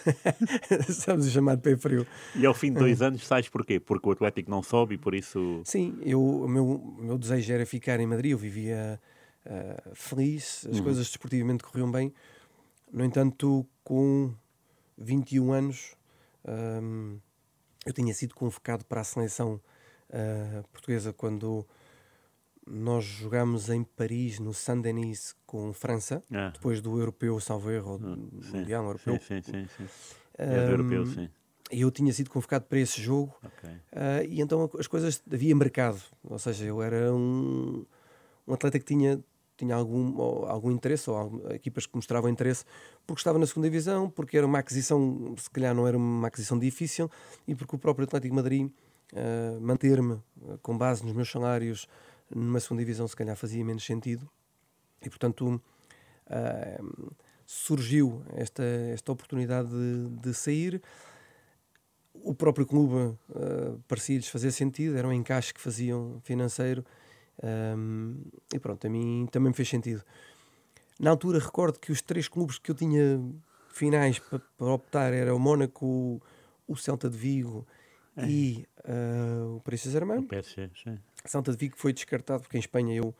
Estamos 0.88 1.27
a 1.27 1.31
chamar 1.31 1.57
de 1.57 1.62
pé 1.62 1.77
frio. 1.77 2.07
E 2.35 2.44
ao 2.44 2.55
fim 2.55 2.72
de 2.72 2.79
dois 2.79 3.00
anos 3.03 3.27
sais 3.27 3.48
porquê? 3.48 3.81
Porque 3.81 4.09
o 4.09 4.12
Atlético 4.12 4.50
não 4.50 4.62
sobe 4.62 4.94
e 4.94 4.98
por 4.98 5.14
isso. 5.14 5.62
Sim, 5.64 5.98
eu, 6.03 6.22
o 6.22 6.48
meu, 6.48 6.96
meu 6.98 7.18
desejo 7.18 7.53
era 7.53 7.66
ficar 7.66 8.00
em 8.00 8.07
Madrid, 8.07 8.33
eu 8.33 8.38
vivia 8.38 9.00
uh, 9.46 9.94
feliz, 9.94 10.66
as 10.70 10.79
uhum. 10.79 10.85
coisas 10.85 11.07
desportivamente 11.07 11.62
corriam 11.64 11.90
bem. 11.90 12.12
No 12.92 13.05
entanto, 13.05 13.66
com 13.83 14.33
21 14.98 15.53
anos, 15.53 15.96
um, 16.44 17.18
eu 17.85 17.92
tinha 17.92 18.14
sido 18.14 18.35
convocado 18.35 18.85
para 18.85 19.00
a 19.00 19.05
seleção 19.05 19.61
uh, 20.11 20.68
portuguesa 20.68 21.12
quando 21.12 21.66
nós 22.66 23.05
jogámos 23.05 23.68
em 23.68 23.85
Paris, 23.85 24.38
no 24.38 24.55
Saint-Denis, 24.55 25.35
com 25.46 25.72
França, 25.72 26.22
ah. 26.33 26.50
depois 26.50 26.81
do 26.81 26.98
europeu, 26.98 27.38
salvo 27.40 27.70
erro, 27.70 28.00
sim. 28.42 28.57
mundial 28.59 28.85
europeu. 28.85 29.18
Sim, 29.20 29.42
sim, 29.42 29.53
sim. 29.53 29.66
sim. 29.77 29.87
É 30.37 30.66
do 30.66 30.70
europeu, 30.72 31.07
sim. 31.07 31.29
E 31.70 31.81
eu 31.81 31.90
tinha 31.90 32.12
sido 32.12 32.31
convocado 32.31 32.66
para 32.66 32.79
esse 32.79 33.00
jogo 33.00 33.35
okay. 33.42 33.70
uh, 33.70 34.24
e 34.29 34.40
então 34.40 34.70
as 34.79 34.87
coisas 34.87 35.22
havia 35.33 35.55
mercado, 35.57 36.00
ou 36.22 36.38
seja, 36.38 36.64
eu 36.64 36.83
era 36.83 37.12
um, 37.12 37.85
um 38.46 38.53
atleta 38.53 38.79
que 38.79 38.85
tinha 38.85 39.22
tinha 39.57 39.74
algum, 39.74 40.20
algum 40.46 40.70
interesse, 40.70 41.09
ou 41.09 41.50
equipas 41.50 41.87
que 41.87 41.94
mostravam 41.94 42.29
interesse, 42.29 42.64
porque 43.07 43.20
estava 43.20 43.38
na 43.38 43.46
segunda 43.46 43.68
divisão, 43.68 44.11
porque 44.11 44.37
era 44.37 44.46
uma 44.46 44.59
aquisição, 44.59 45.35
se 45.38 45.48
calhar 45.50 45.74
não 45.74 45.87
era 45.87 45.96
uma 45.96 46.29
aquisição 46.29 46.59
difícil, 46.59 47.11
e 47.46 47.55
porque 47.55 47.77
o 47.77 47.79
próprio 47.79 48.05
Atlético 48.05 48.35
Madrid 48.35 48.66
uh, 48.66 49.61
manter-me 49.61 50.14
uh, 50.14 50.59
com 50.61 50.77
base 50.77 51.05
nos 51.05 51.12
meus 51.12 51.31
salários 51.31 51.87
numa 52.31 52.61
segunda 52.61 52.83
divisão 52.83 53.07
se 53.09 53.17
calhar 53.17 53.37
fazia 53.37 53.65
menos 53.65 53.85
sentido 53.85 54.29
e 55.03 55.09
portanto 55.09 55.61
uh, 56.27 57.15
surgiu 57.47 58.23
esta, 58.35 58.63
esta 58.93 59.13
oportunidade 59.13 59.69
de, 59.69 60.09
de 60.21 60.35
sair 60.35 60.83
o 62.15 62.35
próprio 62.35 62.67
clube 62.67 62.95
uh, 62.95 63.83
parecia-lhes 63.89 64.29
fazer 64.29 64.51
sentido 64.53 64.97
era 64.97 65.07
um 65.07 65.13
encaixe 65.13 65.53
que 65.53 65.61
faziam 65.61 66.21
financeiro 66.23 66.85
um, 67.43 68.23
e 68.55 68.59
pronto, 68.61 68.87
a 68.87 68.91
mim 68.91 69.27
também 69.31 69.51
me 69.51 69.57
fez 69.57 69.69
sentido 69.69 70.05
na 70.99 71.11
altura 71.11 71.39
recordo 71.39 71.79
que 71.79 71.91
os 71.91 72.01
três 72.01 72.29
clubes 72.29 72.59
que 72.59 72.71
eu 72.71 72.75
tinha 72.75 73.21
finais 73.75 74.21
para, 74.21 74.67
optar 74.67 75.13
era 75.13 75.35
o 75.35 75.39
Mónaco, 75.39 76.23
o 76.67 76.77
Celta 76.77 77.11
de 77.11 77.17
Vigo 77.17 77.67
é. 78.17 78.27
e 78.27 78.67
uh, 78.85 79.57
o 79.57 79.61
Paris 79.61 79.83
Saint-Germain. 79.83 80.21
O 80.21 80.29
PSG, 80.29 80.71
sim. 80.83 80.99
Santa 81.25 81.51
de 81.53 81.57
Vigo 81.57 81.77
foi 81.77 81.93
descartado 81.93 82.43
porque 82.43 82.57
em 82.57 82.61
Espanha 82.61 82.97
eu 82.97 83.15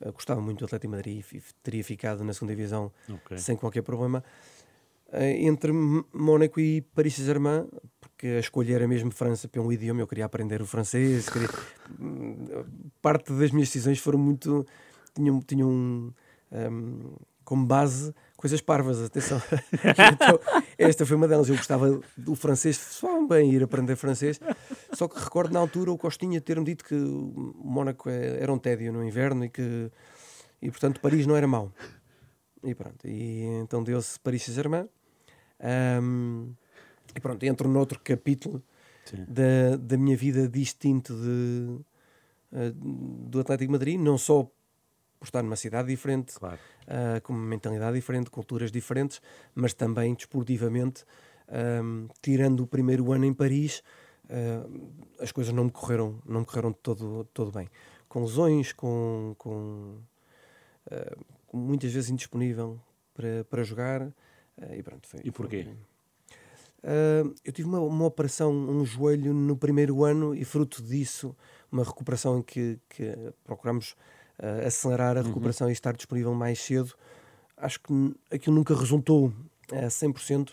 uh, 0.00 0.12
gostava 0.12 0.40
muito 0.40 0.60
do 0.60 0.64
Atlético 0.64 0.90
Madrid 0.90 1.24
e 1.32 1.42
teria 1.62 1.84
ficado 1.84 2.24
na 2.24 2.32
segunda 2.32 2.54
divisão 2.54 2.92
okay. 3.08 3.38
sem 3.38 3.56
qualquer 3.56 3.82
problema. 3.82 4.24
Uh, 5.08 5.22
entre 5.22 5.72
Mónaco 5.72 6.58
e 6.58 6.80
Paris 6.80 7.14
Saint-Germain, 7.14 7.68
porque 8.00 8.26
a 8.26 8.40
escolha 8.40 8.74
era 8.74 8.88
mesmo 8.88 9.10
França 9.10 9.46
pelo 9.46 9.72
idioma, 9.72 10.00
eu 10.00 10.06
queria 10.06 10.24
aprender 10.24 10.60
o 10.62 10.66
francês. 10.66 11.28
Queria... 11.28 11.48
Parte 13.00 13.32
das 13.32 13.50
minhas 13.50 13.68
decisões 13.68 13.98
foram 13.98 14.18
muito. 14.18 14.66
tinham, 15.14 15.40
tinham 15.40 15.70
um, 15.70 16.12
um, 16.50 17.16
como 17.44 17.66
base 17.66 18.14
coisas 18.36 18.60
parvas, 18.60 19.02
atenção. 19.02 19.40
então, 20.12 20.38
esta 20.76 21.06
foi 21.06 21.16
uma 21.16 21.26
delas. 21.26 21.48
Eu 21.48 21.56
gostava 21.56 22.00
do 22.16 22.34
francês, 22.34 22.76
só 22.76 23.26
bem 23.26 23.50
ir 23.52 23.62
aprender 23.62 23.96
francês. 23.96 24.38
Só 24.92 25.08
que 25.08 25.18
recordo 25.18 25.52
na 25.52 25.60
altura 25.60 25.90
o 25.90 25.96
Costinha 25.96 26.40
ter-me 26.40 26.64
dito 26.64 26.84
que 26.84 26.94
Mónaco 26.94 28.10
é, 28.10 28.42
era 28.42 28.52
um 28.52 28.58
tédio 28.58 28.92
no 28.92 29.02
inverno 29.02 29.46
e 29.46 29.48
que, 29.48 29.90
e 30.60 30.70
portanto, 30.70 31.00
Paris 31.00 31.26
não 31.26 31.36
era 31.36 31.46
mau. 31.46 31.72
E 32.62 32.74
pronto, 32.74 33.06
e 33.06 33.44
então 33.62 33.82
deu-se 33.82 34.20
Paris 34.20 34.42
Saint-Germain. 34.44 34.88
Um, 36.02 36.52
e 37.14 37.20
pronto, 37.20 37.42
entro 37.44 37.68
noutro 37.68 37.98
capítulo 38.02 38.62
da, 39.28 39.76
da 39.78 39.96
minha 39.96 40.16
vida 40.16 40.48
distinto 40.48 41.14
de, 41.14 41.78
uh, 42.52 42.72
do 42.72 43.40
Atlético 43.40 43.68
de 43.68 43.72
Madrid, 43.72 44.00
não 44.00 44.18
só 44.18 44.50
por 45.18 45.26
estar 45.26 45.42
numa 45.42 45.56
cidade 45.56 45.88
diferente, 45.88 46.34
claro. 46.34 46.58
uh, 46.86 47.20
com 47.22 47.32
uma 47.32 47.46
mentalidade 47.46 47.96
diferente, 47.96 48.30
culturas 48.30 48.70
diferentes, 48.70 49.20
mas 49.54 49.72
também 49.74 50.14
desportivamente 50.14 51.04
um, 51.48 52.08
tirando 52.22 52.60
o 52.60 52.66
primeiro 52.66 53.12
ano 53.12 53.24
em 53.24 53.32
Paris, 53.32 53.82
uh, 54.24 54.92
as 55.20 55.32
coisas 55.32 55.52
não 55.52 55.64
me 55.64 55.70
correram, 55.70 56.20
não 56.24 56.40
me 56.40 56.46
correram 56.46 56.72
todo, 56.72 57.24
todo 57.32 57.50
bem. 57.50 57.68
Com 58.08 58.22
lesões, 58.22 58.72
com, 58.72 59.34
com, 59.38 59.98
uh, 60.86 61.24
muitas 61.52 61.92
vezes 61.92 62.10
indisponível 62.10 62.80
para, 63.12 63.44
para 63.44 63.62
jogar. 63.62 64.02
Uh, 64.02 64.74
e, 64.76 64.82
pronto, 64.82 65.08
foi, 65.08 65.20
e 65.24 65.30
porquê? 65.30 65.64
Foi, 65.64 65.74
eu 67.42 67.50
tive 67.50 67.66
uma, 67.66 67.80
uma 67.80 68.04
operação, 68.04 68.52
um 68.52 68.84
joelho 68.84 69.32
no 69.32 69.56
primeiro 69.56 70.04
ano 70.04 70.34
e 70.34 70.44
fruto 70.44 70.82
disso, 70.82 71.34
uma 71.72 71.82
recuperação 71.82 72.38
em 72.38 72.42
que, 72.42 72.78
que 72.90 73.32
procuramos 73.42 73.96
acelerar 74.66 75.16
a 75.16 75.20
uhum. 75.20 75.26
recuperação 75.26 75.66
uhum. 75.66 75.70
e 75.70 75.72
estar 75.72 75.94
disponível 75.94 76.34
mais 76.34 76.58
cedo. 76.60 76.94
Acho 77.56 77.80
que 77.80 78.14
aquilo 78.30 78.56
nunca 78.56 78.74
resultou 78.74 79.32
a 79.72 79.86
100%. 79.86 80.50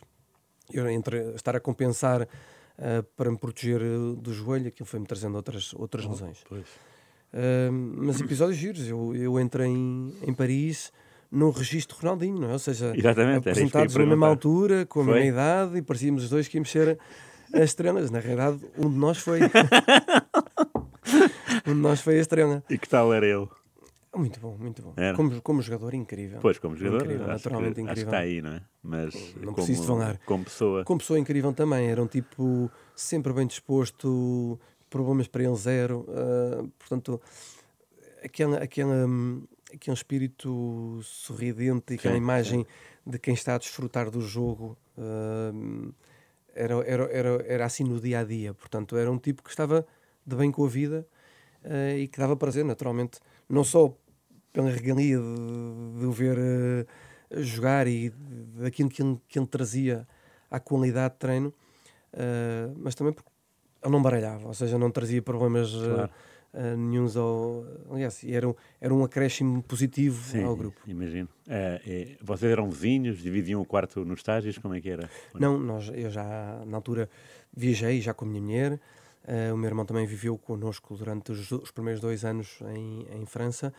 Eu, 0.71 0.89
entre 0.89 1.34
estar 1.36 1.55
a 1.55 1.59
compensar 1.59 2.21
uh, 2.21 3.03
para 3.15 3.29
me 3.29 3.38
proteger 3.38 3.82
eh, 3.82 4.15
do 4.17 4.34
joelho, 4.34 4.67
aquilo 4.69 4.88
foi-me 4.88 5.05
trazendo 5.05 5.36
outras, 5.36 5.73
outras 5.73 6.05
oh, 6.05 6.09
lesões. 6.09 6.41
Uh, 6.49 7.71
mas 7.71 8.21
episódios 8.21 8.57
giros, 8.57 8.88
eu, 8.88 9.13
eu 9.15 9.39
entrei 9.39 9.67
em, 9.67 10.15
em 10.21 10.34
Paris 10.34 10.93
num 11.32 11.49
registro 11.49 11.97
Ronaldinho, 11.97 12.39
não 12.39 12.49
é? 12.49 12.53
Ou 12.53 12.59
seja, 12.59 12.93
Exatamente, 12.95 13.49
apresentados 13.49 13.95
na 13.95 14.05
mesma 14.05 14.27
altura, 14.27 14.86
com 14.86 15.01
a 15.01 15.05
foi? 15.05 15.13
mesma 15.13 15.29
idade, 15.29 15.77
e 15.77 15.82
parecíamos 15.82 16.23
os 16.23 16.29
dois 16.29 16.47
que 16.47 16.57
íamos 16.57 16.69
ser 16.69 16.97
as 17.53 17.63
estrelas. 17.63 18.11
Na 18.11 18.19
realidade, 18.19 18.59
um 18.77 18.89
de 18.89 18.97
nós 18.97 19.17
foi. 19.17 19.39
um 21.65 21.73
de 21.73 21.79
nós 21.79 22.01
foi 22.01 22.17
a 22.17 22.21
estrela. 22.21 22.63
E 22.69 22.77
que 22.77 22.88
tal 22.88 23.13
era 23.13 23.25
ele? 23.25 23.47
Muito 24.14 24.41
bom, 24.41 24.57
muito 24.57 24.82
bom. 24.82 24.93
Como, 25.16 25.41
como 25.41 25.62
jogador, 25.62 25.93
incrível. 25.93 26.39
Pois, 26.41 26.59
como 26.59 26.76
jogador, 26.76 27.03
incrível, 27.03 27.28
naturalmente 27.28 27.76
que, 27.76 27.82
incrível. 27.82 27.91
Acho 27.91 28.01
que 28.01 28.07
está 28.07 28.20
aí, 28.20 28.41
não 28.41 28.51
é? 28.51 28.62
Mas 28.84 29.36
não 29.36 29.53
como, 29.53 29.55
preciso 29.55 29.84
falar. 29.88 30.18
Como 30.26 30.43
pessoa. 30.43 30.84
Como 30.84 30.99
pessoa 30.99 31.18
incrível 31.18 31.53
também. 31.53 31.89
Era 31.89 32.03
um 32.03 32.07
tipo 32.07 32.70
sempre 32.93 33.32
bem 33.32 33.47
disposto, 33.47 34.59
problemas 34.89 35.28
para 35.28 35.43
ele 35.43 35.55
zero. 35.55 36.05
Uh, 36.09 36.68
portanto, 36.78 37.22
aquela, 38.22 38.57
aquela, 38.57 39.07
aquele 39.74 39.95
espírito 39.95 40.99
sorridente 41.03 41.93
e 41.93 41.95
aquela 41.95 42.18
imagem 42.18 42.62
sim. 42.62 43.12
de 43.12 43.18
quem 43.18 43.34
está 43.34 43.55
a 43.55 43.57
desfrutar 43.57 44.12
do 44.12 44.20
jogo. 44.20 44.78
Uh, 44.97 45.93
era, 46.53 46.76
era, 46.86 47.03
era, 47.05 47.45
era 47.47 47.66
assim 47.66 47.86
no 47.86 47.99
dia 47.99 48.20
a 48.20 48.24
dia. 48.26 48.53
Portanto, 48.53 48.97
era 48.97 49.09
um 49.09 49.18
tipo 49.18 49.41
que 49.41 49.49
estava 49.49 49.88
de 50.26 50.36
bem 50.36 50.51
com 50.51 50.66
a 50.66 50.68
vida 50.68 51.07
uh, 51.64 51.97
e 51.97 52.07
que 52.07 52.20
dava 52.20 52.36
prazer, 52.36 52.66
naturalmente, 52.66 53.20
não 53.51 53.63
só 53.63 53.95
pela 54.53 54.69
regalia 54.69 55.17
de, 55.17 56.05
o 56.05 56.11
ver 56.11 56.37
uh, 56.37 57.41
jogar 57.43 57.87
e 57.87 58.09
daquilo 58.55 58.89
que 58.89 59.01
ele, 59.01 59.19
que 59.27 59.39
ele 59.39 59.47
trazia 59.47 60.07
à 60.49 60.59
qualidade 60.59 61.13
de 61.13 61.19
treino, 61.19 61.53
uh, 62.13 62.73
mas 62.77 62.95
também 62.95 63.13
porque 63.13 63.29
ele 63.83 63.91
não 63.91 64.01
baralhava, 64.01 64.47
ou 64.47 64.53
seja, 64.53 64.77
não 64.77 64.91
trazia 64.91 65.21
problemas 65.21 65.71
claro. 65.73 66.09
uh, 66.53 66.77
nenhums 66.77 67.15
ao. 67.15 67.65
Aliás, 67.89 68.23
era, 68.23 68.53
era 68.79 68.93
um 68.93 69.03
acréscimo 69.03 69.63
positivo 69.63 70.21
Sim, 70.23 70.43
ao 70.43 70.55
grupo. 70.55 70.81
Imagino. 70.85 71.29
É, 71.47 72.17
vocês 72.21 72.51
eram 72.51 72.69
vizinhos, 72.69 73.19
dividiam 73.19 73.61
o 73.61 73.65
quarto 73.65 74.05
nos 74.05 74.19
estágios, 74.19 74.57
como 74.57 74.73
é 74.75 74.81
que 74.81 74.89
era? 74.89 75.09
Não, 75.33 75.57
nós, 75.57 75.89
eu 75.93 76.09
já 76.09 76.61
na 76.65 76.77
altura 76.77 77.09
viajei 77.55 78.01
já 78.01 78.13
com 78.13 78.25
a 78.25 78.27
minha 78.27 78.41
mulher. 78.41 78.79
Uh, 79.24 79.53
o 79.53 79.57
meu 79.57 79.69
irmão 79.69 79.86
também 79.86 80.05
viveu 80.05 80.38
connosco 80.38 80.95
durante 80.95 81.32
os, 81.32 81.51
os 81.51 81.72
primeiros 81.72 82.01
dois 82.01 82.26
anos 82.26 82.59
em, 82.76 83.07
em 83.22 83.26
França. 83.26 83.74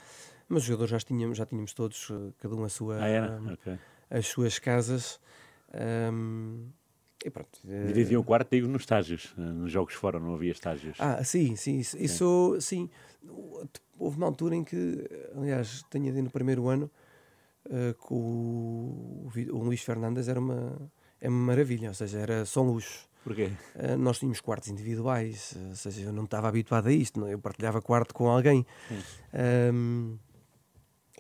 Mas 0.49 0.63
os 0.63 0.69
jogadores 0.69 0.91
já 0.91 0.99
tínhamos, 1.01 1.39
já 1.39 1.47
tínhamos 1.47 1.73
todos, 1.73 2.09
eh, 2.11 2.33
cada 2.39 2.55
um 2.55 2.63
a 2.63 2.69
sua, 2.69 2.99
ah, 2.99 3.53
okay. 3.55 3.79
as 4.11 4.27
suas 4.27 4.59
casas. 4.59 5.19
Um, 6.13 6.69
e 7.25 7.31
pronto. 7.31 7.59
Eh, 7.67 7.87
Dividiam 7.87 8.21
o 8.21 8.25
quarto, 8.25 8.51
digo, 8.51 8.69
nos 8.69 8.83
estágios. 8.83 9.33
Nos 9.37 9.73
jogos 9.73 9.95
fora 9.95 10.21
não 10.21 10.35
havia 10.35 10.53
estágios. 10.53 10.99
Ah, 11.01 11.25
sim, 11.25 11.57
sim. 11.57 11.79
Isso, 11.79 11.97
sim. 11.97 12.05
isso 12.05 12.59
sim. 12.61 12.91
Houve 13.99 14.19
uma 14.19 14.27
altura 14.27 14.55
em 14.55 14.63
que, 14.63 15.09
aliás, 15.35 15.83
tenho 15.89 16.09
ido 16.09 16.23
no 16.23 16.31
primeiro 16.31 16.69
ano 16.69 16.91
uh, 17.67 17.95
com 17.95 18.15
o, 18.15 19.31
o 19.53 19.59
Luís 19.59 19.83
Fernandes, 19.83 20.29
era 20.29 20.39
uma, 20.39 20.91
é 21.21 21.29
uma 21.29 21.47
maravilha, 21.47 21.89
ou 21.89 21.95
seja, 21.95 22.19
era 22.19 22.45
só 22.45 22.61
luxo. 22.63 23.09
Porquê? 23.25 23.51
Uh, 23.75 23.97
nós 23.97 24.19
tínhamos 24.19 24.41
quartos 24.41 24.69
individuais, 24.69 25.57
ou 25.69 25.77
seja, 25.77 26.03
eu 26.03 26.13
não 26.13 26.25
estava 26.25 26.49
habituado 26.49 26.89
a 26.89 26.93
isto, 26.93 27.21
não? 27.21 27.29
eu 27.29 27.39
partilhava 27.39 27.81
quarto 27.81 28.13
com 28.13 28.29
alguém. 28.29 28.67
Um, 29.73 30.17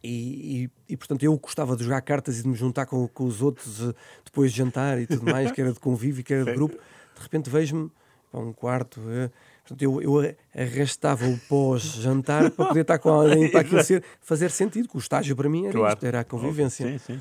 e, 0.03 0.65
e, 0.65 0.93
e, 0.95 0.97
portanto 0.97 1.23
eu 1.23 1.37
gostava 1.39 1.77
de 1.77 1.85
jogar 1.85 2.01
cartas 2.01 2.41
e 2.41 2.43
de 2.43 2.49
me 2.49 2.57
juntar 2.57 2.87
com, 2.87 3.07
com 3.07 3.25
os 3.25 3.41
outros 3.41 3.81
uh, 3.81 3.95
depois 4.25 4.51
de 4.51 4.59
jantar 4.59 5.01
e 5.01 5.07
tudo 5.07 5.23
mais, 5.31 5.53
que 5.53 5.61
era 5.61 5.73
de 5.73 5.79
convívio, 5.79 6.25
que 6.25 6.35
era 6.35 6.45
de 6.45 6.53
grupo. 6.53 6.75
De 6.75 7.23
repente 7.23 7.49
vejo-me 7.49 7.89
para 8.33 8.41
um 8.41 8.53
quarto. 8.53 8.99
Uh, 8.99 9.31
portanto, 9.61 9.83
eu, 9.83 10.03
eu 10.03 10.37
arrastava 10.53 11.25
o 11.29 11.39
pós-jantar 11.49 12.51
para 12.51 12.67
poder 12.67 12.81
estar 12.81 12.99
com 12.99 13.11
alguém 13.11 13.49
para 13.49 13.61
aquilo 13.63 13.83
ser, 13.85 14.03
fazer 14.21 14.51
sentido, 14.51 14.89
que 14.89 14.97
o 14.97 14.99
estágio 14.99 15.37
para 15.37 15.49
mim 15.49 15.67
era 15.67 15.73
claro. 15.73 15.95
isto, 15.95 16.05
era 16.05 16.21
a 16.21 16.25
convivência. 16.25 16.99
Sim, 16.99 16.99
sim. 16.99 17.21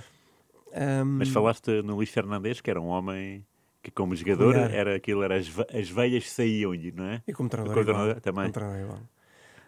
Um, 0.74 1.06
Mas 1.06 1.30
falaste 1.30 1.84
no 1.84 1.96
Luís 1.96 2.10
Fernandes, 2.10 2.62
que 2.62 2.70
era 2.72 2.80
um 2.82 2.88
homem 2.88 3.46
que 3.82 3.92
como 3.92 4.16
jogador 4.16 4.56
era 4.56 4.96
aquilo, 4.96 5.24
era 5.24 5.38
as, 5.38 5.48
as 5.74 5.90
veias 5.90 6.32
saíam-lhe, 6.32 6.92
não 6.92 7.06
é? 7.06 7.22
E 7.28 7.34
como 7.34 7.50
treinador, 7.50 7.82
igual, 7.82 8.16
também. 8.22 8.44
Como 8.44 8.54
treinador 8.54 8.82
igual 8.82 9.02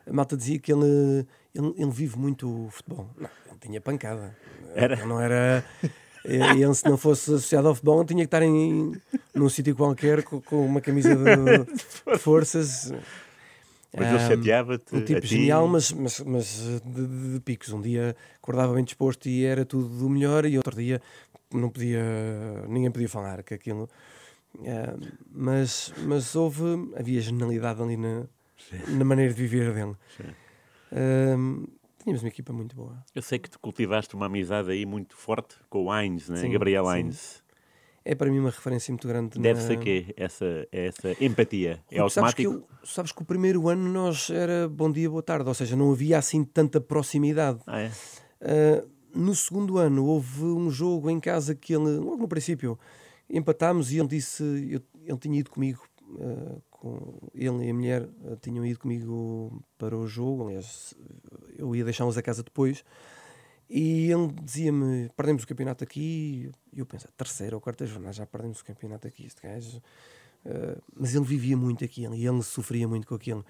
a 0.08 0.14
malta 0.14 0.36
dizia 0.36 0.60
que 0.60 0.72
ele, 0.72 1.26
ele, 1.54 1.74
ele 1.78 1.92
vive 1.92 2.18
muito 2.18 2.66
o 2.66 2.70
futebol. 2.70 3.10
Não, 3.18 3.30
ele 3.48 3.60
tinha 3.60 3.82
pancada. 3.82 4.36
Era? 4.76 4.96
Ele 4.96 5.06
não 5.06 5.20
era. 5.20 5.64
Ele, 6.26 6.74
se 6.74 6.86
não 6.86 6.98
fosse 6.98 7.34
associado 7.34 7.68
ao 7.68 7.76
futebol, 7.76 8.04
tinha 8.06 8.24
que 8.24 8.28
estar 8.28 8.42
em, 8.42 8.94
num 9.34 9.50
sítio 9.50 9.76
qualquer 9.76 10.24
com, 10.24 10.42
com, 10.42 10.66
uma 10.66 10.80
camisa 10.80 11.16
de, 11.16 12.14
de 12.14 12.18
forças. 12.20 12.94
Mas 13.96 14.08
ele 14.10 14.20
chateava-te. 14.20 14.96
Um 14.96 15.02
tipo 15.04 15.26
genial, 15.26 15.68
mas, 15.68 15.92
mas, 15.92 16.20
mas 16.22 16.82
de, 16.84 17.34
de, 17.34 17.40
picos. 17.42 17.72
Um 17.72 17.82
dia 17.82 18.16
acordava 18.42 18.74
bem 18.74 18.84
disposto 18.84 19.28
e 19.28 19.46
era 19.46 19.66
tudo 19.66 19.88
do 19.88 20.10
melhor, 20.10 20.46
e 20.46 20.58
outro 20.58 20.76
dia 20.76 21.02
não 21.54 21.70
podia, 21.70 22.04
ninguém 22.68 22.92
podia 22.92 23.10
falar 23.10 23.44
que 23.44 23.54
aquilo. 23.54 23.90
Uh, 24.56 25.14
mas, 25.32 25.94
mas 26.06 26.36
houve, 26.36 26.64
havia 26.96 27.20
genialidade 27.22 27.82
ali 27.82 27.98
na, 27.98 28.28
Sim. 28.58 28.96
na 28.98 29.06
maneira 29.06 29.34
de 29.34 29.42
viver 29.42 29.74
dele. 29.74 29.96
Um, 30.92 31.66
tínhamos 31.98 32.22
uma 32.22 32.28
equipa 32.28 32.54
muito 32.54 32.76
boa. 32.76 33.04
Eu 33.16 33.22
sei 33.22 33.40
que 33.40 33.50
tu 33.50 33.60
cultivaste 33.60 34.16
uma 34.16 34.28
amizade 34.28 34.70
aí 34.70 34.86
muito 34.86 35.16
forte 35.16 35.56
com 35.70 35.86
o 35.86 35.96
Heinz, 35.96 36.30
né? 36.30 36.38
Sim, 36.38 36.52
Gabriel 36.52 36.86
Heinz. 36.92 37.42
É 38.06 38.14
para 38.14 38.30
mim 38.30 38.40
uma 38.40 38.50
referência 38.50 38.92
muito 38.92 39.08
grande. 39.08 39.40
Deve-se 39.40 39.70
na... 39.70 39.74
a 39.74 39.78
quê? 39.78 40.14
Essa, 40.18 40.68
essa 40.72 41.24
empatia? 41.24 41.82
É 41.90 42.00
automático? 42.00 42.12
Sabes 42.12 42.34
que, 42.34 42.46
eu, 42.46 42.68
sabes 42.84 43.12
que 43.14 43.22
o 43.22 43.26
primeiro 43.26 43.70
ano 43.70 43.90
nós 43.90 44.30
era 44.30 44.68
bom 44.68 44.92
dia, 44.92 45.10
boa 45.10 45.24
tarde, 45.24 45.48
ou 45.48 45.54
seja, 45.54 45.76
não 45.76 45.92
havia 45.92 46.18
assim 46.18 46.44
tanta 46.44 46.82
proximidade. 46.82 47.60
Ah, 47.66 47.80
é? 47.80 47.92
Uh, 48.42 48.90
no 49.14 49.36
segundo 49.36 49.78
ano 49.78 50.06
houve 50.06 50.44
um 50.44 50.70
jogo 50.70 51.10
em 51.10 51.20
casa 51.20 51.56
que 51.56 51.74
ele, 51.74 51.98
logo 51.98 52.18
no 52.18 52.28
princípio, 52.28 52.78
empatámos 53.30 53.92
e 53.92 54.00
ele 54.00 54.08
disse, 54.08 54.44
eu, 54.44 54.82
ele 55.06 55.18
tinha 55.18 55.40
ido 55.40 55.50
comigo 55.50 55.82
uh, 56.10 56.62
com 56.70 57.30
ele 57.34 57.66
e 57.66 57.70
a 57.70 57.74
mulher 57.74 58.04
uh, 58.04 58.36
tinham 58.42 58.66
ido 58.66 58.80
comigo 58.80 59.64
para 59.78 59.98
o 59.98 60.08
jogo, 60.08 60.48
aliás, 60.48 60.94
eu 61.58 61.76
ia 61.76 61.84
deixá-los 61.84 62.18
a 62.18 62.22
casa 62.22 62.44
depois, 62.44 62.84
e 63.70 64.12
ele 64.12 64.32
dizia-me: 64.44 65.10
perdemos 65.18 65.44
o 65.44 65.48
campeonato 65.48 65.84
aqui. 65.84 66.52
E 66.72 66.80
eu 66.80 66.86
penso: 66.86 67.08
terceira 67.18 67.56
ou 67.56 67.62
quarta 67.62 67.86
jornada, 67.88 68.14
já 68.14 68.26
perdemos 68.26 68.60
o 68.60 68.66
campeonato 68.66 69.08
aqui. 69.08 69.26
Este 69.26 69.42
gajo. 69.42 69.82
Uh, 70.46 70.80
mas 70.96 71.16
ele 71.16 71.26
vivia 71.26 71.56
muito 71.56 71.84
aquilo 71.84 72.14
e 72.14 72.28
ele 72.28 72.44
sofria 72.44 72.88
muito 72.88 73.08
com 73.08 73.16
aquilo. 73.16 73.44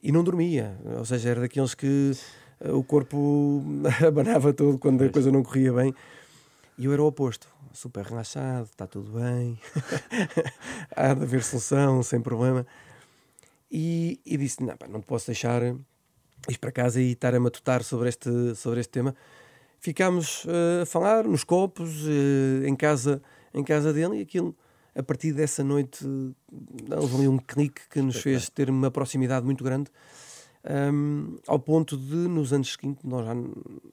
E 0.00 0.12
não 0.12 0.22
dormia, 0.22 0.78
ou 0.96 1.04
seja, 1.04 1.30
era 1.30 1.40
daqueles 1.40 1.74
que 1.74 2.12
o 2.60 2.82
corpo 2.82 3.62
abanava 4.06 4.52
todo 4.52 4.78
quando 4.78 5.04
a 5.04 5.08
coisa 5.08 5.30
não 5.30 5.42
corria 5.42 5.72
bem. 5.72 5.94
E 6.76 6.84
eu 6.84 6.92
era 6.92 7.02
o 7.02 7.06
oposto 7.06 7.48
super 7.72 8.04
relaxado, 8.04 8.66
está 8.66 8.86
tudo 8.86 9.12
bem, 9.12 9.58
há 10.94 11.14
de 11.14 11.22
haver 11.22 11.42
solução, 11.42 12.02
sem 12.02 12.20
problema. 12.20 12.66
E, 13.70 14.20
e 14.24 14.36
disse: 14.36 14.62
não, 14.62 14.76
pá, 14.76 14.88
não 14.88 15.00
te 15.00 15.06
posso 15.06 15.26
deixar 15.26 15.62
ir 15.62 16.58
para 16.60 16.72
casa 16.72 17.00
e 17.00 17.12
estar 17.12 17.34
a 17.34 17.40
matutar 17.40 17.82
sobre 17.82 18.08
este, 18.08 18.54
sobre 18.54 18.80
este 18.80 18.90
tema. 18.90 19.14
Ficámos 19.80 20.44
uh, 20.44 20.82
a 20.82 20.86
falar 20.86 21.24
nos 21.24 21.44
copos, 21.44 22.04
uh, 22.04 22.64
em, 22.64 22.74
casa, 22.74 23.22
em 23.54 23.62
casa 23.62 23.92
dele, 23.92 24.18
e 24.18 24.22
aquilo, 24.22 24.56
a 24.94 25.02
partir 25.02 25.32
dessa 25.32 25.62
noite, 25.62 26.04
houve 26.96 27.16
ali 27.16 27.28
um 27.28 27.38
clique 27.38 27.82
que 27.88 28.00
nos 28.00 28.16
fez 28.16 28.48
ter 28.48 28.70
uma 28.70 28.90
proximidade 28.90 29.46
muito 29.46 29.62
grande. 29.62 29.90
Um, 30.64 31.36
ao 31.46 31.58
ponto 31.58 31.96
de, 31.96 32.14
nos 32.14 32.52
anos 32.52 32.72
seguintes, 32.72 33.04
nós 33.04 33.24
já, 33.24 33.34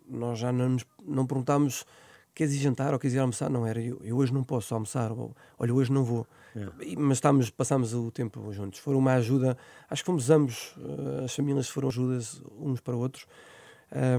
nós 0.07 0.39
já 0.39 0.51
não, 0.51 0.69
nos, 0.69 0.85
não 1.05 1.25
perguntámos 1.25 1.85
queres 2.33 2.53
ir 2.53 2.57
jantar 2.57 2.93
ou 2.93 2.99
queres 2.99 3.15
ir 3.15 3.19
almoçar? 3.19 3.49
Não 3.49 3.65
era, 3.65 3.81
eu, 3.81 3.99
eu 4.03 4.17
hoje 4.17 4.33
não 4.33 4.43
posso 4.43 4.73
almoçar, 4.73 5.11
ou, 5.11 5.33
olha, 5.57 5.73
hoje 5.73 5.91
não 5.91 6.03
vou. 6.03 6.27
É. 6.55 6.95
Mas 6.97 7.17
estamos, 7.17 7.49
passámos 7.49 7.93
o 7.93 8.11
tempo 8.11 8.51
juntos. 8.51 8.79
Foram 8.79 8.99
uma 8.99 9.13
ajuda, 9.13 9.57
acho 9.89 10.03
que 10.03 10.05
fomos 10.05 10.29
ambos, 10.29 10.75
uh, 10.77 11.23
as 11.23 11.33
famílias 11.33 11.69
foram 11.69 11.87
ajudas 11.87 12.41
uns 12.59 12.81
para 12.81 12.95
outros. 12.95 13.25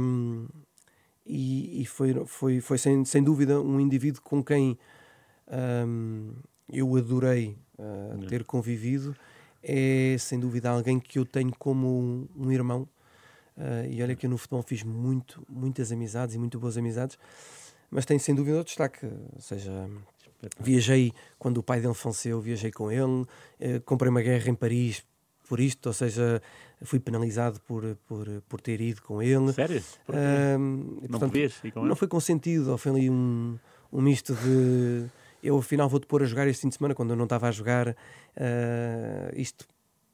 Um, 0.00 0.46
e, 1.26 1.82
e, 1.82 1.84
foi, 1.84 2.24
foi, 2.26 2.60
foi 2.60 2.78
sem, 2.78 3.04
sem 3.04 3.22
dúvida 3.22 3.60
um 3.60 3.80
indivíduo 3.80 4.22
com 4.22 4.42
quem 4.42 4.78
um, 5.86 6.32
eu 6.72 6.96
adorei 6.96 7.58
uh, 7.78 8.26
ter 8.26 8.44
convivido 8.44 9.14
é 9.66 10.16
sem 10.18 10.38
dúvida 10.38 10.70
alguém 10.70 11.00
que 11.00 11.18
eu 11.18 11.26
tenho 11.26 11.52
como 11.58 11.88
um, 11.88 12.28
um 12.36 12.52
irmão. 12.52 12.88
Uh, 13.56 13.90
e 13.90 14.02
olha 14.02 14.14
que 14.14 14.26
eu 14.26 14.30
no 14.30 14.38
futebol 14.38 14.62
fiz 14.62 14.82
muito, 14.82 15.42
muitas 15.48 15.90
amizades 15.90 16.34
e 16.34 16.38
muito 16.38 16.58
boas 16.60 16.76
amizades, 16.76 17.18
mas 17.90 18.04
tem 18.04 18.18
sem 18.18 18.34
dúvida 18.34 18.60
o 18.60 18.64
destaque. 18.64 19.06
Ou 19.06 19.40
seja, 19.40 19.88
viajei 20.60 21.12
quando 21.38 21.58
o 21.58 21.62
pai 21.62 21.80
dele 21.80 21.94
faleceu, 21.94 22.40
viajei 22.40 22.70
com 22.70 22.92
ele, 22.92 23.02
uh, 23.02 23.26
comprei 23.84 24.10
uma 24.10 24.22
guerra 24.22 24.48
em 24.48 24.54
Paris 24.54 25.02
por 25.48 25.58
isto, 25.58 25.86
ou 25.86 25.92
seja, 25.92 26.42
fui 26.82 27.00
penalizado 27.00 27.60
por, 27.62 27.96
por, 28.06 28.26
por 28.48 28.60
ter 28.60 28.80
ido 28.80 29.02
com 29.02 29.22
ele. 29.22 29.52
Sério? 29.52 29.82
Uh, 30.08 30.58
não 30.58 31.00
portanto, 31.08 31.30
podias 31.32 31.64
ir 31.64 31.72
com 31.72 31.80
ele? 31.80 31.88
Não 31.88 31.96
foi 31.96 32.08
consentido, 32.08 32.70
ou 32.70 32.78
foi 32.78 32.92
ali 32.92 33.10
um, 33.10 33.58
um 33.92 34.00
misto 34.00 34.34
de 34.34 35.06
eu 35.46 35.58
afinal 35.58 35.88
vou-te 35.88 36.06
pôr 36.06 36.22
a 36.22 36.26
jogar 36.26 36.46
este 36.48 36.62
fim 36.62 36.68
de 36.68 36.76
semana 36.76 36.94
quando 36.94 37.10
eu 37.10 37.16
não 37.16 37.24
estava 37.24 37.48
a 37.48 37.50
jogar. 37.50 37.88
Uh, 37.88 37.94
isto 39.34 39.66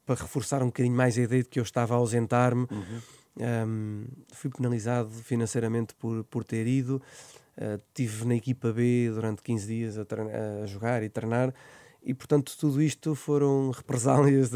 para 0.05 0.15
reforçar 0.15 0.61
um 0.61 0.67
bocadinho 0.67 0.95
mais 0.95 1.17
a 1.17 1.21
ideia 1.21 1.43
de 1.43 1.49
que 1.49 1.59
eu 1.59 1.63
estava 1.63 1.93
a 1.93 1.97
ausentar-me. 1.97 2.67
Uhum. 2.69 3.01
Um, 3.35 4.05
fui 4.31 4.51
penalizado 4.51 5.09
financeiramente 5.09 5.95
por, 5.95 6.23
por 6.25 6.43
ter 6.43 6.67
ido. 6.67 7.01
Uh, 7.57 7.81
tive 7.93 8.25
na 8.25 8.35
equipa 8.35 8.71
B 8.71 9.09
durante 9.11 9.41
15 9.41 9.67
dias 9.67 9.97
a, 9.97 10.01
a, 10.63 10.65
jogar 10.65 11.03
e 11.03 11.09
treinar, 11.09 11.53
e 12.01 12.11
portanto 12.11 12.55
tudo 12.59 12.81
isto 12.81 13.13
foram 13.13 13.69
represálias 13.75 14.49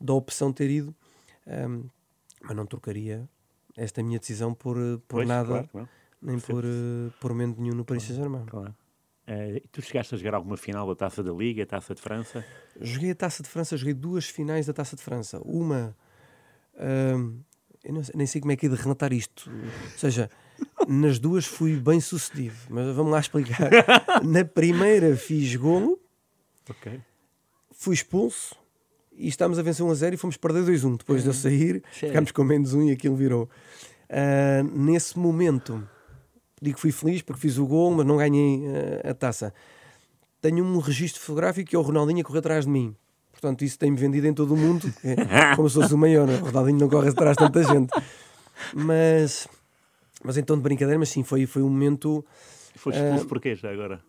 da 0.00 0.12
opção 0.12 0.50
de 0.50 0.56
ter 0.56 0.70
ido. 0.70 0.94
Um, 1.46 1.84
mas 2.42 2.56
não 2.56 2.66
trocaria 2.66 3.28
esta 3.76 4.02
minha 4.02 4.18
decisão 4.18 4.52
por, 4.52 4.76
por 4.76 5.00
pois, 5.06 5.28
nada, 5.28 5.48
claro, 5.48 5.68
claro. 5.68 5.88
nem 6.20 6.38
por, 6.38 6.64
por 7.20 7.30
momento 7.30 7.60
nenhum 7.60 7.74
no 7.74 7.84
Paris 7.84 8.02
Saint-Germain. 8.02 8.44
Claro. 8.46 8.74
Uh, 9.28 9.60
tu 9.70 9.82
chegaste 9.82 10.14
a 10.14 10.18
jogar 10.18 10.34
alguma 10.34 10.56
final 10.56 10.86
da 10.86 10.94
Taça 10.94 11.22
da 11.22 11.30
Liga, 11.30 11.66
Taça 11.66 11.94
de 11.94 12.00
França? 12.00 12.42
Joguei 12.80 13.10
a 13.10 13.14
Taça 13.14 13.42
de 13.42 13.48
França, 13.50 13.76
joguei 13.76 13.92
duas 13.92 14.26
finais 14.26 14.64
da 14.64 14.72
Taça 14.72 14.96
de 14.96 15.02
França. 15.02 15.38
Uma, 15.44 15.94
uh, 16.76 17.38
eu 17.84 17.92
não, 17.92 18.00
nem 18.14 18.26
sei 18.26 18.40
como 18.40 18.52
é 18.52 18.56
que 18.56 18.64
é 18.64 18.68
de 18.70 18.74
relatar 18.74 19.12
isto. 19.12 19.50
Ou 19.50 19.98
seja, 19.98 20.30
nas 20.88 21.18
duas 21.18 21.44
fui 21.44 21.76
bem 21.76 22.00
sucedido, 22.00 22.56
mas 22.70 22.96
vamos 22.96 23.12
lá 23.12 23.20
explicar. 23.20 23.70
Na 24.24 24.46
primeira 24.46 25.14
fiz 25.14 25.54
golo, 25.56 26.00
okay. 26.70 26.98
fui 27.72 27.92
expulso 27.92 28.56
e 29.14 29.28
estávamos 29.28 29.58
a 29.58 29.62
vencer 29.62 29.84
1 29.84 29.90
a 29.90 29.94
0 29.94 30.14
e 30.14 30.16
fomos 30.16 30.38
perder 30.38 30.64
2 30.64 30.84
1. 30.84 30.96
Depois 30.96 31.22
de 31.22 31.28
eu 31.28 31.34
sair, 31.34 31.82
ficámos 31.90 32.32
com 32.32 32.44
menos 32.44 32.72
1 32.72 32.88
e 32.88 32.92
aquilo 32.92 33.14
virou. 33.14 33.50
Uh, 34.08 34.62
nesse 34.74 35.18
momento 35.18 35.86
digo 36.62 36.76
que 36.76 36.80
fui 36.80 36.92
feliz 36.92 37.22
porque 37.22 37.40
fiz 37.40 37.58
o 37.58 37.66
gol, 37.66 37.92
mas 37.92 38.06
não 38.06 38.16
ganhei 38.16 38.66
uh, 38.66 39.10
a 39.10 39.14
taça. 39.14 39.52
Tenho 40.40 40.64
um 40.64 40.78
registro 40.78 41.20
fotográfico 41.20 41.70
que 41.70 41.76
é 41.76 41.78
o 41.78 41.82
Ronaldinho 41.82 42.20
a 42.20 42.24
correr 42.24 42.38
atrás 42.38 42.64
de 42.64 42.70
mim. 42.70 42.94
Portanto, 43.32 43.64
isso 43.64 43.78
tem-me 43.78 43.96
vendido 43.96 44.26
em 44.26 44.34
todo 44.34 44.54
o 44.54 44.56
mundo, 44.56 44.92
é 45.04 45.54
como 45.54 45.68
se 45.68 45.76
fosse 45.76 45.94
o 45.94 45.98
maior. 45.98 46.26
Né? 46.26 46.38
O 46.40 46.46
Ronaldinho 46.46 46.78
não 46.80 46.88
corre 46.88 47.10
atrás 47.10 47.36
de 47.36 47.44
tanta 47.44 47.62
gente. 47.62 47.92
Mas, 48.74 49.46
mas 50.24 50.36
então, 50.36 50.56
de 50.56 50.62
brincadeira, 50.62 50.98
mas 50.98 51.08
sim, 51.08 51.22
foi, 51.22 51.46
foi 51.46 51.62
um 51.62 51.68
momento. 51.68 52.24
Foste 52.74 53.00
expulso 53.00 53.24
uh, 53.24 53.28
porquê 53.28 53.54
já 53.54 53.70
agora? 53.70 54.00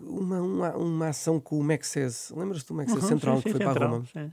Uma, 0.00 0.40
uma, 0.40 0.76
uma 0.76 1.08
ação 1.08 1.40
com 1.40 1.58
o 1.58 1.64
Mexes. 1.64 2.32
Lembras-te 2.36 2.68
do 2.68 2.74
Mexes 2.74 3.02
uhum, 3.02 3.08
Central 3.08 3.36
sim, 3.36 3.42
sim, 3.42 3.52
que 3.52 3.64
foi 3.64 3.74
para 3.74 3.86
Roma? 3.86 4.04
Sim 4.12 4.30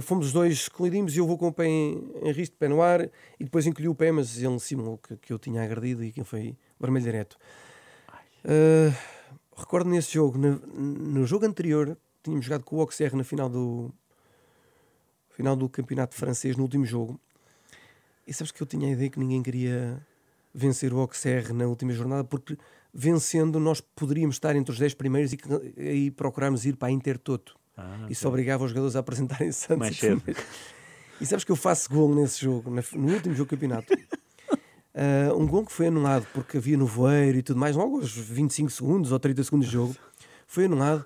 fomos 0.00 0.26
os 0.26 0.32
dois 0.32 0.68
colidimos 0.68 1.14
e 1.14 1.18
eu 1.18 1.26
vou 1.26 1.36
com 1.36 1.48
o 1.48 1.52
pé 1.52 1.66
em, 1.66 2.10
em 2.22 2.32
risco, 2.32 2.56
pé 2.56 2.68
no 2.68 2.82
ar, 2.82 3.02
e 3.02 3.44
depois 3.44 3.66
encolhi 3.66 3.88
o 3.88 3.94
pé, 3.94 4.10
mas 4.10 4.42
ele 4.42 4.58
simulou 4.58 4.98
que, 4.98 5.16
que 5.16 5.32
eu 5.32 5.38
tinha 5.38 5.62
agredido 5.62 6.04
e 6.04 6.12
que 6.12 6.24
foi 6.24 6.56
vermelho 6.80 7.04
direto. 7.04 7.36
Uh, 8.44 8.94
recordo 9.56 9.88
nesse 9.88 10.14
jogo, 10.14 10.38
no, 10.38 10.56
no 10.58 11.26
jogo 11.26 11.46
anterior, 11.46 11.96
tínhamos 12.22 12.44
jogado 12.44 12.64
com 12.64 12.76
o 12.76 12.80
Auxerre 12.80 13.16
na 13.16 13.24
final 13.24 13.48
do 13.48 13.92
final 15.30 15.56
do 15.56 15.68
campeonato 15.68 16.14
francês, 16.14 16.56
no 16.56 16.62
último 16.62 16.86
jogo, 16.86 17.20
e 18.26 18.32
sabes 18.32 18.52
que 18.52 18.62
eu 18.62 18.66
tinha 18.66 18.88
a 18.88 18.92
ideia 18.92 19.10
que 19.10 19.18
ninguém 19.18 19.42
queria 19.42 20.00
vencer 20.54 20.92
o 20.94 21.00
Auxerre 21.00 21.52
na 21.52 21.66
última 21.66 21.92
jornada, 21.92 22.22
porque 22.22 22.56
vencendo 22.92 23.58
nós 23.58 23.80
poderíamos 23.80 24.36
estar 24.36 24.54
entre 24.54 24.72
os 24.72 24.78
10 24.78 24.94
primeiros 24.94 25.32
e, 25.32 25.38
e 25.76 26.10
procurarmos 26.12 26.64
ir 26.64 26.76
para 26.76 26.88
a 26.88 26.90
Inter 26.92 27.18
Toto. 27.18 27.56
Ah, 27.76 28.06
Isso 28.08 28.26
obrigava 28.28 28.64
os 28.64 28.70
jogadores 28.70 28.96
a 28.96 29.00
apresentarem-se 29.00 29.66
antes. 29.72 29.78
Mais 29.78 29.98
cedo. 29.98 30.22
E 31.20 31.26
sabes 31.26 31.44
que 31.44 31.52
eu 31.52 31.56
faço 31.56 31.90
gol 31.90 32.14
nesse 32.14 32.42
jogo, 32.42 32.70
no 32.70 33.12
último 33.12 33.34
jogo 33.34 33.48
do 33.48 33.50
campeonato. 33.50 33.92
Uh, 33.92 35.34
um 35.38 35.46
gol 35.46 35.64
que 35.64 35.72
foi 35.72 35.86
anulado 35.86 36.26
porque 36.32 36.56
havia 36.58 36.76
no 36.76 36.86
voeiro 36.86 37.38
e 37.38 37.42
tudo 37.42 37.58
mais, 37.58 37.76
logo 37.76 37.96
aos 37.96 38.12
25 38.12 38.70
segundos 38.70 39.12
ou 39.12 39.18
30 39.18 39.44
segundos 39.44 39.66
de 39.68 39.72
jogo, 39.72 39.94
foi 40.46 40.66
anulado. 40.66 41.04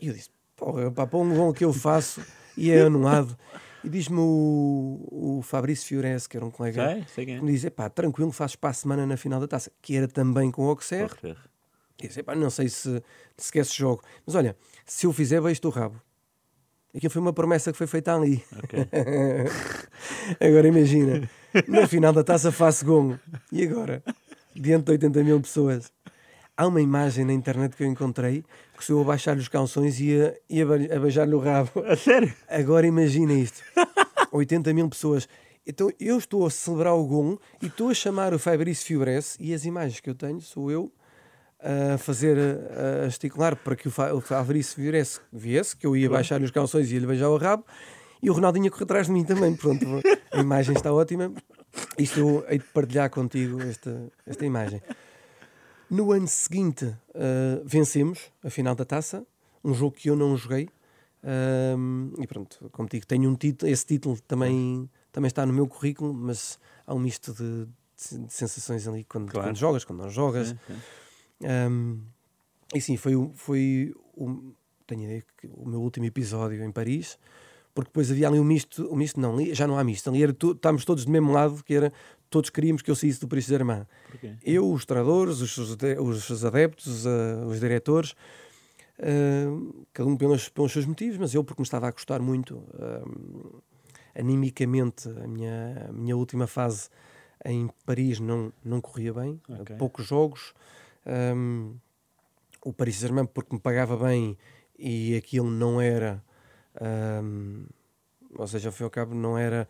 E 0.00 0.08
eu 0.08 0.14
disse: 0.14 0.30
Porra, 0.56 0.90
pá, 0.90 1.08
um 1.14 1.34
gol 1.34 1.52
que 1.52 1.64
eu 1.64 1.72
faço 1.72 2.22
e 2.56 2.70
é 2.70 2.82
anulado. 2.82 3.36
E 3.82 3.88
diz-me 3.88 4.18
o, 4.18 5.08
o 5.10 5.42
Fabrício 5.42 5.86
Fiores, 5.86 6.26
que 6.26 6.36
era 6.36 6.44
um 6.44 6.50
colega, 6.50 6.86
sei, 6.86 7.24
sei 7.26 7.34
é. 7.34 7.40
me 7.40 7.52
diz: 7.52 7.66
pá, 7.70 7.88
tranquilo, 7.88 8.30
fazes 8.30 8.56
para 8.56 8.70
a 8.70 8.74
semana 8.74 9.06
na 9.06 9.16
final 9.16 9.40
da 9.40 9.48
taça, 9.48 9.72
que 9.80 9.96
era 9.96 10.06
também 10.06 10.50
com 10.50 10.64
o 10.64 10.66
pá, 12.22 12.34
não 12.34 12.50
sei 12.50 12.68
se, 12.68 12.90
se 12.90 13.02
esquece 13.38 13.74
jogo, 13.74 14.02
mas 14.26 14.34
olha, 14.34 14.56
se 14.84 15.06
eu 15.06 15.12
fizer, 15.12 15.40
vejo-te 15.40 15.66
o 15.66 15.70
rabo. 15.70 16.00
Aquilo 16.94 17.10
foi 17.10 17.22
uma 17.22 17.32
promessa 17.32 17.70
que 17.70 17.78
foi 17.78 17.86
feita 17.86 18.14
ali. 18.14 18.42
Okay. 18.64 18.86
agora 20.48 20.66
imagina, 20.66 21.28
na 21.68 21.86
final 21.86 22.12
da 22.12 22.24
taça 22.24 22.50
faço 22.50 22.84
gol. 22.84 23.18
E 23.52 23.62
agora? 23.62 24.02
Diante 24.54 24.86
de 24.86 24.92
80 24.92 25.22
mil 25.22 25.40
pessoas. 25.40 25.92
Há 26.56 26.66
uma 26.66 26.80
imagem 26.80 27.24
na 27.24 27.32
internet 27.32 27.76
que 27.76 27.84
eu 27.84 27.86
encontrei 27.86 28.44
que 28.76 28.84
sou 28.84 28.96
eu 28.96 29.02
a 29.02 29.06
baixar-lhe 29.08 29.40
os 29.40 29.48
calções 29.48 30.00
e 30.00 30.20
a, 30.20 30.34
e 30.48 30.62
a 30.62 30.98
beijar-lhe 30.98 31.34
o 31.34 31.38
rabo. 31.38 31.70
A 31.86 31.94
sério? 31.94 32.34
Agora 32.48 32.86
imagina 32.86 33.34
isto. 33.34 33.62
80 34.32 34.72
mil 34.72 34.88
pessoas. 34.88 35.28
Então 35.66 35.90
eu 36.00 36.18
estou 36.18 36.46
a 36.46 36.50
celebrar 36.50 36.94
o 36.94 37.06
gol 37.06 37.38
e 37.62 37.66
estou 37.66 37.90
a 37.90 37.94
chamar 37.94 38.32
o 38.32 38.38
Fabrício 38.38 38.86
Fiores 38.86 39.36
e 39.38 39.52
as 39.52 39.64
imagens 39.64 40.00
que 40.00 40.08
eu 40.08 40.14
tenho 40.14 40.40
sou 40.40 40.70
eu 40.70 40.90
a 41.62 41.98
fazer, 41.98 42.36
a, 42.38 43.06
esticular 43.06 43.56
para 43.56 43.76
que 43.76 43.88
o, 43.88 43.90
Fa, 43.90 44.14
o 44.14 44.20
Fabrício 44.20 44.82
viesse, 44.82 45.20
viesse, 45.32 45.76
que 45.76 45.86
eu 45.86 45.96
ia 45.96 46.08
baixar 46.08 46.40
os 46.40 46.50
calções 46.50 46.90
e 46.90 46.94
ia 46.94 47.00
lhe 47.00 47.06
beijar 47.06 47.28
o 47.28 47.36
rabo, 47.36 47.64
e 48.22 48.30
o 48.30 48.32
Ronaldinho 48.32 48.68
a 48.68 48.70
correr 48.70 48.84
atrás 48.84 49.06
de 49.06 49.12
mim 49.12 49.24
também. 49.24 49.54
Pronto, 49.56 49.84
a 50.32 50.40
imagem 50.40 50.74
está 50.74 50.92
ótima. 50.92 51.32
Isto 51.96 52.20
eu 52.20 52.44
hei 52.48 52.58
de 52.58 52.64
partilhar 52.64 53.08
contigo 53.10 53.60
esta, 53.62 54.10
esta 54.26 54.44
imagem. 54.44 54.82
No 55.90 56.12
ano 56.12 56.28
seguinte, 56.28 56.84
uh, 56.84 57.62
vencemos 57.64 58.30
a 58.44 58.50
final 58.50 58.74
da 58.74 58.84
taça, 58.84 59.26
um 59.64 59.74
jogo 59.74 59.96
que 59.96 60.10
eu 60.10 60.16
não 60.16 60.36
joguei. 60.36 60.68
Um, 61.22 62.12
e 62.18 62.26
pronto, 62.26 62.70
como 62.72 62.88
digo, 62.88 63.06
tenho 63.06 63.28
um 63.28 63.34
título, 63.34 63.70
esse 63.70 63.84
título 63.84 64.18
também, 64.20 64.88
também 65.12 65.26
está 65.26 65.44
no 65.44 65.52
meu 65.52 65.66
currículo, 65.66 66.14
mas 66.14 66.58
há 66.86 66.94
um 66.94 66.98
misto 66.98 67.32
de, 67.32 67.66
de, 67.66 68.26
de 68.26 68.32
sensações 68.32 68.86
ali 68.86 69.04
quando, 69.04 69.30
claro. 69.30 69.48
quando, 69.48 69.56
jogas, 69.56 69.84
quando 69.84 70.00
não 70.00 70.08
jogas. 70.10 70.54
Um, 71.42 72.00
e 72.74 72.80
sim, 72.80 72.96
foi, 72.96 73.14
foi 73.34 73.94
o, 74.16 74.52
tenho 74.86 75.02
ideia 75.04 75.24
que 75.38 75.48
o 75.48 75.68
meu 75.68 75.80
último 75.80 76.06
episódio 76.06 76.62
em 76.64 76.70
Paris, 76.70 77.18
porque 77.74 77.88
depois 77.88 78.10
havia 78.10 78.28
ali 78.28 78.38
um 78.38 78.44
misto, 78.44 78.92
um 78.92 78.96
misto 78.96 79.20
não, 79.20 79.38
já 79.54 79.66
não 79.66 79.78
há 79.78 79.84
misto, 79.84 80.08
ali 80.08 80.22
era 80.22 80.32
estávamos 80.32 80.84
todos 80.84 81.04
do 81.04 81.10
mesmo 81.10 81.32
lado, 81.32 81.62
que 81.64 81.74
era 81.74 81.92
todos 82.28 82.50
queríamos 82.50 82.82
que 82.82 82.90
eu 82.90 82.94
saísse 82.94 83.20
do 83.20 83.26
Paris 83.26 83.46
Saint-Germain. 83.46 83.86
Eu, 84.44 84.70
os 84.70 84.84
treinadores, 84.84 85.40
os, 85.40 85.56
os 85.58 86.44
adeptos, 86.44 86.86
os, 86.86 87.06
uh, 87.06 87.46
os 87.46 87.58
diretores, 87.58 88.12
uh, 88.98 89.86
cada 89.92 90.08
um 90.08 90.16
pelos, 90.16 90.48
pelos 90.48 90.72
seus 90.72 90.86
motivos, 90.86 91.18
mas 91.18 91.34
eu 91.34 91.42
porque 91.42 91.60
me 91.60 91.66
estava 91.66 91.88
a 91.88 91.90
gostar 91.90 92.20
muito 92.20 92.56
uh, 92.56 93.62
animicamente 94.14 95.08
a 95.08 95.26
minha, 95.26 95.86
a 95.88 95.92
minha 95.92 96.16
última 96.16 96.46
fase 96.46 96.88
em 97.44 97.68
Paris 97.84 98.20
não, 98.20 98.52
não 98.64 98.80
corria 98.80 99.12
bem, 99.12 99.40
okay. 99.60 99.76
poucos 99.76 100.06
jogos, 100.06 100.54
um, 101.06 101.76
o 102.64 102.72
Paris 102.72 102.96
Saint-Germain 102.96 103.26
porque 103.26 103.54
me 103.54 103.60
pagava 103.60 103.96
bem 103.96 104.36
e 104.78 105.16
aquilo 105.16 105.50
não 105.50 105.80
era 105.80 106.22
um, 107.22 107.66
ou 108.34 108.46
seja, 108.46 108.68
ao 108.68 108.72
fim 108.72 108.82
e 108.82 108.84
ao 108.84 108.90
cabo 108.90 109.14
não 109.14 109.36
era 109.36 109.68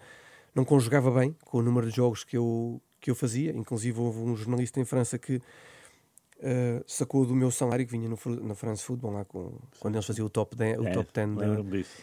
não 0.55 0.65
conjugava 0.65 1.11
bem 1.11 1.37
com 1.45 1.59
o 1.59 1.63
número 1.63 1.89
de 1.89 1.97
jogos 1.97 2.25
que 2.25 2.37
eu, 2.37 2.81
que 3.01 3.11
eu 3.11 3.15
fazia, 3.15 3.53
inclusive 3.53 3.99
houve 4.01 4.19
um 4.19 4.37
jornalista 4.37 4.81
em 4.81 4.85
França 4.85 5.19
que 5.19 5.37
uh, 5.37 6.85
sacou 6.87 7.25
do 7.25 7.35
meu 7.35 7.51
salário 7.51 7.87
que 7.87 7.93
vinha 7.93 8.09
no, 8.09 8.19
na 8.43 8.55
France 8.55 8.83
Football 8.83 9.13
lá 9.13 9.25
com, 9.25 9.59
quando 9.79 9.95
eles 9.95 10.07
faziam 10.07 10.27
o 10.27 10.31
top 10.31 10.57
10, 10.57 10.79
o 10.79 10.89
é, 10.89 10.91
top 10.93 11.11
10 11.13 11.37
da, 11.37 11.63
disso, 11.63 12.03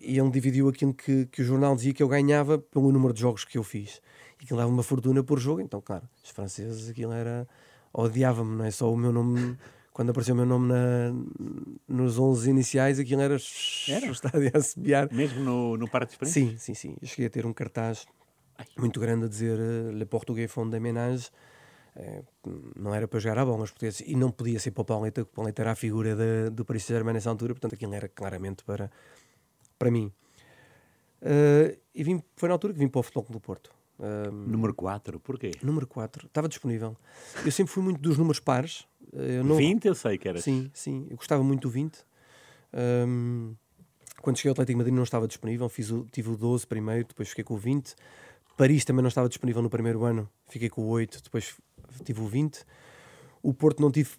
e 0.00 0.18
ele 0.18 0.30
dividiu 0.30 0.68
aquilo 0.68 0.94
que, 0.94 1.26
que 1.26 1.42
o 1.42 1.44
jornal 1.44 1.74
dizia 1.74 1.92
que 1.92 2.02
eu 2.02 2.08
ganhava 2.08 2.58
pelo 2.58 2.92
número 2.92 3.12
de 3.12 3.20
jogos 3.20 3.44
que 3.44 3.58
eu 3.58 3.64
fiz. 3.64 4.00
E 4.40 4.46
que 4.46 4.54
dava 4.54 4.70
uma 4.70 4.84
fortuna 4.84 5.24
por 5.24 5.40
jogo, 5.40 5.60
então 5.60 5.80
claro, 5.80 6.08
os 6.22 6.30
franceses 6.30 6.88
aquilo 6.88 7.12
era 7.12 7.48
odiava-me, 8.02 8.56
não 8.56 8.64
é 8.64 8.70
só 8.70 8.92
o 8.92 8.96
meu 8.96 9.12
nome. 9.12 9.56
Quando 9.92 10.10
apareceu 10.10 10.34
o 10.34 10.36
meu 10.36 10.46
nome 10.46 10.72
na, 10.72 11.12
nos 11.88 12.18
11 12.18 12.50
iniciais, 12.50 12.98
aquilo 13.00 13.20
era, 13.20 13.36
era? 13.88 14.06
o 14.08 14.12
estádio 14.12 14.50
a 14.54 14.58
assobiar. 14.58 15.12
Mesmo 15.12 15.40
no, 15.40 15.76
no 15.76 15.88
Parque 15.88 16.16
de 16.16 16.30
Sim, 16.30 16.56
sim, 16.56 16.74
sim. 16.74 16.96
Eu 17.02 17.08
cheguei 17.08 17.26
a 17.26 17.30
ter 17.30 17.44
um 17.44 17.52
cartaz 17.52 18.06
Ai. 18.56 18.66
muito 18.76 19.00
grande 19.00 19.24
a 19.24 19.28
dizer 19.28 19.58
uh, 19.58 19.90
Le 19.90 20.06
Portugais 20.06 20.50
Fond 20.50 20.70
de 20.70 20.78
Ménage. 20.78 21.30
É, 21.96 22.22
não 22.76 22.94
era 22.94 23.08
para 23.08 23.18
jogar 23.18 23.38
a 23.40 23.44
bola, 23.44 23.58
mas 23.58 23.72
podia 23.72 23.90
ser, 23.90 24.08
e 24.08 24.14
não 24.14 24.30
podia 24.30 24.60
ser 24.60 24.70
para 24.70 24.82
o 24.82 24.84
Pauleta, 24.84 25.24
porque 25.24 25.32
o 25.32 25.34
Pauleta 25.34 25.62
era 25.62 25.72
a 25.72 25.74
figura 25.74 26.14
de, 26.14 26.50
do 26.50 26.64
Paris 26.64 26.84
Saint-Germain 26.84 27.14
nessa 27.14 27.28
altura, 27.28 27.54
portanto 27.54 27.74
aquilo 27.74 27.92
era 27.92 28.08
claramente 28.08 28.62
para, 28.62 28.88
para 29.76 29.90
mim. 29.90 30.12
Uh, 31.20 31.76
e 31.92 32.04
vim, 32.04 32.22
foi 32.36 32.48
na 32.48 32.54
altura 32.54 32.72
que 32.72 32.78
vim 32.78 32.86
para 32.86 33.00
o 33.00 33.02
Futebol 33.02 33.26
do 33.30 33.40
Porto. 33.40 33.74
Uh, 33.98 34.30
número 34.30 34.72
4, 34.74 35.18
porquê? 35.18 35.52
Número 35.62 35.86
4, 35.86 36.26
estava 36.26 36.48
disponível. 36.48 36.96
Eu 37.44 37.50
sempre 37.50 37.72
fui 37.72 37.82
muito 37.82 38.00
dos 38.00 38.16
números 38.16 38.38
pares. 38.38 38.86
Eu 39.12 39.42
não... 39.42 39.56
20 39.56 39.86
eu 39.86 39.94
sei 39.94 40.16
que 40.18 40.28
era. 40.28 40.40
Sim, 40.40 40.70
sim, 40.72 41.06
eu 41.10 41.16
gostava 41.16 41.42
muito 41.42 41.62
do 41.62 41.70
20. 41.70 41.98
Um, 42.72 43.54
quando 44.22 44.36
cheguei 44.36 44.50
ao 44.50 44.52
Atlético 44.52 44.78
Madrid 44.78 44.94
não 44.94 45.02
estava 45.02 45.26
disponível, 45.26 45.68
fiz 45.68 45.90
o, 45.90 46.06
tive 46.12 46.30
o 46.30 46.36
12 46.36 46.66
primeiro, 46.66 47.08
depois 47.08 47.28
fiquei 47.28 47.44
com 47.44 47.54
o 47.54 47.56
20. 47.56 47.94
Paris 48.56 48.84
também 48.84 49.02
não 49.02 49.08
estava 49.08 49.28
disponível 49.28 49.62
no 49.62 49.70
primeiro 49.70 50.04
ano, 50.04 50.28
fiquei 50.48 50.68
com 50.68 50.82
o 50.82 50.88
8, 50.88 51.22
depois 51.22 51.56
tive 52.04 52.20
o 52.20 52.26
20. 52.26 52.64
O 53.42 53.54
Porto 53.54 53.80
não 53.80 53.90
tive 53.90 54.10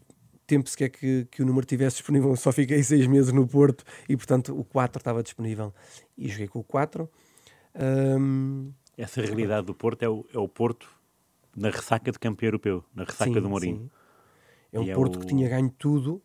tempo 0.47 0.69
sequer 0.69 0.89
que, 0.89 1.27
que 1.29 1.43
o 1.43 1.45
número 1.45 1.65
tivesse 1.65 1.97
disponível, 1.97 2.35
só 2.35 2.51
fiquei 2.51 2.81
seis 2.81 3.05
meses 3.05 3.31
no 3.31 3.47
Porto 3.47 3.83
e, 4.07 4.17
portanto, 4.17 4.57
o 4.57 4.63
4 4.63 4.99
estava 4.99 5.21
disponível 5.21 5.73
e 6.17 6.27
joguei 6.27 6.47
com 6.47 6.59
o 6.59 6.63
4. 6.63 7.09
Um... 8.19 8.73
Essa 8.99 9.21
realidade 9.21 9.65
do 9.65 9.73
Porto 9.73 10.03
é 10.03 10.09
o, 10.09 10.25
é 10.33 10.37
o 10.37 10.47
Porto 10.47 10.89
na 11.55 11.69
ressaca 11.69 12.11
de 12.11 12.19
campeão 12.19 12.49
europeu, 12.49 12.83
na 12.93 13.05
ressaca 13.05 13.31
sim, 13.31 13.41
do 13.41 13.49
Mourinho. 13.49 13.83
Sim. 13.83 13.89
É 14.73 14.79
um 14.79 14.83
e 14.83 14.91
é 14.91 14.93
Porto 14.93 15.15
é 15.15 15.17
o... 15.17 15.21
que 15.21 15.27
tinha 15.27 15.47
ganho 15.47 15.69
tudo 15.69 16.21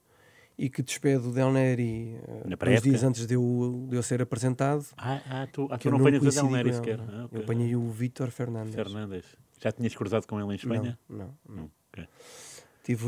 e 0.58 0.68
que 0.68 0.82
despede 0.82 1.28
o 1.28 1.32
Del 1.32 1.52
Neri 1.52 2.18
uh, 2.44 2.80
dias 2.82 3.04
antes 3.04 3.26
de 3.26 3.34
eu, 3.34 3.86
de 3.88 3.96
eu 3.96 4.02
ser 4.02 4.20
apresentado. 4.20 4.84
Ah, 4.96 5.20
ah 5.30 5.46
tu, 5.52 5.68
ah, 5.70 5.78
tu 5.78 5.88
não 5.88 5.98
apanhas 5.98 6.22
o 6.24 6.30
Del 6.30 6.50
Neri 6.50 6.72
sequer. 6.72 7.00
Ah, 7.00 7.26
okay. 7.26 7.38
Eu 7.38 7.44
apanhei 7.44 7.76
o 7.76 7.88
Vítor 7.90 8.30
Fernandes. 8.32 8.74
Fernandes. 8.74 9.24
Já 9.60 9.70
tinhas 9.70 9.94
cruzado 9.94 10.26
com 10.26 10.40
ele 10.40 10.50
em 10.50 10.56
Espanha? 10.56 10.98
Não, 11.08 11.18
não. 11.48 11.56
não. 11.56 11.70
Okay. 11.92 12.08
Tive, 12.82 13.06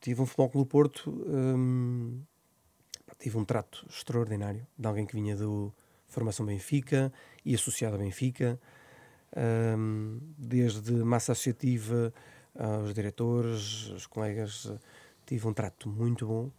tive 0.00 0.22
um 0.22 0.26
futebol 0.26 0.62
do 0.62 0.66
Porto, 0.66 1.10
um, 1.10 2.22
tive 3.18 3.36
um 3.36 3.44
trato 3.44 3.84
extraordinário 3.90 4.64
de 4.78 4.86
alguém 4.86 5.04
que 5.04 5.14
vinha 5.14 5.36
do 5.36 5.74
Formação 6.06 6.46
Benfica 6.46 7.12
e 7.44 7.54
associado 7.54 7.96
a 7.96 7.98
Benfica, 7.98 8.58
um, 9.36 10.18
desde 10.38 10.92
massa 10.92 11.32
associativa 11.32 12.12
aos 12.58 12.94
diretores, 12.94 13.90
aos 13.92 14.06
colegas 14.06 14.72
tive 15.26 15.46
um 15.46 15.52
trato 15.52 15.88
muito 15.88 16.26
bom. 16.26 16.50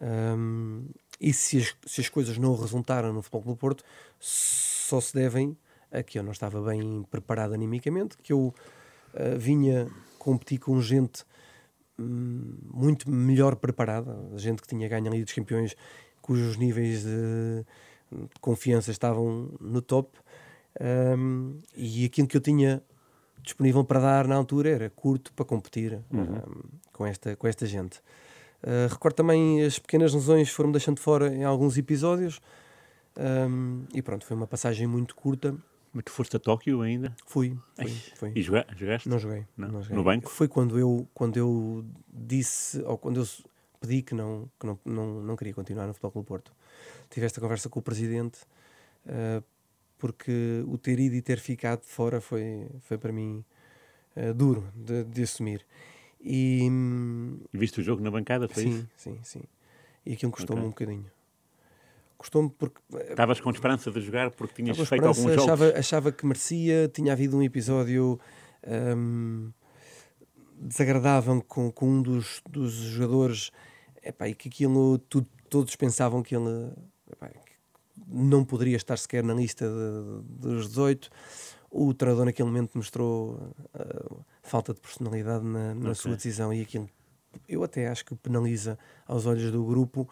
Um, 0.00 0.86
e 1.20 1.32
se 1.32 1.58
as, 1.58 1.76
se 1.86 2.00
as 2.00 2.08
coisas 2.08 2.36
não 2.38 2.56
resultaram 2.56 3.12
no 3.12 3.22
Futebol 3.22 3.54
do 3.54 3.56
Porto, 3.56 3.84
só 4.18 5.00
se 5.00 5.14
devem 5.14 5.56
a 5.92 6.02
que 6.02 6.18
eu 6.18 6.22
não 6.22 6.32
estava 6.32 6.60
bem 6.60 7.04
preparado 7.08 7.54
animicamente, 7.54 8.16
que 8.18 8.32
eu 8.32 8.52
uh, 9.14 9.38
vinha 9.38 9.88
competir 10.18 10.58
com 10.58 10.80
gente 10.80 11.24
um, 11.98 12.56
muito 12.72 13.08
melhor 13.08 13.54
preparada, 13.54 14.16
gente 14.36 14.60
que 14.60 14.68
tinha 14.68 14.88
ganho 14.88 15.06
ali 15.06 15.22
dos 15.22 15.32
campeões, 15.32 15.76
cujos 16.20 16.56
níveis 16.56 17.04
de, 17.04 17.64
de 18.10 18.40
confiança 18.40 18.90
estavam 18.90 19.52
no 19.60 19.80
top, 19.80 20.18
um, 20.80 21.60
e 21.76 22.04
aquilo 22.04 22.26
que 22.26 22.36
eu 22.36 22.40
tinha 22.40 22.82
disponível 23.42 23.84
para 23.84 24.00
dar 24.00 24.26
na 24.26 24.34
altura 24.34 24.70
era 24.70 24.90
curto 24.90 25.32
para 25.32 25.44
competir 25.44 26.00
uhum. 26.10 26.22
um, 26.22 26.62
com, 26.92 27.06
esta, 27.06 27.36
com 27.36 27.46
esta 27.46 27.66
gente. 27.66 27.98
Uh, 28.62 28.88
recordo 28.90 29.16
também 29.16 29.62
as 29.62 29.78
pequenas 29.78 30.14
lesões 30.14 30.48
foram-me 30.48 30.72
deixando 30.72 30.98
fora 30.98 31.34
em 31.34 31.44
alguns 31.44 31.76
episódios 31.76 32.40
um, 33.16 33.84
e 33.92 34.02
pronto, 34.02 34.24
foi 34.24 34.36
uma 34.36 34.46
passagem 34.46 34.86
muito 34.86 35.14
curta. 35.14 35.54
Mas 35.92 36.04
tu 36.04 36.10
foste 36.10 36.36
a 36.36 36.40
Tóquio 36.40 36.80
ainda? 36.80 37.14
Fui, 37.24 37.56
fui, 37.76 37.90
fui. 38.16 38.32
E 38.34 38.42
jogaste? 38.42 39.08
Não 39.08 39.18
joguei, 39.18 39.46
não. 39.56 39.68
não 39.68 39.82
joguei. 39.82 39.96
No 39.96 40.02
banco? 40.02 40.28
Foi 40.28 40.48
quando 40.48 40.76
eu, 40.76 41.06
quando 41.14 41.36
eu 41.36 41.84
disse, 42.12 42.82
ou 42.82 42.98
quando 42.98 43.20
eu 43.20 43.26
pedi 43.80 44.02
que 44.02 44.12
não, 44.12 44.50
que 44.58 44.66
não, 44.66 44.78
não, 44.84 45.22
não 45.22 45.36
queria 45.36 45.54
continuar 45.54 45.86
no 45.86 45.92
Futebol 45.92 46.10
Clube 46.10 46.26
Porto. 46.26 46.52
Tive 47.10 47.26
esta 47.26 47.40
conversa 47.40 47.68
com 47.68 47.78
o 47.78 47.82
Presidente 47.82 48.40
uh, 49.06 49.44
porque 49.98 50.64
o 50.66 50.76
ter 50.76 50.98
ido 50.98 51.14
e 51.14 51.22
ter 51.22 51.38
ficado 51.38 51.82
fora 51.82 52.20
foi, 52.20 52.66
foi 52.80 52.98
para 52.98 53.12
mim 53.12 53.44
uh, 54.16 54.34
duro 54.34 54.64
de, 54.74 55.04
de 55.04 55.22
assumir. 55.22 55.64
E, 56.20 56.68
e 57.52 57.58
viste 57.58 57.80
o 57.80 57.82
jogo 57.82 58.02
na 58.02 58.10
bancada, 58.10 58.48
foi 58.48 58.62
sim, 58.62 58.70
isso? 58.70 58.88
Sim, 58.96 59.18
sim. 59.22 59.42
E 60.06 60.14
aquilo 60.14 60.32
custou-me 60.32 60.60
okay. 60.62 60.66
um 60.66 60.70
bocadinho. 60.70 61.10
Custou-me 62.16 62.50
porque. 62.50 62.80
Eh, 62.94 63.10
Estavas 63.10 63.40
com 63.40 63.50
esperança 63.50 63.90
de 63.90 64.00
jogar 64.00 64.30
porque 64.30 64.62
tinhas 64.62 64.76
feito 64.88 65.04
alguns 65.04 65.22
jogos? 65.22 65.42
Achava, 65.42 65.78
achava 65.78 66.12
que 66.12 66.24
merecia, 66.24 66.88
tinha 66.88 67.12
havido 67.12 67.36
um 67.36 67.42
episódio 67.42 68.18
um, 68.96 69.50
desagradável 70.58 71.42
com, 71.42 71.70
com 71.70 71.86
um 71.86 72.02
dos, 72.02 72.42
dos 72.48 72.72
jogadores 72.72 73.50
epá, 74.02 74.28
e 74.28 74.34
que 74.34 74.48
aquilo 74.48 74.98
tudo, 74.98 75.26
todos 75.50 75.76
pensavam 75.76 76.22
que 76.22 76.34
ele 76.34 76.72
epá, 77.12 77.30
não 78.06 78.44
poderia 78.44 78.76
estar 78.76 78.96
sequer 78.96 79.22
na 79.22 79.34
lista 79.34 79.66
de, 79.66 80.48
dos 80.48 80.68
18 80.68 81.10
o 81.70 81.92
treinador 81.92 82.26
naquele 82.26 82.48
momento 82.48 82.76
mostrou 82.76 83.52
uh, 83.74 84.24
falta 84.42 84.72
de 84.72 84.80
personalidade 84.80 85.44
na, 85.44 85.74
na 85.74 85.80
okay. 85.80 85.94
sua 85.94 86.14
decisão 86.14 86.54
e 86.54 86.62
aquilo 86.62 86.88
eu 87.48 87.64
até 87.64 87.88
acho 87.88 88.04
que 88.04 88.14
penaliza 88.14 88.78
aos 89.06 89.26
olhos 89.26 89.50
do 89.50 89.64
grupo. 89.64 90.08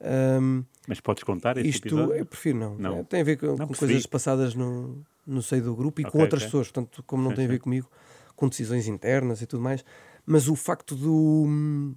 Um, 0.00 0.64
Mas 0.88 1.00
podes 1.00 1.22
contar 1.22 1.58
isto? 1.58 1.86
Episódio? 1.86 2.14
Eu 2.14 2.26
prefiro 2.26 2.58
não. 2.58 2.76
não. 2.76 3.04
Tem 3.04 3.20
a 3.20 3.24
ver 3.24 3.36
com, 3.36 3.56
com 3.56 3.74
coisas 3.74 4.06
passadas 4.06 4.54
no, 4.54 5.04
no 5.26 5.42
seio 5.42 5.62
do 5.62 5.76
grupo 5.76 6.00
e 6.00 6.04
okay, 6.04 6.12
com 6.12 6.18
outras 6.20 6.42
okay. 6.42 6.48
pessoas, 6.48 6.70
portanto, 6.70 7.02
como 7.06 7.22
não 7.22 7.34
tem 7.34 7.44
a 7.44 7.48
ver 7.48 7.60
comigo, 7.60 7.88
com 8.34 8.48
decisões 8.48 8.88
internas 8.88 9.42
e 9.42 9.46
tudo 9.46 9.62
mais. 9.62 9.84
Mas 10.24 10.48
o 10.48 10.56
facto 10.56 10.94
do 10.94 11.94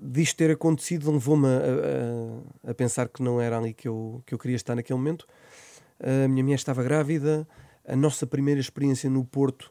disto 0.00 0.36
ter 0.36 0.50
acontecido 0.50 1.10
levou-me 1.10 1.46
a, 1.46 2.68
a, 2.68 2.70
a, 2.70 2.74
pensar 2.74 3.08
que 3.08 3.22
não 3.22 3.40
era 3.40 3.58
ali 3.58 3.74
que 3.74 3.86
eu, 3.86 4.22
que 4.24 4.34
eu 4.34 4.38
queria 4.38 4.56
estar 4.56 4.74
naquele 4.74 4.98
momento. 4.98 5.26
A 6.00 6.26
minha 6.28 6.42
mulher 6.42 6.56
estava 6.56 6.82
grávida, 6.82 7.46
a 7.86 7.94
nossa 7.94 8.26
primeira 8.26 8.60
experiência 8.60 9.10
no 9.10 9.24
Porto 9.24 9.70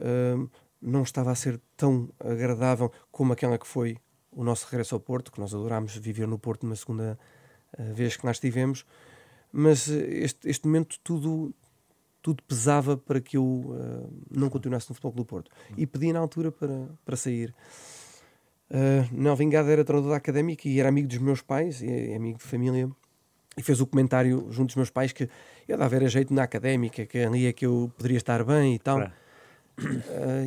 uh, 0.00 0.50
não 0.82 1.02
estava 1.02 1.30
a 1.30 1.34
ser 1.34 1.60
tão 1.76 2.10
agradável 2.18 2.90
como 3.12 3.32
aquela 3.32 3.58
que 3.58 3.66
foi 3.66 3.98
o 4.32 4.42
nosso 4.42 4.66
regresso 4.68 4.94
ao 4.94 5.00
Porto, 5.00 5.30
que 5.30 5.40
nós 5.40 5.54
adorámos 5.54 5.96
viver 5.96 6.26
no 6.26 6.38
Porto 6.38 6.64
numa 6.64 6.76
segunda 6.76 7.18
uh, 7.78 7.94
vez 7.94 8.16
que 8.16 8.26
lá 8.26 8.32
estivemos, 8.32 8.84
mas 9.52 9.88
este, 9.88 10.48
este 10.48 10.66
momento 10.66 10.98
tudo 11.02 11.54
tudo 12.20 12.42
pesava 12.42 12.96
para 12.96 13.20
que 13.20 13.36
eu 13.36 13.44
uh, 13.44 14.12
não 14.30 14.50
continuasse 14.50 14.90
no 14.90 14.94
Futebol 14.94 15.12
do 15.14 15.24
Porto. 15.24 15.50
E 15.76 15.86
pedi 15.86 16.12
na 16.12 16.18
altura 16.18 16.50
para, 16.50 16.88
para 17.04 17.16
sair. 17.16 17.54
Uh, 18.70 19.08
não, 19.12 19.34
Vingado 19.34 19.70
era 19.70 19.84
treinador 19.84 20.10
da 20.10 20.16
académica 20.16 20.68
e 20.68 20.78
era 20.78 20.88
amigo 20.88 21.08
dos 21.08 21.18
meus 21.18 21.40
pais, 21.40 21.80
e 21.82 22.14
amigo 22.14 22.38
de 22.38 22.44
família 22.44 22.90
e 23.56 23.62
fez 23.62 23.80
o 23.80 23.86
comentário 23.86 24.46
junto 24.50 24.68
dos 24.68 24.76
meus 24.76 24.90
pais 24.90 25.12
que 25.12 25.28
eu 25.66 25.76
dava 25.76 25.96
era 25.96 26.08
jeito 26.08 26.32
na 26.32 26.44
académica, 26.44 27.04
que 27.04 27.18
ali 27.18 27.46
é 27.46 27.52
que 27.52 27.66
eu 27.66 27.90
poderia 27.96 28.16
estar 28.16 28.44
bem 28.44 28.74
e 28.74 28.78
tal. 28.78 29.00
Uh, 29.00 29.12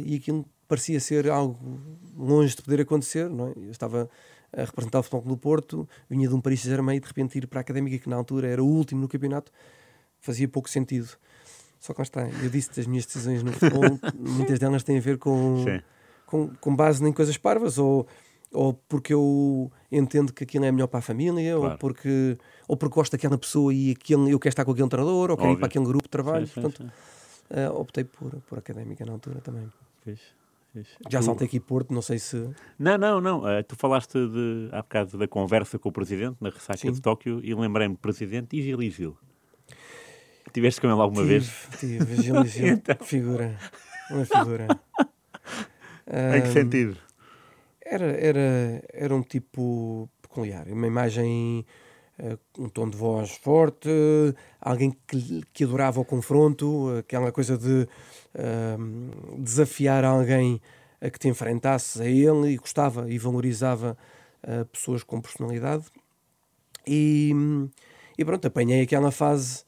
e 0.06 0.16
aquilo 0.16 0.46
parecia 0.68 1.00
ser 1.00 1.30
algo 1.30 1.58
longe 2.18 2.56
de 2.56 2.62
poder 2.62 2.82
acontecer, 2.82 3.30
não 3.30 3.50
é? 3.50 3.54
Eu 3.58 3.72
estava 3.72 4.10
a 4.54 4.64
representar 4.64 5.00
o 5.00 5.04
Futebol 5.04 5.28
do 5.28 5.38
Porto, 5.38 5.88
vinha 6.10 6.28
de 6.28 6.34
um 6.34 6.42
Paris 6.42 6.62
Saint-Germain 6.62 6.98
e 6.98 7.00
de 7.00 7.08
repente 7.08 7.38
ir 7.38 7.48
para 7.48 7.60
a 7.60 7.62
académica, 7.62 7.98
que 7.98 8.10
na 8.10 8.16
altura 8.16 8.48
era 8.48 8.64
o 8.64 8.68
último 8.68 9.02
no 9.02 9.08
campeonato, 9.08 9.52
fazia 10.20 10.48
pouco 10.48 10.70
sentido. 10.70 11.10
Só 11.80 11.94
que 11.94 12.00
lá 12.00 12.04
está, 12.04 12.30
eu 12.30 12.50
disse 12.50 12.76
das 12.76 12.86
minhas 12.86 13.06
decisões 13.06 13.44
no 13.44 13.52
futebol, 13.52 14.00
muitas 14.18 14.60
delas 14.60 14.84
têm 14.84 14.98
a 14.98 15.02
ver 15.02 15.18
com, 15.18 15.66
com, 16.32 16.48
com 16.62 16.74
base 16.74 17.06
em 17.06 17.12
coisas 17.12 17.38
parvas 17.38 17.78
ou 17.78 18.08
ou 18.54 18.74
porque 18.74 19.14
eu 19.14 19.72
entendo 19.90 20.34
que 20.34 20.44
aquilo 20.44 20.66
é 20.66 20.72
melhor 20.74 20.88
para 20.88 21.00
a 21.00 21.02
família, 21.02 21.56
claro. 21.56 21.72
ou, 21.72 21.78
porque, 21.78 22.38
ou 22.68 22.76
porque 22.76 22.94
gosto 22.94 23.14
daquela 23.14 23.38
pessoa 23.38 23.74
e 23.74 23.92
aquele, 23.92 24.30
eu 24.30 24.38
quero 24.38 24.52
estar 24.52 24.66
com 24.66 24.72
aquele 24.72 24.90
treinador, 24.90 25.32
ou 25.32 25.38
quero 25.38 25.54
ir 25.54 25.56
para 25.56 25.68
aquele 25.68 25.86
grupo 25.86 26.04
de 26.04 26.10
trabalho. 26.10 26.46
Sim, 26.46 26.54
Portanto, 26.56 26.84
sim, 26.84 26.90
sim. 26.90 27.70
Uh, 27.70 27.80
optei 27.80 28.04
por, 28.04 28.30
por 28.50 28.60
académica 28.60 29.06
na 29.06 29.14
altura 29.14 29.40
também. 29.40 29.70
Já 31.10 31.22
saltei 31.22 31.48
aqui 31.48 31.62
Porto, 31.62 31.94
não 31.94 32.02
sei 32.02 32.20
se. 32.20 32.50
Não, 32.78 32.98
não, 32.98 33.22
não. 33.22 33.40
Uh, 33.40 33.64
tu 33.66 33.78
falaste 33.78 34.16
de, 34.16 34.70
há 34.74 34.82
bocado 34.82 35.18
da 35.18 35.30
conversa 35.30 35.80
com 35.80 35.88
o 35.88 35.92
presidente 35.94 36.36
na 36.42 36.50
ressaca 36.50 36.92
de 36.92 37.02
Tóquio 37.02 37.40
e 37.42 37.54
lembrei-me, 37.54 37.96
presidente 37.96 38.58
e 38.58 38.62
Gil 38.62 38.82
e 38.82 38.90
Gil. 38.90 39.18
Tiveste 40.54 40.82
com 40.82 40.88
ele 40.88 41.00
alguma 41.00 41.22
tive, 41.22 41.40
vez? 41.40 41.68
Tive, 41.80 42.22
Gil 42.22 42.42
e 42.42 42.48
Gil. 42.48 42.68
então... 42.68 42.98
Figura. 43.00 43.58
Uma 44.10 44.26
figura. 44.26 44.68
Em 46.38 46.42
que 46.42 46.48
sentido? 46.50 46.98
Era, 47.84 48.06
era, 48.06 48.84
era 48.94 49.16
um 49.16 49.22
tipo 49.22 50.10
peculiar, 50.22 50.68
uma 50.68 50.88
imagem, 50.88 51.66
uh, 52.20 52.40
um 52.58 52.70
tom 52.70 52.90
de 52.90 52.98
voz 52.98 53.32
forte, 53.32 53.90
alguém 54.60 54.96
que, 55.08 55.44
que 55.54 55.64
adorava 55.64 56.00
o 56.00 56.06
confronto, 56.06 56.90
aquela 57.00 57.32
coisa 57.32 57.58
de 57.58 57.88
uh, 58.36 59.38
desafiar 59.40 60.06
alguém 60.06 60.62
a 61.02 61.10
que 61.10 61.20
te 61.20 61.28
enfrentasses 61.28 62.00
a 62.00 62.06
ele 62.06 62.52
e 62.52 62.58
gostava 62.58 63.10
e 63.10 63.18
valorizava 63.18 63.98
uh, 64.44 64.66
pessoas 64.66 65.04
com 65.04 65.20
personalidade. 65.20 65.86
E, 66.88 67.32
e 68.18 68.24
pronto, 68.24 68.48
apanhei 68.48 68.82
aquela 68.82 69.12
fase 69.12 69.64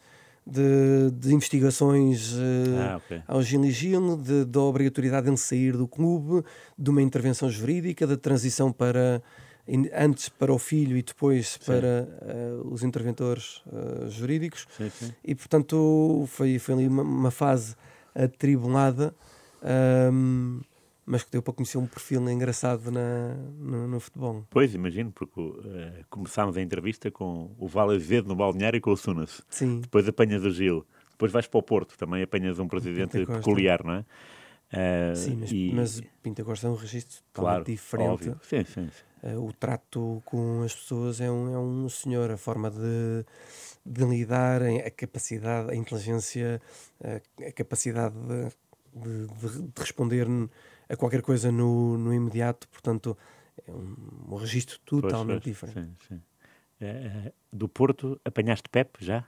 de, 0.45 1.11
de 1.11 1.33
investigações 1.33 2.33
uh, 2.33 2.39
ah, 2.79 2.97
okay. 2.97 3.21
ao 3.27 3.41
Gil 3.41 3.63
e 3.65 3.71
Gil, 3.71 4.17
de, 4.17 4.45
da 4.45 4.59
obrigatoriedade 4.59 5.29
de 5.29 5.39
sair 5.39 5.75
do 5.77 5.87
clube, 5.87 6.45
de 6.77 6.89
uma 6.89 7.01
intervenção 7.01 7.49
jurídica, 7.49 8.05
da 8.05 8.17
transição 8.17 8.71
para 8.71 9.21
antes 9.95 10.27
para 10.27 10.51
o 10.53 10.59
filho 10.59 10.97
e 10.97 11.01
depois 11.01 11.51
sim. 11.51 11.59
para 11.65 12.07
uh, 12.21 12.73
os 12.73 12.83
interventores 12.83 13.61
uh, 13.67 14.09
jurídicos. 14.09 14.67
Sim, 14.77 14.89
sim. 14.89 15.13
E 15.23 15.33
portanto 15.33 16.25
foi, 16.27 16.59
foi 16.59 16.75
ali 16.75 16.87
uma, 16.87 17.03
uma 17.03 17.31
fase 17.31 17.75
atribulada. 18.13 19.15
Um, 20.11 20.59
mas 21.05 21.23
que 21.23 21.31
deu 21.31 21.41
para 21.41 21.53
conhecer 21.53 21.77
um 21.77 21.85
perfil 21.85 22.27
engraçado 22.29 22.91
na, 22.91 23.35
no, 23.59 23.87
no 23.87 23.99
futebol. 23.99 24.45
Pois, 24.49 24.73
imagino, 24.73 25.11
porque 25.11 25.39
uh, 25.39 26.05
começámos 26.09 26.57
a 26.57 26.61
entrevista 26.61 27.11
com 27.11 27.51
o 27.57 27.67
Vale 27.67 27.95
Azevedo 27.95 28.27
no 28.27 28.35
balneário 28.35 28.77
e 28.77 28.81
com 28.81 28.91
o 28.91 28.97
Sunas. 28.97 29.41
Sim. 29.49 29.81
Depois 29.81 30.07
apanhas 30.07 30.43
o 30.43 30.51
Gil. 30.51 30.85
Depois 31.11 31.31
vais 31.31 31.47
para 31.47 31.59
o 31.59 31.63
Porto, 31.63 31.97
também 31.97 32.23
apanhas 32.23 32.59
um 32.59 32.67
presidente 32.67 33.25
peculiar, 33.25 33.83
não 33.83 33.93
é? 33.93 34.05
Uh, 34.73 35.15
sim, 35.15 35.35
mas, 35.35 35.51
e... 35.51 35.71
mas 35.71 36.01
Pinta 36.23 36.43
Costa 36.43 36.65
é 36.65 36.69
um 36.69 36.75
registro 36.75 37.21
claro, 37.31 37.63
diferente. 37.63 38.33
Sim, 38.41 38.63
sim, 38.65 38.89
sim. 38.89 38.89
Uh, 39.29 39.45
o 39.45 39.53
trato 39.53 40.21
com 40.25 40.63
as 40.63 40.73
pessoas 40.73 41.21
é 41.21 41.29
um, 41.29 41.53
é 41.53 41.59
um 41.59 41.87
senhor, 41.87 42.31
a 42.31 42.37
forma 42.37 42.71
de, 42.71 43.23
de 43.85 44.03
lidar, 44.03 44.63
a 44.63 44.89
capacidade, 44.89 45.69
a 45.69 45.75
inteligência, 45.75 46.59
a, 47.03 47.47
a 47.47 47.51
capacidade 47.51 48.15
de, 48.15 48.49
de, 48.99 49.61
de 49.61 49.71
responder 49.77 50.27
a 50.93 50.97
qualquer 50.97 51.21
coisa 51.21 51.51
no, 51.51 51.97
no 51.97 52.13
imediato, 52.13 52.67
portanto 52.69 53.17
é 53.67 53.71
um, 53.71 53.95
um 54.29 54.35
registro 54.35 54.79
totalmente 54.85 55.43
pois, 55.43 55.57
pois, 55.59 55.71
diferente. 55.71 56.07
Sim, 56.07 56.15
sim. 56.15 56.21
É, 56.79 56.87
é, 56.87 57.33
do 57.51 57.69
Porto 57.69 58.19
apanhaste 58.25 58.69
Pep 58.69 58.97
já? 58.99 59.25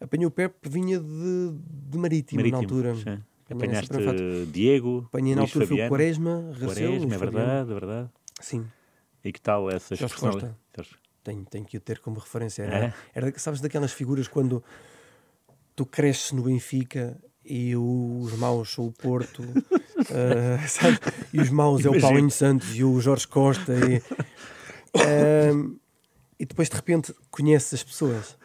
Apanhei 0.00 0.26
o 0.26 0.30
Pep, 0.30 0.54
vinha 0.68 0.98
de, 1.00 1.52
de 1.90 1.98
Marítimo, 1.98 2.40
Marítimo 2.40 2.50
na 2.50 2.58
altura. 2.58 2.94
Sim. 2.94 3.22
Apanhaste 3.50 4.46
Diego, 4.52 5.04
Apanhei 5.08 5.34
na 5.34 5.42
altura 5.42 5.66
foi 5.66 5.86
o 5.86 5.88
Quaresma, 5.88 6.52
Raceu, 6.52 6.90
Quaresma, 6.90 7.14
é 7.14 7.18
verdade, 7.18 7.70
é 7.70 7.74
verdade. 7.74 8.10
Sim. 8.40 8.66
E 9.24 9.32
que 9.32 9.40
tal 9.40 9.70
essa 9.70 9.96
Jorge 9.96 10.16
Costa. 10.16 10.56
Tenho, 11.24 11.44
tenho 11.44 11.64
que 11.64 11.76
o 11.76 11.80
ter 11.80 11.98
como 11.98 12.18
referência. 12.18 12.62
Era, 12.62 12.86
é? 12.86 12.94
era, 13.14 13.38
sabes, 13.38 13.60
daquelas 13.60 13.92
figuras 13.92 14.28
quando 14.28 14.62
tu 15.74 15.84
cresces 15.84 16.32
no 16.32 16.42
Benfica 16.42 17.18
e 17.44 17.74
os 17.76 18.36
maus 18.38 18.70
são 18.72 18.86
o 18.86 18.92
Porto, 18.92 19.42
uh, 20.00 20.62
sabe? 20.68 20.98
e 21.32 21.40
os 21.40 21.50
maus 21.50 21.84
é 21.84 21.90
o 21.90 22.00
Paulinho 22.00 22.30
Santos 22.30 22.74
e 22.74 22.84
o 22.84 23.00
Jorge 23.00 23.26
Costa. 23.26 23.72
E, 23.74 23.98
uh, 24.98 25.78
e 26.38 26.46
depois 26.46 26.68
de 26.68 26.76
repente 26.76 27.14
conheces 27.30 27.74
as 27.74 27.82
pessoas 27.82 28.36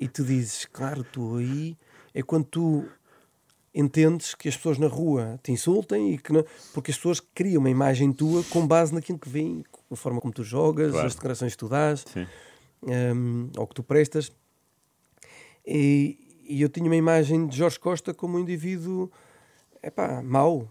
e 0.00 0.08
tu 0.08 0.24
dizes, 0.24 0.64
claro, 0.66 1.04
tu 1.04 1.36
aí 1.36 1.76
é 2.14 2.22
quando 2.22 2.44
tu 2.44 2.88
entendes 3.74 4.34
que 4.34 4.48
as 4.48 4.56
pessoas 4.56 4.78
na 4.78 4.86
rua 4.86 5.38
te 5.42 5.52
insultem 5.52 6.14
e 6.14 6.18
que 6.18 6.32
não, 6.32 6.44
porque 6.72 6.90
as 6.90 6.96
pessoas 6.96 7.20
criam 7.20 7.60
uma 7.60 7.70
imagem 7.70 8.12
tua 8.12 8.42
com 8.44 8.66
base 8.66 8.94
naquilo 8.94 9.18
que 9.18 9.28
vem, 9.28 9.64
a 9.90 9.96
forma 9.96 10.20
como 10.20 10.32
tu 10.32 10.42
jogas, 10.42 10.92
claro. 10.92 11.06
as 11.06 11.14
declarações 11.14 11.52
que 11.52 11.58
tu 11.58 11.68
dás 11.68 12.04
um, 12.82 12.90
ehm, 12.90 13.50
ou 13.56 13.66
que 13.66 13.74
tu 13.74 13.82
prestas. 13.82 14.32
E, 15.66 16.18
e 16.44 16.62
eu 16.62 16.68
tinha 16.68 16.86
uma 16.86 16.96
imagem 16.96 17.46
de 17.46 17.56
Jorge 17.56 17.78
Costa 17.78 18.14
como 18.14 18.36
um 18.36 18.40
indivíduo 18.40 19.10
epá, 19.82 20.22
mau, 20.22 20.68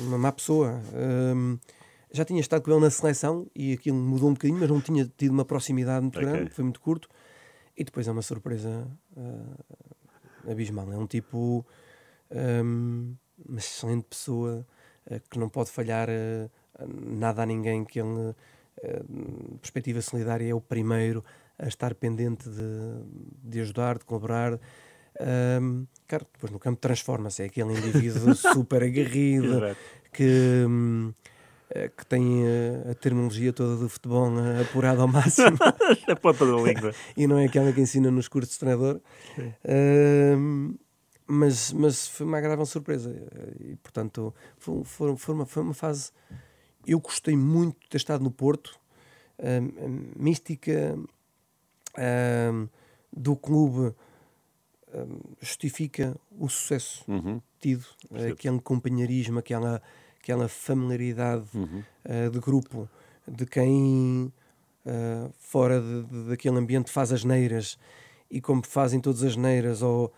uma 0.00 0.18
má 0.18 0.32
pessoa. 0.32 0.80
Um, 0.94 1.58
já 2.10 2.24
tinha 2.24 2.40
estado 2.40 2.62
com 2.62 2.70
ele 2.70 2.80
na 2.80 2.90
seleção 2.90 3.46
e 3.54 3.72
aquilo 3.72 3.96
mudou 3.96 4.30
um 4.30 4.32
bocadinho, 4.32 4.58
mas 4.58 4.68
não 4.68 4.80
tinha 4.80 5.10
tido 5.16 5.32
uma 5.32 5.44
proximidade 5.44 6.02
muito 6.02 6.18
okay. 6.18 6.30
grande, 6.30 6.50
foi 6.50 6.64
muito 6.64 6.80
curto. 6.80 7.08
E 7.76 7.84
depois 7.84 8.08
é 8.08 8.12
uma 8.12 8.22
surpresa 8.22 8.88
uh, 9.16 10.50
abismal. 10.50 10.92
É 10.92 10.96
um 10.96 11.06
tipo, 11.06 11.64
um, 12.64 13.14
uma 13.46 13.58
excelente 13.58 14.04
pessoa 14.04 14.66
uh, 15.10 15.20
que 15.30 15.38
não 15.38 15.48
pode 15.48 15.70
falhar 15.70 16.08
uh, 16.08 16.50
nada 16.86 17.42
a 17.42 17.46
ninguém, 17.46 17.84
que 17.84 18.00
ele, 18.00 18.34
perspectiva 19.60 20.00
solidária, 20.00 20.48
é 20.48 20.54
o 20.54 20.60
primeiro 20.60 21.24
a 21.58 21.66
estar 21.66 21.92
pendente 21.94 22.48
de, 22.48 23.02
de 23.42 23.60
ajudar, 23.60 23.98
de 23.98 24.04
colaborar. 24.04 24.58
Um, 25.20 25.86
cara, 26.06 26.26
depois 26.32 26.52
no 26.52 26.58
campo 26.58 26.80
transforma-se, 26.80 27.42
é 27.42 27.46
aquele 27.46 27.72
indivíduo 27.72 28.34
super 28.36 28.82
aguerrido 28.82 29.76
que, 30.12 30.64
um, 30.66 31.12
eh, 31.70 31.88
que 31.88 32.06
tem 32.06 32.44
a, 32.46 32.92
a, 32.92 32.94
terminologia 32.94 33.52
toda 33.52 33.76
do 33.76 33.88
futebol 33.88 34.30
uh, 34.30 34.62
apurada 34.62 35.02
ao 35.02 35.08
máximo. 35.08 35.58
a 36.08 36.16
ponta 36.16 36.46
da 36.46 36.52
língua. 36.52 36.94
e 37.16 37.26
não 37.26 37.38
é 37.38 37.46
aquela 37.46 37.72
que 37.72 37.80
ensina 37.80 38.10
nos 38.10 38.28
cursos 38.28 38.54
de 38.54 38.60
treinador. 38.60 39.00
Uh, 39.38 40.78
mas, 41.26 41.72
mas 41.72 42.08
foi 42.08 42.26
uma 42.26 42.38
agradável 42.38 42.64
surpresa. 42.64 43.14
E, 43.60 43.76
portanto, 43.76 44.34
foi, 44.56 44.82
foi, 44.84 45.16
foi, 45.16 45.34
uma, 45.34 45.46
foi 45.46 45.62
uma 45.62 45.74
fase. 45.74 46.10
Eu 46.86 47.00
gostei 47.00 47.36
muito 47.36 47.78
de 47.80 47.88
ter 47.88 47.98
estado 47.98 48.24
no 48.24 48.30
Porto. 48.30 48.78
Mística 50.16 50.98
do 53.12 53.36
clube 53.36 53.94
justifica 55.40 56.16
o 56.30 56.48
sucesso 56.48 57.04
uhum. 57.08 57.40
tido, 57.60 57.84
aquele 58.30 58.60
companheirismo, 58.60 59.38
aquela, 59.38 59.82
aquela 60.20 60.48
familiaridade 60.48 61.46
uhum. 61.54 61.82
uh, 62.04 62.30
de 62.30 62.40
grupo, 62.40 62.88
de 63.26 63.46
quem 63.46 64.32
uh, 64.86 65.32
fora 65.38 65.80
de, 65.80 66.04
de, 66.04 66.28
daquele 66.30 66.56
ambiente 66.56 66.90
faz 66.90 67.12
as 67.12 67.24
neiras 67.24 67.78
e 68.30 68.40
como 68.40 68.64
fazem 68.66 69.00
todas 69.00 69.22
as 69.22 69.36
neiras 69.36 69.82
ou 69.82 70.12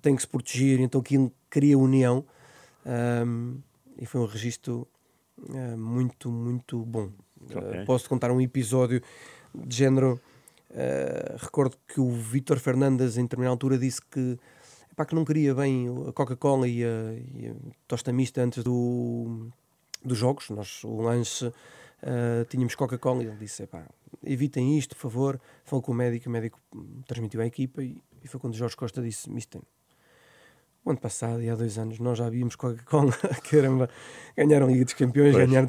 tem 0.00 0.14
que 0.14 0.22
se 0.22 0.28
proteger, 0.28 0.80
então 0.80 1.00
aquilo 1.00 1.32
cria 1.50 1.78
união 1.78 2.24
um, 3.26 3.60
e 3.98 4.06
foi 4.06 4.20
um 4.20 4.26
registro 4.26 4.86
uh, 5.38 5.76
muito, 5.76 6.30
muito 6.30 6.84
bom. 6.84 7.10
Okay. 7.44 7.84
posso 7.84 8.08
contar 8.08 8.30
um 8.30 8.40
episódio 8.40 9.02
de 9.54 9.76
género 9.76 10.20
Uh, 10.74 11.36
recordo 11.38 11.76
que 11.86 12.00
o 12.00 12.10
Vítor 12.10 12.58
Fernandes, 12.58 13.16
em 13.16 13.22
determinada 13.22 13.52
altura, 13.52 13.78
disse 13.78 14.00
que, 14.02 14.36
epá, 14.90 15.04
que 15.04 15.14
não 15.14 15.24
queria 15.24 15.54
bem 15.54 15.86
a 16.08 16.12
Coca-Cola 16.12 16.66
e, 16.66 16.80
e, 16.80 17.48
a 17.48 17.54
tosta 17.86 18.12
mista 18.12 18.42
antes 18.42 18.64
do, 18.64 19.46
dos 20.04 20.18
jogos. 20.18 20.50
Nós, 20.50 20.82
o 20.82 21.00
lanche, 21.00 21.46
uh, 21.46 22.44
tínhamos 22.48 22.74
Coca-Cola 22.74 23.22
e 23.22 23.26
ele 23.28 23.36
disse: 23.36 23.62
epá, 23.62 23.86
evitem 24.24 24.76
isto, 24.76 24.96
por 24.96 25.02
favor. 25.02 25.40
Falou 25.64 25.80
com 25.80 25.92
o 25.92 25.94
médico, 25.94 26.28
o 26.28 26.32
médico 26.32 26.60
transmitiu 27.06 27.40
à 27.40 27.46
equipa 27.46 27.80
e, 27.80 27.96
e 28.24 28.26
foi 28.26 28.40
quando 28.40 28.54
o 28.54 28.56
Jorge 28.56 28.76
Costa 28.76 29.00
disse: 29.00 29.30
Mister, 29.30 29.60
o 30.84 30.90
ano 30.90 30.98
passado 30.98 31.40
e 31.40 31.48
há 31.48 31.54
dois 31.54 31.78
anos 31.78 32.00
nós 32.00 32.18
já 32.18 32.28
víamos 32.28 32.56
Coca-Cola, 32.56 33.12
caramba, 33.48 33.88
ganharam 34.36 34.66
a 34.66 34.70
Liga 34.70 34.84
dos 34.84 34.94
Campeões, 34.94 35.36
pois. 35.36 35.48
ganharam. 35.48 35.68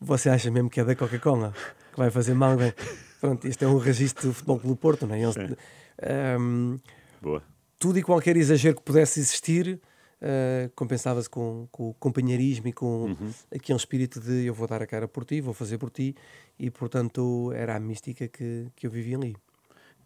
Você 0.00 0.28
acha 0.28 0.50
mesmo 0.50 0.68
que 0.68 0.80
é 0.80 0.84
da 0.84 0.96
Coca-Cola 0.96 1.54
que 1.92 1.98
vai 1.98 2.10
fazer 2.10 2.34
mal? 2.34 2.56
Bem? 2.56 2.74
Pronto, 3.20 3.46
este 3.46 3.64
é 3.64 3.68
um 3.68 3.78
registro 3.78 4.28
do 4.28 4.34
Futebol 4.34 4.58
Clube 4.58 4.80
Porto, 4.80 5.06
não 5.06 5.14
é? 5.14 6.38
Um, 6.38 6.78
Boa. 7.20 7.42
Tudo 7.78 7.98
e 7.98 8.02
qualquer 8.02 8.36
exagero 8.36 8.76
que 8.76 8.82
pudesse 8.82 9.20
existir 9.20 9.80
uh, 10.20 10.70
compensava-se 10.74 11.28
com, 11.28 11.68
com, 11.70 11.90
o 11.90 11.94
companheirismo 11.94 12.68
e 12.68 12.72
com 12.72 13.04
uhum. 13.04 13.32
aquele 13.54 13.78
espírito 13.78 14.20
de 14.20 14.46
eu 14.46 14.54
vou 14.54 14.66
dar 14.66 14.82
a 14.82 14.86
cara 14.86 15.08
por 15.08 15.24
ti, 15.24 15.40
vou 15.40 15.54
fazer 15.54 15.78
por 15.78 15.90
ti, 15.90 16.14
e 16.58 16.70
portanto 16.70 17.52
era 17.54 17.76
a 17.76 17.80
mística 17.80 18.28
que, 18.28 18.68
que 18.74 18.86
eu 18.86 18.90
vivia 18.90 19.16
ali. 19.16 19.36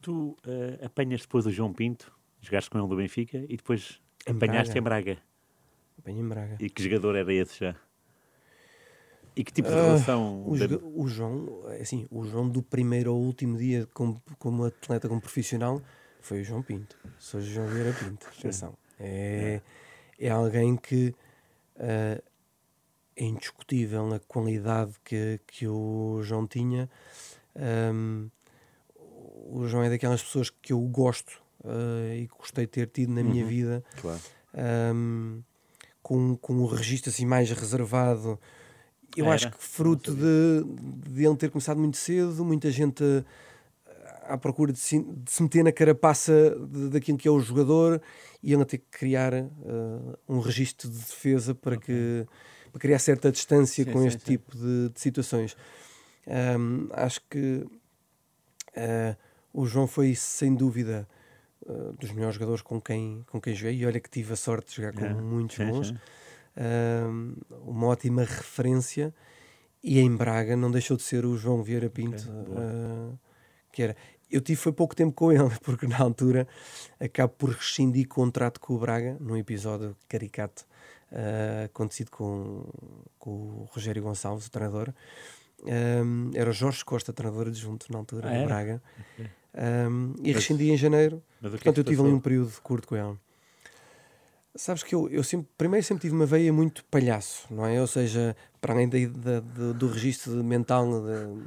Tu 0.01 0.13
uh, 0.13 0.85
apanhas 0.85 1.23
depois 1.23 1.47
o 1.47 1.51
João 1.51 1.73
Pinto, 1.73 2.13
jogaste 2.41 2.71
com 2.71 2.79
ele 2.79 2.89
do 2.89 2.97
Benfica 2.97 3.39
e 3.49 3.57
depois 3.57 4.01
em 4.27 4.33
apanhaste 4.33 4.73
Braga. 4.73 4.79
em 4.79 5.13
Braga. 5.13 5.23
Apanhei 5.99 6.21
em 6.21 6.29
Braga. 6.29 6.57
E 6.61 6.69
que 6.69 6.83
jogador 6.83 7.17
era 7.17 7.33
esse 7.33 7.61
já? 7.61 7.77
E 9.37 9.43
que 9.43 9.53
tipo 9.53 9.69
de 9.69 9.75
relação? 9.75 10.43
Uh, 10.43 10.51
o, 10.51 11.03
o, 11.03 11.09
João, 11.09 11.63
assim, 11.81 12.07
o 12.11 12.25
João 12.25 12.49
do 12.49 12.63
primeiro 12.63 13.11
ao 13.11 13.17
último 13.17 13.59
dia 13.59 13.89
como, 13.93 14.23
como 14.39 14.65
atleta, 14.65 15.09
como 15.09 15.21
profissional, 15.21 15.83
foi 16.21 16.41
o 16.41 16.45
João 16.45 16.63
Pinto. 16.63 16.97
Sou 17.19 17.41
o 17.41 17.43
João 17.43 17.67
Vieira 17.67 17.93
Pinto. 17.93 18.27
Atenção. 18.39 18.77
É, 18.99 19.61
é 20.19 20.31
alguém 20.31 20.77
que 20.77 21.15
uh, 21.77 22.23
é 23.17 23.25
indiscutível 23.25 24.07
na 24.07 24.21
qualidade 24.21 24.93
que, 25.05 25.41
que 25.47 25.67
o 25.67 26.21
João 26.23 26.47
tinha. 26.47 26.89
Um, 27.57 28.29
o 29.47 29.67
João 29.67 29.83
é 29.83 29.91
daquelas 29.91 30.23
pessoas 30.23 30.51
que 30.51 30.73
eu 30.73 30.81
gosto 30.81 31.43
uh, 31.65 32.15
e 32.15 32.27
gostei 32.27 32.67
de 32.67 32.73
ter 32.73 32.89
tido 32.89 33.13
na 33.13 33.23
minha 33.23 33.45
uhum. 33.45 33.51
vida. 33.51 33.85
Claro. 34.01 34.21
Um, 34.95 35.43
com, 36.03 36.37
com 36.37 36.55
um 36.55 36.67
registro 36.67 37.11
assim 37.11 37.27
mais 37.27 37.51
reservado 37.51 38.39
eu 39.17 39.27
Era. 39.27 39.35
acho 39.35 39.51
que 39.51 39.63
fruto 39.63 40.15
de, 40.15 40.65
de 41.11 41.25
ele 41.25 41.37
ter 41.37 41.51
começado 41.51 41.79
muito 41.79 41.97
cedo, 41.97 42.45
muita 42.45 42.71
gente 42.71 43.03
eh, 43.05 44.23
à 44.29 44.39
procura 44.39 44.73
de 44.73 44.79
se, 44.79 44.99
de 45.03 45.31
se 45.31 45.43
meter 45.43 45.63
na 45.65 45.73
carapaça 45.73 46.57
de, 46.69 46.89
daquilo 46.91 47.19
que 47.19 47.29
é 47.29 47.31
o 47.31 47.41
jogador 47.41 48.01
e 48.43 48.53
ele 48.53 48.65
ter 48.65 48.79
que 48.79 48.87
criar 48.91 49.33
uh, 49.35 50.19
um 50.29 50.39
registro 50.41 50.91
de 50.91 50.99
defesa 50.99 51.55
para, 51.55 51.77
okay. 51.77 51.95
que, 51.95 52.27
para 52.71 52.81
criar 52.81 52.99
certa 52.99 53.33
distância 53.33 53.85
sim, 53.85 53.91
com 53.91 54.01
sim, 54.01 54.07
este 54.09 54.21
sim. 54.21 54.27
tipo 54.33 54.57
de, 54.57 54.91
de 54.91 55.01
situações. 55.01 55.57
Um, 56.27 56.89
acho 56.93 57.21
que 57.31 57.67
uh, 58.77 59.17
o 59.53 59.67
João 59.67 59.87
foi, 59.87 60.15
sem 60.15 60.55
dúvida, 60.55 61.09
uh, 61.67 61.93
dos 61.99 62.11
melhores 62.13 62.35
jogadores 62.35 62.63
com 62.63 62.81
quem, 62.81 63.25
com 63.31 63.41
quem 63.41 63.55
joguei, 63.55 63.77
e 63.77 63.87
olha 63.87 64.01
que 64.01 64.11
tive 64.11 64.33
a 64.33 64.37
sorte 64.37 64.71
de 64.71 64.77
jogar 64.77 64.93
com 64.93 65.05
É, 65.05 65.15
muitos 65.15 65.57
bons. 65.59 65.95
Um, 66.57 67.35
uma 67.67 67.87
ótima 67.89 68.23
referência. 68.23 69.15
E 69.83 69.99
em 70.01 70.15
Braga 70.17 70.57
não 70.57 70.71
deixou 70.71 70.97
de 70.97 71.03
ser 71.03 71.27
o 71.27 71.37
João 71.37 71.63
Vieira 71.63 71.91
Pinto 71.91 72.25
boa. 72.27 72.61
uh, 72.61 73.19
que 73.71 73.83
era. 73.83 73.97
Eu 74.31 74.41
tive 74.41 74.57
foi 74.57 74.73
pouco 74.73 74.97
tempo 74.97 75.13
com 75.13 75.31
ele 75.31 75.51
porque 75.63 75.87
na 75.87 75.99
altura 75.99 76.49
acabo 76.99 77.35
por 77.37 77.51
rescindir 77.51 78.09
contrato 78.09 78.59
com 78.59 78.75
o 78.75 78.79
Braga 78.79 79.17
num 79.21 79.37
episódio 79.37 79.95
caricato 80.09 80.65
uh, 81.13 81.67
acontecido 81.67 82.11
com, 82.11 82.65
com 83.19 83.31
o 83.31 83.69
Rogério 83.73 84.03
Gonçalves 84.03 84.47
o 84.47 84.51
treinador. 84.51 84.93
Um, 85.63 86.31
era 86.35 86.49
o 86.51 86.53
Jorge 86.53 86.85
Costa 86.85 87.13
treinador 87.13 87.49
adjunto 87.49 87.87
na 87.91 87.99
altura 87.99 88.29
Ah, 88.29 88.39
do? 88.41 88.45
Braga. 88.47 88.83
Um, 89.55 90.15
e 90.23 90.33
rescindi 90.33 90.71
em 90.71 90.77
janeiro. 90.77 91.23
é 91.43 91.49
Portanto, 91.49 91.75
que 91.75 91.81
eu 91.81 91.85
tive 91.85 92.01
ali 92.03 92.11
um 92.11 92.21
período 92.21 92.53
curto 92.63 92.89
com 92.89 92.97
ele. 92.97 93.17
Sabes 94.57 94.83
que 94.85 94.95
eu, 94.95 95.09
eu 95.09 95.25
sempre, 95.25 95.49
primeiro 95.59 95.85
sempre 95.85 96.03
tive 96.03 96.15
uma 96.15 96.27
veia 96.27 96.53
muito 96.53 96.85
palhaço, 96.85 97.47
não 97.53 97.67
é? 97.67 97.81
Ou 97.81 97.87
seja, 97.89 98.37
para 98.61 98.73
além 98.73 98.89
da, 98.89 98.99
da- 99.09 99.41
do, 99.41 99.75
do 99.75 99.89
registro 99.89 100.33
mental 100.45 100.87
de, 101.03 101.43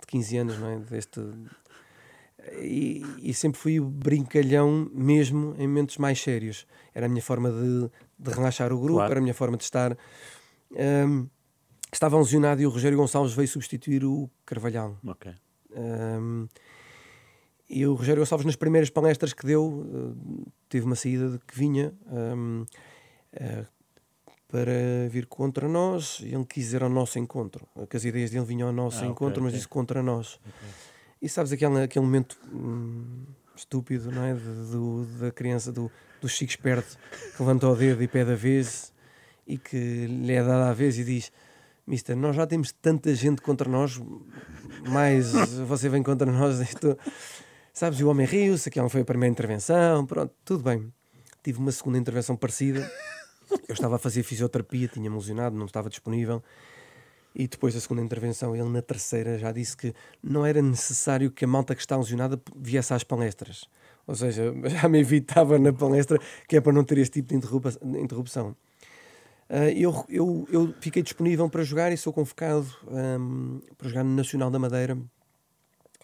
de 0.00 0.06
15 0.06 0.36
anos, 0.36 0.58
não 0.58 0.68
é? 0.68 0.78
Deste, 0.78 1.20
e, 2.60 3.02
e 3.22 3.34
sempre 3.34 3.58
fui 3.60 3.80
brincalhão 3.80 4.90
mesmo 4.92 5.54
em 5.58 5.66
momentos 5.66 5.96
mais 5.98 6.20
sérios. 6.20 6.66
Era 6.94 7.06
a 7.06 7.08
minha 7.08 7.22
forma 7.22 7.50
de, 7.50 7.90
de 8.18 8.30
relaxar 8.30 8.72
o 8.72 8.78
grupo, 8.78 8.94
Claro. 8.96 9.10
era 9.12 9.20
a 9.20 9.22
minha 9.22 9.34
forma 9.34 9.56
de 9.56 9.64
estar. 9.64 9.96
Ahm, 10.76 11.26
estava 11.92 12.18
lesionado 12.18 12.60
e 12.62 12.66
o 12.66 12.70
Rogério 12.70 12.96
Gonçalves 12.98 13.32
veio 13.34 13.48
substituir 13.48 14.04
o 14.04 14.28
Carvalhal. 14.44 14.98
Ok. 15.06 15.32
Um, 15.72 16.48
e 17.70 17.86
o 17.86 17.94
Rogério 17.94 18.20
Gonçalves, 18.20 18.44
nas 18.44 18.56
primeiras 18.56 18.90
palestras 18.90 19.32
que 19.32 19.46
deu, 19.46 19.64
uh, 19.64 20.46
teve 20.68 20.84
uma 20.84 20.96
saída 20.96 21.30
de 21.30 21.38
que 21.38 21.56
vinha 21.56 21.94
um, 22.10 22.64
uh, 23.34 23.66
para 24.48 25.08
vir 25.08 25.26
contra 25.26 25.68
nós. 25.68 26.18
e 26.20 26.34
Ele 26.34 26.44
quis 26.44 26.72
ir 26.72 26.82
ao 26.82 26.90
nosso 26.90 27.18
encontro. 27.18 27.66
Que 27.88 27.96
as 27.96 28.04
ideias 28.04 28.30
dele 28.32 28.44
vinham 28.44 28.66
ao 28.68 28.74
nosso 28.74 29.04
Ah, 29.04 29.06
encontro, 29.06 29.40
mas 29.40 29.50
ok. 29.50 29.56
disse 29.58 29.68
contra 29.68 30.02
nós. 30.02 30.40
E 31.22 31.28
sabes 31.28 31.52
aquele, 31.52 31.82
aquele 31.84 32.04
momento 32.04 32.36
hum, 32.52 33.24
estúpido, 33.54 34.10
não 34.10 34.24
é? 34.24 34.34
De- 34.34 34.70
do, 34.72 35.04
da 35.20 35.30
criança, 35.30 35.70
do, 35.70 35.88
do 36.20 36.28
Chico 36.28 36.50
Esperto, 36.50 36.98
que 37.36 37.40
levanta 37.42 37.68
o 37.68 37.76
dedo 37.76 38.02
e 38.02 38.08
pede 38.08 38.32
a 38.32 38.34
vez 38.34 38.92
e 39.46 39.56
que 39.56 39.76
lhe 40.06 40.32
é 40.32 40.42
dada 40.42 40.70
a 40.70 40.72
vez 40.74 40.98
e 40.98 41.04
diz: 41.04 41.30
Mister, 41.86 42.16
nós 42.16 42.34
já 42.34 42.44
temos 42.46 42.72
tanta 42.72 43.14
gente 43.14 43.40
contra 43.42 43.68
nós, 43.70 44.00
mais 44.88 45.30
você 45.68 45.88
vem 45.88 46.02
contra 46.02 46.30
nós. 46.32 46.58
Isto... 46.60 46.98
Sabes, 47.72 48.00
o 48.00 48.08
homem 48.08 48.26
riu-se, 48.26 48.68
aquela 48.68 48.88
foi 48.88 49.02
a 49.02 49.04
primeira 49.04 49.30
intervenção, 49.30 50.04
pronto, 50.04 50.34
tudo 50.44 50.64
bem. 50.64 50.92
Tive 51.42 51.58
uma 51.58 51.72
segunda 51.72 51.98
intervenção 51.98 52.36
parecida. 52.36 52.90
Eu 53.68 53.72
estava 53.72 53.96
a 53.96 53.98
fazer 53.98 54.22
fisioterapia, 54.22 54.88
tinha-me 54.88 55.16
lesionado, 55.16 55.56
não 55.56 55.66
estava 55.66 55.88
disponível. 55.88 56.42
E 57.34 57.46
depois 57.46 57.74
da 57.74 57.80
segunda 57.80 58.02
intervenção, 58.02 58.54
ele 58.54 58.68
na 58.68 58.82
terceira 58.82 59.38
já 59.38 59.52
disse 59.52 59.76
que 59.76 59.94
não 60.22 60.44
era 60.44 60.60
necessário 60.60 61.30
que 61.30 61.44
a 61.44 61.48
malta 61.48 61.74
que 61.74 61.80
está 61.80 61.96
lesionada 61.96 62.40
viesse 62.56 62.92
às 62.92 63.04
palestras. 63.04 63.68
Ou 64.06 64.14
seja, 64.14 64.52
já 64.68 64.88
me 64.88 64.98
evitava 64.98 65.58
na 65.58 65.72
palestra, 65.72 66.18
que 66.48 66.56
é 66.56 66.60
para 66.60 66.72
não 66.72 66.84
ter 66.84 66.98
este 66.98 67.22
tipo 67.22 67.28
de 67.28 68.00
interrupção. 68.00 68.56
Ah, 69.48 69.68
eu, 69.70 70.04
eu, 70.08 70.48
eu 70.50 70.74
fiquei 70.80 71.02
disponível 71.02 71.48
para 71.50 71.64
jogar 71.64 71.92
e 71.92 71.96
sou 71.96 72.12
convocado 72.12 72.66
ahm, 72.88 73.58
para 73.76 73.88
jogar 73.88 74.04
no 74.04 74.14
Nacional 74.14 74.48
da 74.48 74.60
Madeira 74.60 74.96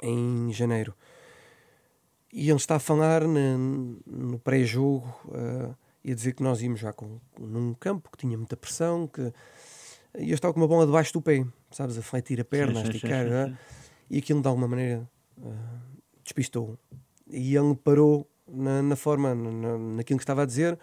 em 0.03 0.53
janeiro. 0.53 0.93
E 2.33 2.49
ele 2.49 2.57
está 2.57 2.77
a 2.77 2.81
falar 2.81 3.27
na- 3.27 3.57
no 4.07 4.39
pré-jogo 4.39 5.07
ah, 5.33 5.75
e 6.05 6.13
a 6.13 6.15
dizer 6.15 6.35
que 6.35 6.43
nós 6.43 6.61
íamos 6.63 6.81
já 6.81 6.93
com, 6.93 7.19
num 7.39 7.75
campo 7.75 8.11
que 8.11 8.19
tinha 8.19 8.37
muita 8.37 8.57
pressão, 8.57 9.07
que 9.07 9.33
e 10.19 10.31
eu 10.31 10.35
estava 10.35 10.55
com 10.55 10.61
uma 10.61 10.69
bola 10.69 10.87
debaixo 10.87 11.13
do 11.13 11.21
pé, 11.21 11.45
sabes, 11.71 11.99
a 11.99 12.03
fletir 12.03 12.41
a 12.41 12.45
perna, 12.45 12.81
Sim, 12.81 12.87
a 12.87 12.91
esticar, 12.91 13.27
sim, 13.27 13.33
sim, 13.33 13.51
sim. 13.51 13.57
e 14.11 14.19
aquilo 14.19 14.41
de 14.41 14.49
alguma 14.49 14.67
maneira 14.69 15.09
ah, 15.43 15.79
despistou. 16.25 16.79
E 17.29 17.55
ele 17.57 17.75
parou 17.75 18.27
na, 18.49 18.81
na 18.83 18.97
forma, 18.97 19.35
na, 19.35 19.77
naquilo 19.79 20.19
que 20.19 20.23
estava 20.23 20.43
a 20.43 20.47
dizer, 20.47 20.79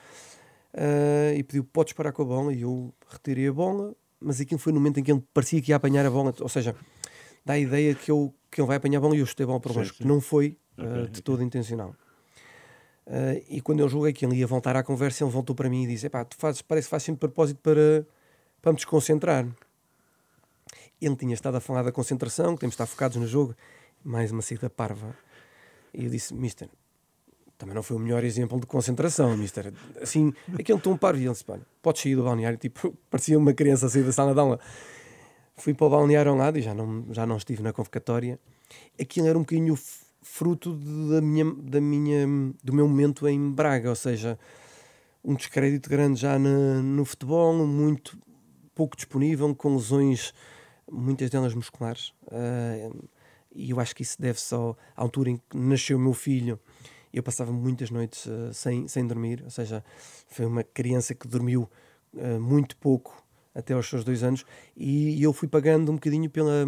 ah, 0.74 1.34
e 1.36 1.44
pediu: 1.44 1.64
Podes 1.64 1.94
parar 1.94 2.12
com 2.12 2.22
a 2.22 2.26
bola? 2.26 2.54
E 2.54 2.62
eu 2.62 2.94
retirei 3.10 3.48
a 3.48 3.54
bola, 3.54 3.96
mas 4.20 4.40
aquilo 4.40 4.60
foi 4.60 4.72
no 4.74 4.80
momento 4.80 5.00
em 5.00 5.04
que 5.04 5.12
ele 5.12 5.24
parecia 5.34 5.62
que 5.62 5.72
ia 5.72 5.76
apanhar 5.78 6.06
a 6.06 6.12
bola, 6.12 6.34
ou 6.40 6.50
seja, 6.50 6.76
dá 7.46 7.54
a 7.54 7.60
ideia 7.60 7.96
que, 7.96 8.12
eu, 8.12 8.34
que 8.52 8.60
ele 8.62 8.68
vai 8.68 8.78
apanhar 8.78 9.00
a 9.00 9.02
bola 9.02 9.16
e 9.16 9.20
eu 9.20 9.26
chutei 9.26 9.46
a 9.46 9.48
bola 9.48 9.60
para 9.60 9.74
sim. 9.86 9.94
que 9.94 10.06
não 10.06 10.20
foi 10.22 10.58
ah, 10.78 10.84
Ok, 10.84 11.08
de 11.10 11.22
todo 11.22 11.44
intencional. 11.44 11.96
Ah, 13.06 13.36
e 13.50 13.62
quando 13.62 13.82
eu 13.82 13.90
julguei 13.90 14.14
que 14.14 14.26
ele 14.26 14.36
ia 14.36 14.48
voltar 14.48 14.76
à 14.76 14.84
conversa, 14.84 15.24
ele 15.24 15.32
voltou 15.32 15.56
para 15.56 15.70
mim 15.70 15.84
e 15.84 15.88
disse: 15.88 16.08
Epá, 16.08 16.24
tu 16.24 16.36
fazes, 16.38 16.62
parece 16.62 16.88
que 16.88 16.92
faz 16.92 17.04
sempre 17.04 17.20
propósito 17.20 17.60
para, 17.62 18.06
para 18.62 18.72
me 18.72 18.78
desconcentrar. 18.78 19.48
Ele 21.02 21.16
tinha 21.16 21.34
estado 21.34 21.56
a 21.56 21.60
falar 21.60 21.84
da 21.84 21.92
concentração, 21.92 22.56
que 22.56 22.62
temos 22.62 22.72
de 22.72 22.76
estar 22.76 22.86
focados 22.86 23.18
no 23.18 23.28
jogo, 23.28 23.56
mais 24.04 24.32
uma 24.32 24.42
saída 24.42 24.70
parva. 24.70 25.16
E 25.94 26.06
eu 26.06 26.10
disse: 26.10 26.34
Mister, 26.34 26.70
também 27.58 27.76
não 27.76 27.84
foi 27.84 27.98
o 27.98 28.00
melhor 28.00 28.24
exemplo 28.24 28.60
de 28.60 28.66
concentração, 28.66 29.36
Mister. 29.38 29.74
Assim, 30.02 30.34
aquele 30.58 30.80
tom 30.80 30.98
parvo. 30.98 31.20
E 31.20 31.26
ele 31.26 31.34
disse: 31.34 31.46
Olha, 31.48 31.62
podes 31.82 32.02
sair 32.02 32.16
do 32.16 32.24
balneário. 32.24 32.58
Tipo, 32.58 32.96
parecia 33.12 33.38
uma 33.38 33.54
criança 33.54 33.88
a 33.88 33.90
sair 33.90 34.04
da 34.04 34.12
sala 34.12 34.34
de 34.34 34.40
aula. 34.40 34.60
Fui 35.56 35.74
para 35.74 35.86
o 35.86 35.90
balneário 35.90 36.32
ao 36.32 36.38
lado 36.38 36.58
e 36.58 36.62
já 36.62 36.74
não, 36.74 37.06
já 37.12 37.28
não 37.28 37.38
estive 37.38 37.62
na 37.62 37.72
convocatória. 37.72 38.40
Aquilo 39.00 39.28
era 39.28 39.38
um 39.38 39.42
bocadinho 39.42 39.78
fruto 40.24 40.74
da 41.10 41.22
minha, 41.22 41.46
da 41.54 41.82
minha, 41.82 42.28
do 42.64 42.74
meu 42.74 42.88
momento 42.88 43.28
em 43.28 43.52
Braga, 43.52 43.90
ou 43.90 43.96
seja, 43.96 44.40
um 45.24 45.36
descrédito 45.36 45.90
grande 45.90 46.20
já 46.20 46.38
na- 46.40 46.82
no 46.82 47.06
futebol, 47.06 47.66
muito 47.66 48.18
pouco 48.76 48.96
disponível, 48.96 49.54
com 49.56 49.76
lesões, 49.76 50.34
muitas 50.92 51.30
delas 51.30 51.54
musculares. 51.54 52.14
Ah, 52.32 52.90
e 53.56 53.70
eu 53.70 53.80
acho 53.80 53.96
que 53.96 54.02
isso 54.02 54.20
deve 54.20 54.40
só 54.40 54.76
à 54.96 55.02
altura 55.02 55.30
em 55.30 55.38
que 55.38 55.56
nasceu 55.56 56.00
meu 56.00 56.14
filho. 56.14 56.60
Eu 57.14 57.22
passava 57.22 57.52
muitas 57.52 57.92
noites 57.92 58.28
ah, 58.28 58.52
sem, 58.54 58.88
sem 58.88 59.06
dormir, 59.06 59.42
ou 59.44 59.50
seja, 59.52 59.84
foi 60.28 60.46
uma 60.46 60.64
criança 60.64 61.14
que 61.14 61.28
dormiu 61.28 61.70
ah, 62.18 62.40
muito 62.40 62.76
pouco 62.78 63.24
até 63.54 63.74
aos 63.74 63.88
seus 63.88 64.04
dois 64.04 64.24
anos, 64.24 64.44
e 64.76 65.22
eu 65.22 65.32
fui 65.32 65.48
pagando 65.48 65.92
um 65.92 65.96
bocadinho 65.96 66.28
pela, 66.28 66.66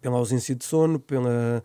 pela 0.00 0.16
ausência 0.16 0.54
de 0.54 0.64
sono, 0.64 0.98
pela. 0.98 1.62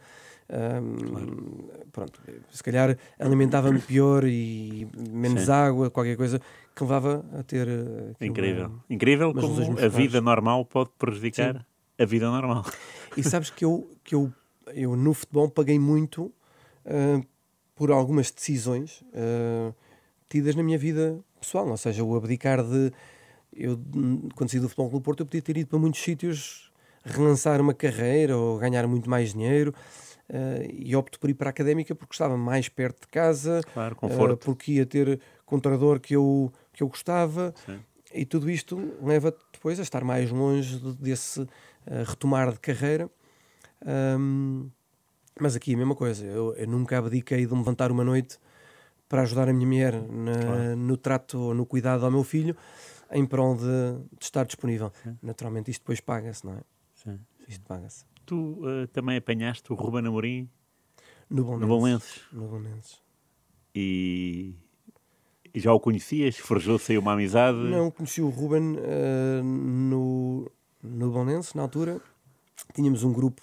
Ahm, 0.50 1.70
pronto, 1.92 2.22
se 2.52 2.64
calhar 2.64 2.98
alimentava-me 3.20 3.80
pior 3.80 4.24
e 4.26 4.88
menos 5.10 5.44
Sim. 5.44 5.52
água, 5.52 5.90
qualquer 5.90 6.18
coisa 6.18 6.40
que 6.76 6.84
levava 6.84 7.26
a 7.38 7.44
ter. 7.44 7.68
aquilo, 7.70 8.32
Incrível. 8.32 8.66
ah, 8.66 8.86
Incrível 8.90 9.34
como 9.34 9.80
a 9.80 9.88
vida 9.88 10.22
normal 10.22 10.66
pode 10.66 10.90
prejudicar 10.98 11.66
a 11.98 12.06
vida 12.06 12.30
normal. 12.30 12.66
E 13.16 13.24
sabes 13.24 13.50
que 13.50 13.64
eu, 13.64 13.90
que 14.04 14.14
eu, 14.14 14.32
eu 14.74 14.96
no 14.96 15.14
futebol 15.14 15.50
paguei 15.50 15.80
muito 15.80 16.32
ah, 16.86 17.22
por 17.76 17.92
algumas 17.92 18.32
decisões 18.32 19.04
ah, 19.14 19.74
tidas 20.30 20.56
na 20.56 20.64
minha 20.64 20.78
vida 20.78 21.20
pessoal, 21.40 21.68
ou 21.68 21.78
seja, 21.78 22.04
o 22.04 22.16
abdicar 22.16 22.64
de. 22.64 22.92
Eu, 23.58 23.80
quando 24.36 24.50
saí 24.50 24.60
do 24.60 24.68
Futebol 24.68 24.90
Clube 24.90 25.02
do 25.02 25.06
Porto, 25.06 25.20
eu 25.22 25.26
podia 25.26 25.42
ter 25.42 25.56
ido 25.56 25.70
para 25.70 25.80
muitos 25.80 26.02
sítios 26.02 26.74
relançar 27.06 27.62
uma 27.62 27.74
carreira 27.74 28.36
ou 28.36 28.58
ganhar 28.58 28.86
muito 28.86 29.10
mais 29.10 29.32
dinheiro 29.32 29.74
ah, 30.30 30.64
e 30.72 30.96
opto 30.96 31.20
por 31.20 31.30
ir 31.30 31.34
para 31.36 31.50
a 31.50 31.52
académica 31.52 31.94
porque 31.96 32.14
estava 32.14 32.38
mais 32.38 32.68
perto 32.70 33.02
de 33.02 33.08
casa, 33.08 33.62
Claro, 33.74 33.96
conforto. 33.96 34.38
porque 34.46 34.74
ia 34.74 34.86
ter 34.86 35.20
com 35.46 35.58
um 35.58 35.60
treinador 35.60 36.00
que 36.00 36.16
eu, 36.16 36.52
que 36.74 36.82
eu 36.84 36.88
gostava 36.88 37.54
Sim. 37.66 37.80
e 38.14 38.26
tudo 38.26 38.50
isto 38.50 38.78
leva 39.02 39.36
depois 39.54 39.80
a 39.80 39.84
estar 39.84 40.04
mais 40.04 40.32
longe 40.32 40.80
de- 40.80 40.96
desse 40.98 41.42
ah, 41.88 42.04
retomar 42.08 42.52
de 42.52 42.60
carreira. 42.60 43.10
Ahm, 43.86 44.70
mas 45.40 45.56
aqui 45.56 45.74
a 45.74 45.78
mesma 45.78 45.96
coisa, 45.96 46.26
eu, 46.26 46.54
eu 46.56 46.68
nunca 46.68 46.98
abdiquei 46.98 47.46
de 47.46 47.52
me 47.52 47.60
levantar 47.60 47.92
uma 47.92 48.04
noite 48.04 48.40
para 49.10 49.22
ajudar 49.22 49.48
a 49.50 49.54
minha 49.54 49.68
mulher 49.68 49.94
na- 50.02 50.34
Claro. 50.42 50.76
no 50.78 50.98
trato 50.98 51.38
ou 51.40 51.54
no 51.54 51.66
cuidado 51.66 52.06
ao 52.06 52.12
meu 52.12 52.24
filho 52.24 52.56
em 53.12 53.26
prol 53.26 53.56
de, 53.56 53.64
de 54.18 54.24
estar 54.26 54.46
disponível. 54.46 54.92
Sim. 55.04 55.18
Naturalmente 55.22 55.70
isto 55.70 55.82
depois 55.82 56.00
paga-se, 56.00 56.44
não 56.46 56.54
é? 56.54 56.62
Sim. 56.96 57.20
Isto 57.48 57.64
paga-se. 57.66 58.06
Tu 58.26 58.62
eh, 58.66 58.88
também 58.88 59.18
apanhaste 59.18 59.72
o 59.72 59.76
Ruben 59.76 60.06
Amorim 60.08 60.50
No 61.30 61.44
Bolonenses. 61.44 61.62
no 61.62 61.68
Bolonenses 61.68 62.22
Bolonenses. 62.32 63.02
e, 63.74 64.56
e 65.54 65.60
já 65.60 65.72
o 65.74 65.80
conhecias? 65.80 66.38
Forjou-se 66.38 66.92
aí 66.92 66.98
uma 66.98 67.14
amizade? 67.14 67.58
Não, 67.58 67.92
conheci 67.92 68.22
o 68.22 68.30
Ruben 68.30 68.78
ah, 68.80 69.42
no, 69.44 70.52
no 70.82 71.12
Bolonense, 71.12 71.56
na 71.56 71.62
altura. 71.64 72.02
Tínhamos 72.74 73.04
um 73.04 73.14
grupo 73.14 73.42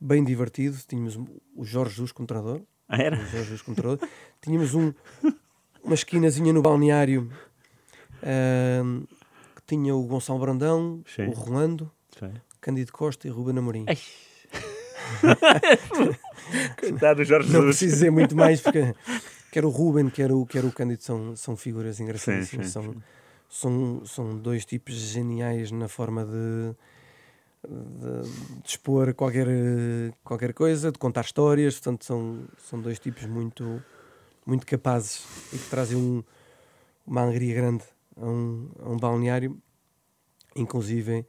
bem 0.00 0.22
divertido. 0.24 0.76
Tínhamos 0.86 1.16
o 1.54 1.64
Jorge 1.64 1.90
Jesus 1.94 2.12
como 2.12 2.26
treinador. 2.26 2.60
Ah, 2.88 3.00
era? 3.02 3.16
o 3.16 3.20
Jorge 3.20 3.44
Jesus 3.44 3.62
como 3.62 3.74
treinador. 3.76 4.08
Tínhamos 4.42 4.74
um, 4.74 4.92
uma 5.82 5.94
esquinazinha 5.94 6.52
no 6.52 6.60
balneário 6.62 7.30
ah, 8.22 8.82
que 9.56 9.62
tinha 9.66 9.94
o 9.94 10.04
Gonçalo 10.06 10.38
Brandão, 10.38 11.02
Sim. 11.06 11.26
o 11.26 11.30
Rolando, 11.32 11.90
Sim. 12.18 12.32
Cândido 12.66 12.90
Costa 12.92 13.28
e 13.28 13.30
Ruben 13.30 13.56
Amorim. 13.58 13.84
Ai, 13.86 13.96
Coitado 16.80 17.22
Jorge 17.24 17.46
Não 17.52 17.60
Jesus. 17.60 17.76
preciso 17.76 17.92
dizer 17.94 18.10
muito 18.10 18.34
mais, 18.36 18.60
porque 18.60 18.92
quer 19.52 19.64
o 19.64 19.68
Ruben, 19.68 20.10
quer 20.10 20.32
o, 20.32 20.44
quer 20.44 20.64
o 20.64 20.72
Cândido 20.72 21.00
são, 21.00 21.36
são 21.36 21.56
figuras 21.56 22.00
engraçadíssimas. 22.00 22.66
sim, 22.66 22.72
são, 22.72 22.94
São, 23.48 24.02
são 24.04 24.36
dois 24.36 24.64
tipos 24.64 24.94
geniais 24.96 25.70
na 25.70 25.86
forma 25.86 26.24
de, 26.24 26.74
de, 27.68 28.30
de 28.64 28.68
expor 28.68 29.14
qualquer, 29.14 29.46
qualquer 30.24 30.52
coisa, 30.52 30.90
de 30.90 30.98
contar 30.98 31.20
histórias. 31.24 31.74
Portanto, 31.74 32.04
são, 32.04 32.40
são 32.68 32.80
dois 32.80 32.98
tipos 32.98 33.24
muito, 33.26 33.80
muito 34.44 34.66
capazes 34.66 35.24
e 35.52 35.56
que 35.58 35.70
trazem 35.70 35.96
um, 35.96 36.24
uma 37.06 37.22
alegria 37.22 37.54
grande 37.54 37.84
a 38.20 38.26
um, 38.26 38.68
a 38.82 38.88
um 38.90 38.96
balneário. 38.96 39.56
Inclusive, 40.56 41.24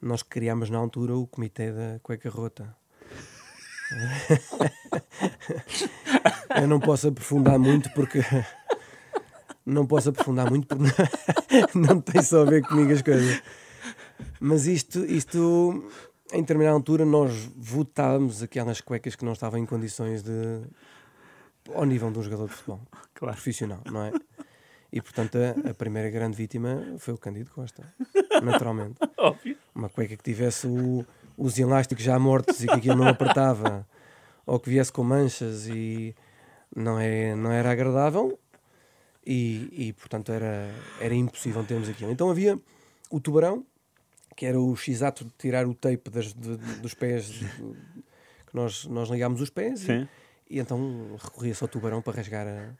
nós 0.00 0.22
criámos 0.22 0.70
na 0.70 0.78
altura 0.78 1.14
o 1.16 1.26
comitê 1.26 1.72
da 1.72 1.98
cueca 2.02 2.28
rota. 2.30 2.74
Eu 6.60 6.66
não 6.66 6.80
posso 6.80 7.08
aprofundar 7.08 7.58
muito 7.58 7.90
porque 7.92 8.20
não 9.64 9.86
posso 9.86 10.08
aprofundar 10.10 10.48
muito 10.50 10.66
porque 10.66 10.84
não 11.74 12.00
tem 12.00 12.22
só 12.22 12.42
a 12.42 12.44
ver 12.44 12.62
comigo 12.66 12.92
as 12.92 13.02
coisas. 13.02 13.42
Mas 14.40 14.66
isto, 14.66 15.04
isto 15.04 15.84
em 16.32 16.40
determinada 16.40 16.74
altura 16.76 17.04
nós 17.04 17.32
votávamos 17.56 18.42
aquelas 18.42 18.80
cuecas 18.80 19.14
que 19.14 19.24
não 19.24 19.32
estavam 19.32 19.58
em 19.60 19.66
condições 19.66 20.22
de 20.22 20.62
ao 21.74 21.84
nível 21.84 22.10
de 22.10 22.18
um 22.18 22.22
jogador 22.22 22.48
de 22.48 22.54
futebol 22.54 22.80
Claro. 23.14 23.34
profissional, 23.34 23.80
não 23.90 24.04
é? 24.04 24.12
E 24.92 25.00
portanto 25.02 25.36
a, 25.36 25.70
a 25.70 25.74
primeira 25.74 26.08
grande 26.10 26.36
vítima 26.36 26.82
foi 26.98 27.14
o 27.14 27.18
Cândido 27.18 27.50
Costa, 27.50 27.82
naturalmente. 28.42 28.96
Óbvio. 29.18 29.56
Uma 29.74 29.88
cueca 29.88 30.16
que 30.16 30.22
tivesse 30.22 30.66
o- 30.66 31.04
os 31.36 31.58
elásticos 31.58 32.02
já 32.04 32.18
mortos 32.18 32.62
e 32.62 32.66
que 32.66 32.72
aquilo 32.74 32.96
não 32.96 33.08
apertava, 33.08 33.86
ou 34.46 34.58
que 34.60 34.70
viesse 34.70 34.92
com 34.92 35.02
manchas 35.04 35.66
e 35.66 36.14
não, 36.74 36.98
é, 36.98 37.34
não 37.34 37.50
era 37.52 37.70
agradável 37.70 38.38
e, 39.26 39.68
e 39.88 39.92
portanto 39.92 40.30
era, 40.32 40.70
era 41.00 41.14
impossível 41.14 41.64
termos 41.64 41.88
aquilo. 41.88 42.10
Então 42.12 42.30
havia 42.30 42.58
o 43.10 43.20
tubarão, 43.20 43.64
que 44.36 44.46
era 44.46 44.58
o 44.60 44.74
x-ato 44.76 45.24
de 45.24 45.30
tirar 45.38 45.66
o 45.66 45.74
tape 45.74 46.10
das- 46.10 46.32
de- 46.32 46.56
dos 46.56 46.94
pés, 46.94 47.24
de- 47.26 47.44
que 47.46 48.54
nós, 48.54 48.84
nós 48.86 49.08
ligámos 49.10 49.40
os 49.40 49.50
pés 49.50 49.86
e, 49.88 50.08
e 50.48 50.58
então 50.60 51.16
recorria-se 51.22 51.62
ao 51.64 51.68
tubarão 51.68 52.00
para 52.00 52.16
rasgar 52.16 52.46
a- 52.46 52.70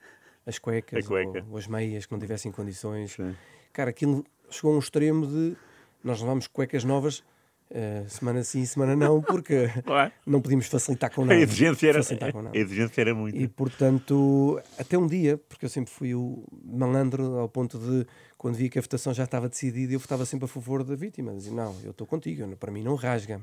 as 0.46 0.58
cuecas 0.58 1.04
A 1.04 1.08
cueca. 1.08 1.40
Ou, 1.46 1.52
ou 1.52 1.58
as 1.58 1.66
meias 1.66 2.06
que 2.06 2.12
não 2.12 2.18
tivessem 2.20 2.50
condições. 2.52 3.12
Sim. 3.12 3.34
Cara, 3.72 3.90
aquilo 3.90 4.24
chegou 4.48 4.72
a 4.72 4.76
um 4.76 4.78
extremo 4.78 5.26
de 5.26 5.56
nós 6.02 6.20
levámos 6.20 6.46
cuecas 6.46 6.84
novas 6.84 7.24
eh, 7.68 8.04
semana 8.06 8.44
sim, 8.44 8.64
semana 8.64 8.94
não, 8.94 9.20
porque 9.20 9.68
Claro. 9.84 10.12
não 10.24 10.40
podíamos 10.40 10.68
facilitar 10.68 11.10
com 11.12 11.22
A 11.22 11.26
nada. 11.26 11.40
exigência 11.40 11.88
era, 11.88 11.98
a 11.98 12.56
exigência 12.56 13.00
era 13.00 13.12
muito. 13.12 13.36
E 13.36 13.48
portanto, 13.48 14.60
até 14.78 14.96
um 14.96 15.06
dia, 15.06 15.36
porque 15.48 15.64
eu 15.64 15.68
sempre 15.68 15.92
fui 15.92 16.14
o 16.14 16.44
malandro 16.64 17.38
ao 17.40 17.48
ponto 17.48 17.76
de 17.76 18.06
quando 18.38 18.54
vi 18.54 18.68
que 18.68 18.78
a 18.78 18.82
votação 18.82 19.12
já 19.12 19.24
estava 19.24 19.48
decidida, 19.48 19.92
eu 19.92 19.98
votava 19.98 20.24
sempre 20.24 20.44
a 20.44 20.48
favor 20.48 20.84
da 20.84 20.94
vítima. 20.94 21.34
Dizia, 21.34 21.52
não, 21.52 21.74
eu 21.82 21.90
estou 21.90 22.06
contigo, 22.06 22.46
para 22.56 22.70
mim 22.70 22.82
não 22.84 22.94
rasga. 22.94 23.40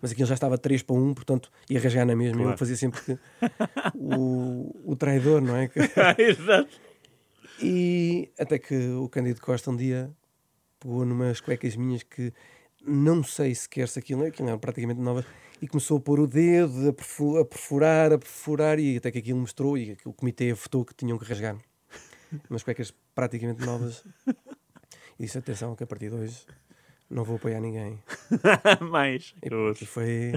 Mas 0.00 0.12
aquilo 0.12 0.26
já 0.28 0.34
estava 0.34 0.56
3 0.56 0.82
para 0.82 0.96
1, 0.96 1.14
portanto 1.14 1.50
ia 1.68 1.80
rasgar 1.80 2.06
na 2.06 2.14
mesma. 2.16 2.36
Claro. 2.38 2.52
Eu 2.52 2.58
fazia 2.58 2.76
sempre 2.76 3.00
que 3.02 3.18
o, 3.94 4.74
o 4.84 4.96
traidor, 4.96 5.40
não 5.40 5.56
é? 5.56 5.70
Exato. 6.18 6.80
E 7.60 8.30
até 8.38 8.58
que 8.58 8.74
o 8.90 9.08
Cândido 9.08 9.40
Costa 9.40 9.70
um 9.70 9.76
dia 9.76 10.10
pegou 10.78 11.04
numas 11.04 11.40
cuecas 11.40 11.74
minhas 11.76 12.02
que 12.02 12.32
não 12.86 13.22
sei 13.24 13.54
sequer 13.54 13.88
se 13.88 13.98
aquilo, 13.98 14.24
aquilo 14.24 14.48
eram 14.48 14.58
praticamente 14.58 15.00
novas 15.00 15.24
e 15.60 15.66
começou 15.66 15.98
a 15.98 16.00
pôr 16.00 16.20
o 16.20 16.26
dedo, 16.28 16.88
a, 16.88 16.92
perfu- 16.92 17.36
a 17.36 17.44
perfurar, 17.44 18.12
a 18.12 18.18
perfurar 18.18 18.78
e 18.78 18.96
até 18.96 19.10
que 19.10 19.18
aquilo 19.18 19.40
mostrou 19.40 19.76
e 19.76 19.96
o 20.04 20.12
comitê 20.12 20.52
votou 20.52 20.84
que 20.84 20.94
tinham 20.94 21.18
que 21.18 21.24
rasgar. 21.24 21.56
Umas 22.48 22.62
cuecas 22.62 22.94
praticamente 23.14 23.64
novas. 23.66 24.04
E 25.18 25.24
disse, 25.24 25.36
atenção 25.38 25.74
que 25.74 25.82
a 25.82 25.86
partir 25.86 26.10
de 26.10 26.14
hoje 26.14 26.46
não 27.10 27.24
vou 27.24 27.36
apoiar 27.36 27.60
ninguém. 27.60 27.98
Mais. 28.90 29.34
E, 29.80 29.84
foi... 29.86 30.34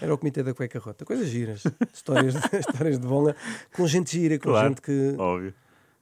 Era 0.00 0.12
o 0.14 0.18
comitê 0.18 0.42
da 0.42 0.54
cueca 0.54 0.78
rota. 0.78 1.04
Coisas 1.04 1.28
giras. 1.28 1.62
Histórias, 1.92 2.34
de- 2.34 2.56
histórias 2.58 2.98
de 2.98 3.06
bola 3.06 3.34
com 3.74 3.86
gente 3.86 4.12
gira, 4.12 4.38
com 4.38 4.50
Claro. 4.50 4.68
gente 4.68 4.82
que 4.82 5.14
Óbvio. 5.18 5.54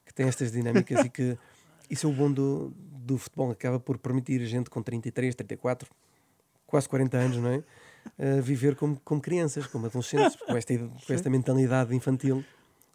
que 0.05 0.13
tem 0.13 0.27
estas 0.27 0.51
dinâmicas 0.51 1.05
e 1.05 1.09
que 1.09 1.37
isso 1.89 2.07
é 2.07 2.09
o 2.09 2.13
bom 2.13 2.31
do, 2.31 2.73
do 2.77 3.17
futebol, 3.17 3.51
acaba 3.51 3.79
por 3.79 3.97
permitir 3.97 4.41
a 4.41 4.45
gente 4.45 4.69
com 4.69 4.81
33, 4.81 5.35
34, 5.35 5.89
quase 6.65 6.87
40 6.89 7.17
anos, 7.17 7.37
não 7.37 7.49
é? 7.51 7.63
Viver 8.41 8.75
como, 8.75 8.99
como 9.03 9.19
crianças, 9.21 9.65
como 9.67 9.87
adolescentes, 9.87 10.35
com 10.35 10.55
esta, 10.55 10.77
com 10.77 11.13
esta 11.13 11.29
mentalidade 11.29 11.93
infantil 11.95 12.43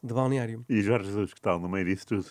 de 0.03 0.15
balneário. 0.15 0.65
E 0.69 0.81
Jorge 0.83 1.07
Jesus, 1.07 1.35
que 1.35 1.41
tal 1.41 1.59
no 1.61 1.69
meio 1.69 1.85
disso 1.85 2.07
tudo? 2.07 2.27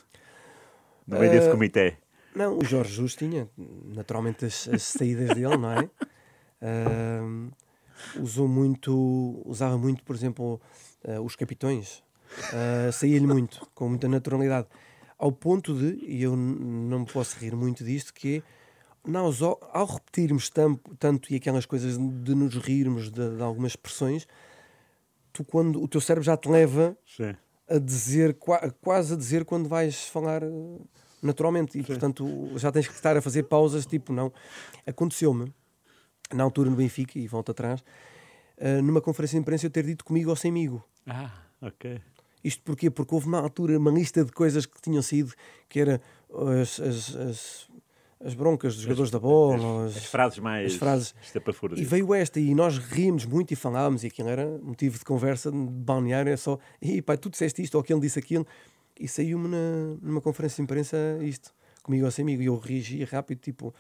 No 1.06 1.20
meio 1.20 1.32
desse 1.32 1.48
Eh, 1.48 1.52
comitê. 1.52 1.98
Não, 2.40 2.58
o 2.58 2.64
Jorge 2.64 2.94
Jus 2.94 3.16
tinha 3.18 3.50
naturalmente 3.94 4.46
as, 4.46 4.66
as 4.70 4.84
saídas 4.84 5.34
dele, 5.36 5.58
não 5.58 5.72
é? 5.74 5.90
Ahm, 6.62 7.50
usou 8.22 8.48
muito, 8.48 9.42
usava 9.46 9.78
muito, 9.78 10.02
por 10.06 10.16
exemplo, 10.16 10.62
ah, 11.06 11.20
os 11.20 11.36
capitões. 11.36 12.02
Ah, 12.54 12.90
Saía-lhe 12.94 13.28
muito, 13.28 13.68
com 13.76 13.90
muita 13.90 14.08
naturalidade. 14.08 14.68
Ao 15.18 15.34
ponto 15.34 15.74
de, 15.78 16.02
e 16.06 16.24
eu 16.24 16.34
não 16.38 17.00
me 17.00 17.06
posso 17.06 17.38
rir 17.40 17.54
muito 17.58 17.84
disto, 17.84 18.14
que 18.14 18.38
é, 18.38 19.10
nós 19.10 19.42
ao, 19.42 19.60
ao 19.74 19.86
repetirmos 19.86 20.50
tam- 20.50 20.80
tanto 20.98 21.34
e 21.34 21.36
aquelas 21.36 21.66
coisas 21.66 21.98
de 21.98 22.34
nos 22.36 22.56
rirmos 22.56 23.12
de, 23.12 23.36
de 23.36 23.42
algumas 23.44 23.74
expressões, 23.74 24.26
tu 25.34 25.44
quando 25.44 25.84
o 25.84 25.90
teu 25.90 26.00
cérebro 26.00 26.24
já 26.24 26.38
te 26.38 26.48
leva 26.48 26.98
Sim. 27.06 27.36
a 27.70 27.78
dizer, 27.78 28.36
qua- 28.36 28.74
quase 28.82 29.14
a 29.14 29.18
dizer 29.18 29.44
quando 29.44 29.68
vais 29.68 30.08
falar 30.08 30.42
naturalmente. 31.22 31.78
E, 31.80 31.84
portanto, 31.84 32.26
já 32.58 32.72
tens 32.72 32.88
que 32.88 32.94
estar 32.94 33.16
a 33.18 33.22
fazer 33.22 33.44
pausas, 33.44 33.86
tipo, 33.86 34.12
não. 34.14 34.32
Aconteceu-me, 34.86 35.54
na 36.34 36.44
altura 36.44 36.70
no 36.70 36.76
Benfica, 36.76 37.18
e 37.20 37.28
volto 37.28 37.52
atrás, 37.52 37.84
eh, 38.58 38.82
numa 38.82 39.02
conferência 39.02 39.36
de 39.38 39.42
imprensa 39.42 39.66
eu 39.66 39.70
ter 39.72 39.86
dito 39.86 40.04
comigo 40.06 40.30
ou 40.30 40.36
semigo. 40.36 40.84
Ah, 41.08 41.32
ok. 41.62 42.00
Isto 42.44 42.64
porquê? 42.64 42.90
Porque 42.90 43.14
houve 43.14 43.28
uma 43.28 43.40
altura 43.40 43.78
uma 43.78 43.92
lista 43.92 44.24
de 44.24 44.32
coisas 44.32 44.66
que 44.66 44.82
tinham 44.82 45.02
saído, 45.02 45.34
que 45.68 45.80
era 45.80 46.02
as, 46.62 46.80
as, 46.80 47.16
as, 47.16 47.70
as 48.24 48.34
broncas 48.34 48.76
dos 48.76 48.84
jogadores 48.84 49.12
da 49.12 49.20
bola, 49.20 49.86
As 49.88 49.98
as- 49.98 50.06
frases 50.06 50.40
mais 50.40 50.72
as 50.74 50.78
frases. 50.78 51.14
e 51.82 51.84
veio 51.84 52.14
esta, 52.14 52.40
e 52.40 52.56
nós 52.56 52.78
rimos 52.78 53.26
muito 53.26 53.52
e 53.52 53.56
falávamos, 53.58 54.04
e 54.04 54.08
aquilo 54.08 54.30
era 54.30 54.46
motivo 54.62 54.98
de 54.98 55.04
conversa, 55.04 55.52
de 55.52 55.58
balneário, 55.58 56.32
é 56.32 56.38
só, 56.38 56.58
e 56.82 57.02
pai, 57.02 57.18
tu 57.18 57.30
disseste 57.30 57.62
isto, 57.62 57.76
ou 57.76 57.82
aquele 57.82 58.00
disse 58.00 58.18
aquilo, 58.20 58.48
e 59.00 59.08
saiu-me 59.08 59.48
numa 60.02 60.22
conferência 60.22 60.58
de 60.58 60.64
imprensa 60.64 60.98
isto, 61.22 61.54
comigo 61.82 62.06
ou 62.06 62.12
sem 62.12 62.24
amigo, 62.24 62.42
e 62.42 62.48
eu 62.48 62.58
reagi 62.58 63.04
rápido, 63.06 63.40
tipo, 63.40 63.74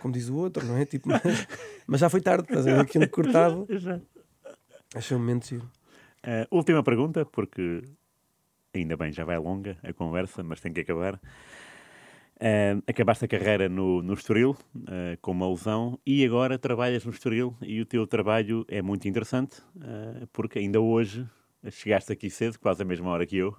como 0.00 0.12
diz 0.12 0.28
o 0.28 0.36
outro, 0.36 0.66
não 0.66 0.76
é? 0.76 0.84
Tipo, 0.84 1.08
mas, 1.08 1.22
mas 1.86 2.00
já 2.00 2.08
foi 2.08 2.20
tarde, 2.20 2.44
estás 2.48 2.66
a 2.66 2.74
ver 2.74 2.80
aquilo 2.80 3.08
cortado, 3.08 3.66
Exato. 3.68 4.04
achei 4.94 5.16
um 5.16 5.20
momento 5.20 5.46
giro. 5.46 5.70
Eh, 6.22 6.46
última 6.50 6.82
pergunta, 6.82 7.24
porque 7.24 7.82
ainda 8.74 8.96
bem, 8.96 9.12
já 9.12 9.24
vai 9.24 9.38
longa 9.38 9.76
a 9.82 9.92
conversa, 9.92 10.42
mas 10.42 10.60
tem 10.60 10.72
que 10.72 10.80
acabar. 10.80 11.20
Eh, 12.40 12.76
acabaste 12.86 13.24
a 13.24 13.28
carreira 13.28 13.68
no, 13.68 14.02
no 14.02 14.14
Estoril, 14.14 14.56
eh, 14.88 15.18
com 15.20 15.32
uma 15.32 15.48
lesão, 15.48 15.98
e 16.06 16.24
agora 16.24 16.58
trabalhas 16.58 17.04
no 17.04 17.10
Estoril, 17.10 17.54
e 17.60 17.80
o 17.80 17.86
teu 17.86 18.06
trabalho 18.06 18.64
é 18.68 18.80
muito 18.80 19.06
interessante, 19.06 19.60
porque 20.32 20.58
ainda 20.58 20.80
hoje 20.80 21.26
chegaste 21.70 22.12
aqui 22.12 22.30
cedo, 22.30 22.58
quase 22.58 22.82
a 22.82 22.84
mesma 22.84 23.10
hora 23.10 23.26
que 23.26 23.36
eu. 23.36 23.56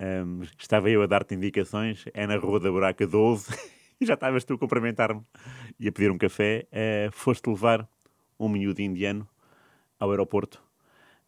Um, 0.00 0.42
estava 0.58 0.88
eu 0.88 1.02
a 1.02 1.06
dar-te 1.06 1.34
indicações, 1.34 2.04
é 2.14 2.26
na 2.26 2.36
Rua 2.36 2.60
da 2.60 2.70
Buraca 2.70 3.06
12, 3.06 3.52
e 4.00 4.04
já 4.06 4.14
estavas 4.14 4.44
tu 4.44 4.54
a 4.54 4.58
cumprimentar-me 4.58 5.22
e 5.78 5.88
a 5.88 5.92
pedir 5.92 6.10
um 6.10 6.18
café. 6.18 6.66
Eh, 6.70 7.08
foste 7.12 7.48
levar 7.48 7.88
um 8.38 8.48
miúdo 8.48 8.80
indiano 8.80 9.26
ao 9.98 10.10
aeroporto 10.10 10.62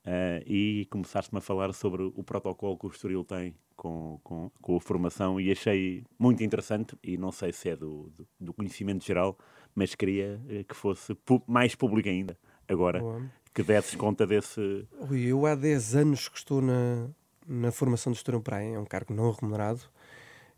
eh, 0.05 0.43
e 0.47 0.87
começaste-me 0.91 1.39
a 1.39 1.41
falar 1.41 1.73
sobre 1.73 2.03
o 2.03 2.23
protocolo 2.23 2.79
que 2.79 2.87
o 2.87 2.91
Estoril 2.91 3.25
tem 3.25 3.57
com, 3.77 4.21
com, 4.23 4.51
com 4.61 4.77
a 4.77 4.81
formação 4.81 5.41
e 5.41 5.51
achei 5.51 6.05
muito 6.19 6.45
interessante 6.45 6.97
e 7.03 7.17
não 7.17 7.33
sei 7.33 7.53
se 7.53 7.71
é 7.71 7.77
do, 7.77 8.13
do, 8.17 8.29
do 8.39 8.53
conhecimento 8.53 9.05
geral, 9.05 9.37
mas 9.75 9.97
queria 9.97 10.41
eh, 10.49 10.63
que 10.63 10.77
fosse 10.77 11.13
pu- 11.15 11.43
mais 11.47 11.75
público 11.75 12.09
ainda, 12.09 12.39
agora, 12.69 13.01
Boa. 13.01 13.23
que 13.53 13.65
desses 13.65 13.97
conta 13.97 14.25
desse... 14.27 14.87
Rui, 15.01 15.23
eu 15.23 15.45
há 15.45 15.57
10 15.57 15.97
anos 15.97 16.29
que 16.29 16.39
estou 16.39 16.63
na, 16.63 17.11
na 17.51 17.73
formação 17.73 18.13
do 18.13 18.17
Estoril 18.17 18.41
Praia, 18.41 18.77
é 18.77 18.79
um 18.79 18.85
cargo 18.85 19.13
não 19.13 19.33
remunerado, 19.33 19.81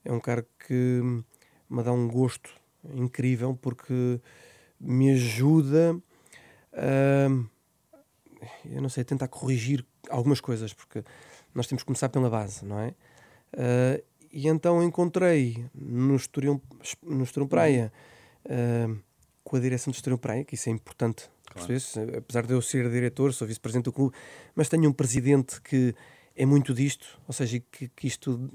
é 0.05 0.13
um 0.13 0.21
cargo 0.21 0.47
que 0.67 1.01
me 1.71 1.83
dá 1.83 1.91
um 1.91 2.07
gosto 2.07 2.51
incrível 2.95 3.59
porque 3.61 4.21
me 4.79 5.13
ajuda 5.13 5.97
a, 6.75 7.29
eu 8.69 8.83
não 8.83 8.91
sei, 8.91 9.05
tentar 9.05 9.29
corrigir 9.29 9.87
algumas 10.11 10.39
coisas, 10.39 10.75
porque 10.75 11.03
nós 11.55 11.67
temos 11.67 11.83
que 11.83 11.87
começar 11.87 12.11
pela 12.11 12.29
base, 12.29 12.63
não 12.63 12.79
é? 12.79 12.95
Ah, 13.55 14.03
e 14.31 14.47
então 14.49 14.83
encontrei 14.83 15.65
no 15.75 16.17
Estoril, 16.17 16.61
no 17.03 17.25
Estoril 17.25 17.49
Praia, 17.49 17.91
ah, 18.45 18.95
com 19.43 19.57
a 19.57 19.61
direção 19.61 19.91
do 19.91 19.97
Estoril 19.97 20.19
Praia, 20.19 20.45
que 20.45 20.57
isso 20.57 20.69
é 20.69 20.73
importante 20.73 21.31
Claro. 21.53 22.17
Apesar 22.17 22.47
de 22.47 22.55
eu 22.55 22.63
ser 22.63 22.91
diretor, 22.91 23.33
sou 23.35 23.47
vice-presidente 23.47 23.85
do 23.85 23.93
clube, 23.93 24.17
mas 24.55 24.69
tenho 24.69 24.89
um 24.89 24.93
presidente 24.93 25.61
que 25.61 25.95
é 26.37 26.47
muito 26.47 26.73
disto, 26.73 27.21
ou 27.27 27.33
seja, 27.33 27.61
que, 27.71 27.89
que 27.89 28.07
isto 28.07 28.51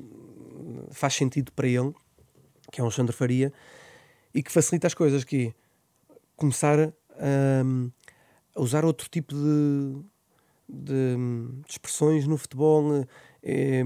faz 0.91 1.13
sentido 1.13 1.51
para 1.51 1.67
ele, 1.67 1.93
que 2.71 2.82
é 2.82 2.84
o 2.84 2.86
Alexandre 2.86 3.15
Faria, 3.15 3.53
e 4.34 4.43
que 4.43 4.51
facilita 4.51 4.88
as 4.88 4.93
coisas, 4.93 5.23
que 5.23 5.47
é 5.47 5.53
começar 6.36 6.80
a, 6.80 6.91
a 8.55 8.61
usar 8.61 8.86
outro 8.86 9.09
tipo 9.09 9.34
de, 9.34 9.95
de, 10.67 11.15
de 11.65 11.71
expressões 11.71 12.28
no 12.28 12.38
futebol, 12.38 13.05
é, 13.43 13.84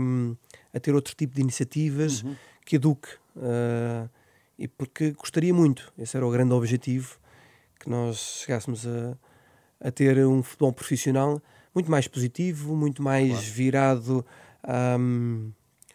a 0.74 0.80
ter 0.80 0.94
outro 0.94 1.16
tipo 1.16 1.36
de 1.36 1.42
iniciativas 1.42 2.24
uhum. 2.24 2.36
que 2.66 2.76
eduque. 2.76 3.10
Uh, 3.36 4.10
e 4.58 4.68
porque 4.68 5.12
gostaria 5.12 5.54
muito, 5.54 5.92
esse 5.98 6.16
era 6.16 6.26
o 6.26 6.32
grande 6.32 6.54
objetivo, 6.54 7.18
que 7.80 7.90
nós 7.90 8.44
chegássemos 8.44 8.86
a, 8.86 9.18
a 9.80 9.92
ter 9.92 10.26
um 10.26 10.44
futebol 10.44 10.72
profissional 10.72 11.42
muito 11.74 11.90
mais 11.90 12.08
positivo, 12.08 12.76
muito 12.76 13.02
mais 13.02 13.30
claro. 13.30 13.46
virado 13.46 14.26
um, 15.00 15.52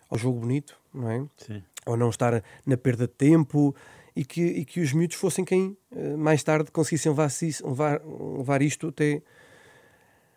ao 0.09 0.19
jogo 0.19 0.41
bonito, 0.41 0.79
não 0.93 1.11
é? 1.11 1.25
Sim. 1.37 1.63
Ou 1.85 1.97
não 1.97 2.11
estar 2.11 2.43
na 2.65 2.77
perda 2.77 3.07
de 3.07 3.13
tempo 3.13 3.75
e 4.15 4.25
que, 4.25 4.43
e 4.43 4.65
que 4.65 4.81
os 4.81 4.93
miúdos 4.93 5.17
fossem 5.17 5.45
quem 5.45 5.77
uh, 5.93 6.19
mais 6.19 6.43
tarde 6.43 6.71
conseguissem 6.71 7.13
levar, 7.13 7.31
levar, 7.65 8.01
levar 8.39 8.63
isto 8.63 8.89
até, 8.89 9.23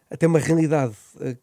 até 0.09 0.27
uma 0.27 0.39
realidade 0.39 0.95
uh, 1.15 1.37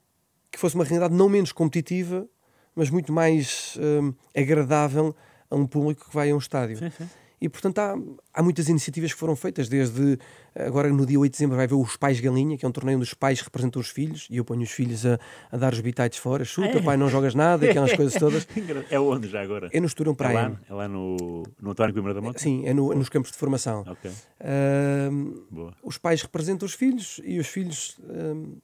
que 0.50 0.58
fosse 0.58 0.74
uma 0.74 0.84
realidade 0.84 1.14
não 1.14 1.28
menos 1.28 1.52
competitiva, 1.52 2.28
mas 2.74 2.90
muito 2.90 3.12
mais 3.12 3.76
um, 3.78 4.12
agradável 4.38 5.16
a 5.50 5.56
um 5.56 5.66
público 5.66 6.08
que 6.08 6.14
vai 6.14 6.30
a 6.30 6.34
um 6.34 6.38
estádio. 6.38 6.76
Sim, 6.76 6.90
sim. 6.90 7.08
E, 7.40 7.48
portanto, 7.48 7.78
há, 7.78 7.94
há 8.32 8.42
muitas 8.42 8.68
iniciativas 8.68 9.12
que 9.12 9.18
foram 9.18 9.36
feitas, 9.36 9.68
desde 9.68 10.18
agora 10.54 10.88
no 10.88 11.04
dia 11.04 11.20
8 11.20 11.30
de 11.30 11.36
dezembro 11.36 11.56
vai 11.56 11.66
haver 11.66 11.74
os 11.74 11.96
Pais 11.96 12.18
Galinha, 12.18 12.56
que 12.56 12.64
é 12.64 12.68
um 12.68 12.72
torneio 12.72 12.96
onde 12.96 13.06
os 13.06 13.12
pais 13.12 13.40
representam 13.40 13.80
os 13.80 13.88
filhos, 13.88 14.26
e 14.30 14.38
eu 14.38 14.44
ponho 14.44 14.62
os 14.62 14.70
filhos 14.70 15.04
a, 15.04 15.18
a 15.52 15.56
dar 15.56 15.72
os 15.72 15.80
bitites 15.80 16.18
fora, 16.18 16.44
chuta, 16.44 16.78
é. 16.78 16.82
pai, 16.82 16.96
não 16.96 17.10
jogas 17.10 17.34
nada, 17.34 17.68
aquelas 17.68 17.92
coisas 17.92 18.14
todas. 18.18 18.48
É 18.90 18.98
onde 18.98 19.28
já 19.28 19.42
agora? 19.42 19.68
É 19.72 19.78
no 19.78 19.86
Esturão 19.86 20.14
Praia. 20.14 20.38
É 20.38 20.42
lá, 20.48 20.60
é 20.68 20.74
lá 20.74 20.88
no, 20.88 21.42
no 21.60 21.70
António 21.70 21.92
Coimbra 21.92 22.14
da 22.14 22.22
Mota? 22.22 22.38
Sim, 22.38 22.66
é 22.66 22.72
no, 22.72 22.94
nos 22.94 23.08
campos 23.10 23.30
de 23.30 23.36
formação. 23.36 23.82
Okay. 23.82 24.10
Uh, 24.10 25.72
os 25.82 25.98
pais 25.98 26.22
representam 26.22 26.64
os 26.64 26.72
filhos 26.72 27.20
e 27.22 27.38
os 27.38 27.46
filhos, 27.46 27.98
uh, 27.98 28.56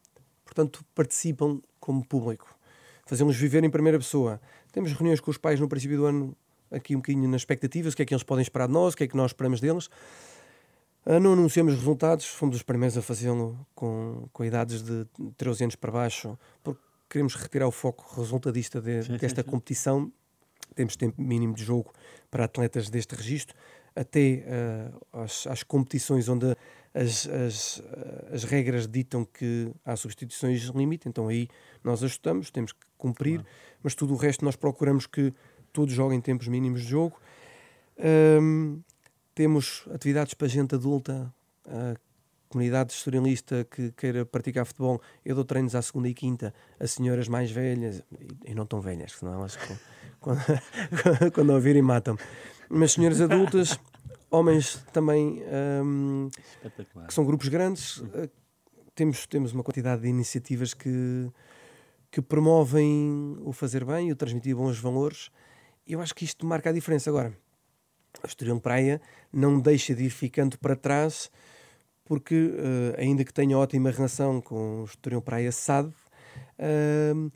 portanto, 0.45 0.83
participam 0.95 1.61
como 1.79 2.03
público. 2.05 2.57
Fazemos 3.05 3.37
viver 3.37 3.63
em 3.65 3.71
primeira 3.71 3.99
pessoa. 3.99 4.41
Temos 4.73 4.93
reuniões 4.93 5.21
com 5.21 5.31
os 5.31 5.37
pais 5.37 5.61
no 5.61 5.69
princípio 5.69 5.99
do 5.99 6.07
ano 6.07 6.37
aqui 6.73 6.95
um 6.97 6.99
bocadinho 6.99 7.29
nas 7.29 7.43
expectativas, 7.43 7.93
o 7.93 7.97
que 7.97 8.03
é 8.03 8.07
que 8.07 8.15
eles 8.15 8.23
podem 8.23 8.43
esperar 8.43 8.67
de 8.67 8.73
nós, 8.73 8.95
o 8.95 8.97
que 8.97 9.05
é 9.05 9.09
que 9.09 9.17
nós 9.17 9.31
esperamos 9.31 9.61
deles. 9.61 9.89
Uh, 11.05 11.19
não 11.21 11.33
anunciamos 11.33 11.75
resultados, 11.75 12.27
fomos 12.27 12.57
os 12.57 12.63
primeiros 12.63 12.97
a 12.97 13.03
fazê-lo 13.03 13.59
com, 13.75 14.29
com 14.33 14.45
idades 14.45 14.83
de 14.83 15.07
13 15.37 15.65
anos 15.65 15.77
para 15.77 15.91
baixo, 15.91 16.39
porque 16.63 16.81
queremos 17.11 17.35
retirar 17.35 17.67
o 17.67 17.73
foco 17.73 18.05
resultadista 18.17 18.81
de, 18.81 19.03
sim, 19.03 19.17
desta 19.17 19.43
sim, 19.43 19.49
competição. 19.49 20.05
Sim. 20.05 20.13
Temos 20.75 20.97
tempo 20.97 21.21
mínimo 21.21 21.55
de 21.55 21.65
jogo 21.65 21.93
para 22.31 22.45
atletas 22.45 22.89
deste 22.89 23.15
registro, 23.15 23.55
até 23.95 24.45
uh, 24.47 25.21
às, 25.21 25.47
às, 25.47 25.63
competições 25.63 26.29
onde 26.29 26.57
as, 26.95 27.27
as, 27.27 27.83
as, 28.33 28.45
regras 28.45 28.89
ditam 28.89 29.25
que 29.25 29.71
há 29.85 29.95
substituições 29.97 30.63
limite, 30.69 31.09
então 31.09 31.29
aí 31.29 31.49
nós 31.85 32.03
ajustamos, 32.03 32.51
temos 32.51 32.73
que 32.73 32.87
cumprir, 32.97 33.41
claro. 33.41 33.49
mas 33.83 33.95
tudo 33.95 34.15
o 34.15 34.17
resto 34.17 34.45
nós 34.45 34.57
procuramos 34.57 35.07
que 35.07 35.35
todos 35.73 35.95
joguem 35.95 36.21
tempos 36.21 36.49
mínimos 36.49 36.83
de 36.83 36.89
jogo. 36.89 37.17
Um, 37.99 38.81
temos 39.35 39.85
atividades 39.93 40.35
para 40.35 40.47
gente 40.49 40.75
adulta, 40.75 41.33
a 41.67 41.97
comunidade 42.49 42.93
estorilista 42.93 43.65
que 43.65 43.91
queira 43.93 44.27
praticar 44.27 44.67
futebol. 44.67 45.01
Eu 45.25 45.35
dou 45.35 45.45
treinos 45.45 45.75
à 45.75 45.81
segunda 45.81 46.09
e 46.09 46.15
quinta 46.15 46.53
a 46.79 46.87
senhoras 46.87 47.29
mais 47.29 47.51
velhas, 47.51 48.03
e 48.45 48.55
não 48.55 48.67
tão 48.67 48.81
velhas, 48.81 49.13
senão 49.13 49.35
elas 49.35 49.59
quando, 50.21 50.41
quando 51.33 51.51
ouvirem 51.51 51.83
matam-me. 51.83 52.21
Mas 52.69 52.93
senhoras 52.93 53.21
adultas, 53.21 53.79
homens 54.31 54.85
também, 54.93 55.43
um, 55.85 56.29
que 57.07 57.15
são 57.15 57.25
grupos 57.25 57.49
grandes. 57.49 57.99
Uh, 57.99 58.31
temos, 58.95 59.27
temos 59.27 59.53
uma 59.53 59.63
quantidade 59.63 60.03
de 60.03 60.09
iniciativas 60.09 60.75
que, 60.75 61.31
que 62.11 62.21
promovem 62.21 63.39
o 63.41 63.53
fazer 63.53 63.85
bem 63.87 64.09
e 64.09 64.13
o 64.13 64.17
transmitir 64.17 64.55
bons 64.55 64.79
valores 64.79 65.31
eu 65.87 66.01
acho 66.01 66.15
que 66.15 66.25
isto 66.25 66.47
marca 66.47 66.71
a 66.71 66.73
diferença. 66.73 67.11
Agora, 67.11 67.37
o 68.23 68.27
Estoril 68.27 68.61
Praia 68.61 69.01
não 69.33 69.61
deixa 69.61 69.95
de 69.95 70.05
ir 70.05 70.11
ficando 70.11 70.59
para 70.59 70.77
trás, 70.77 71.31
porque, 72.05 72.35
uh, 72.35 73.01
ainda 73.01 73.25
que 73.25 73.33
tenha 73.33 73.57
ótima 73.57 73.91
relação 73.91 74.41
com 74.41 74.83
o 74.83 74.85
Estoril 74.85 75.23
Praia 75.23 75.51
SAD, 75.51 75.89
uh, 75.89 77.33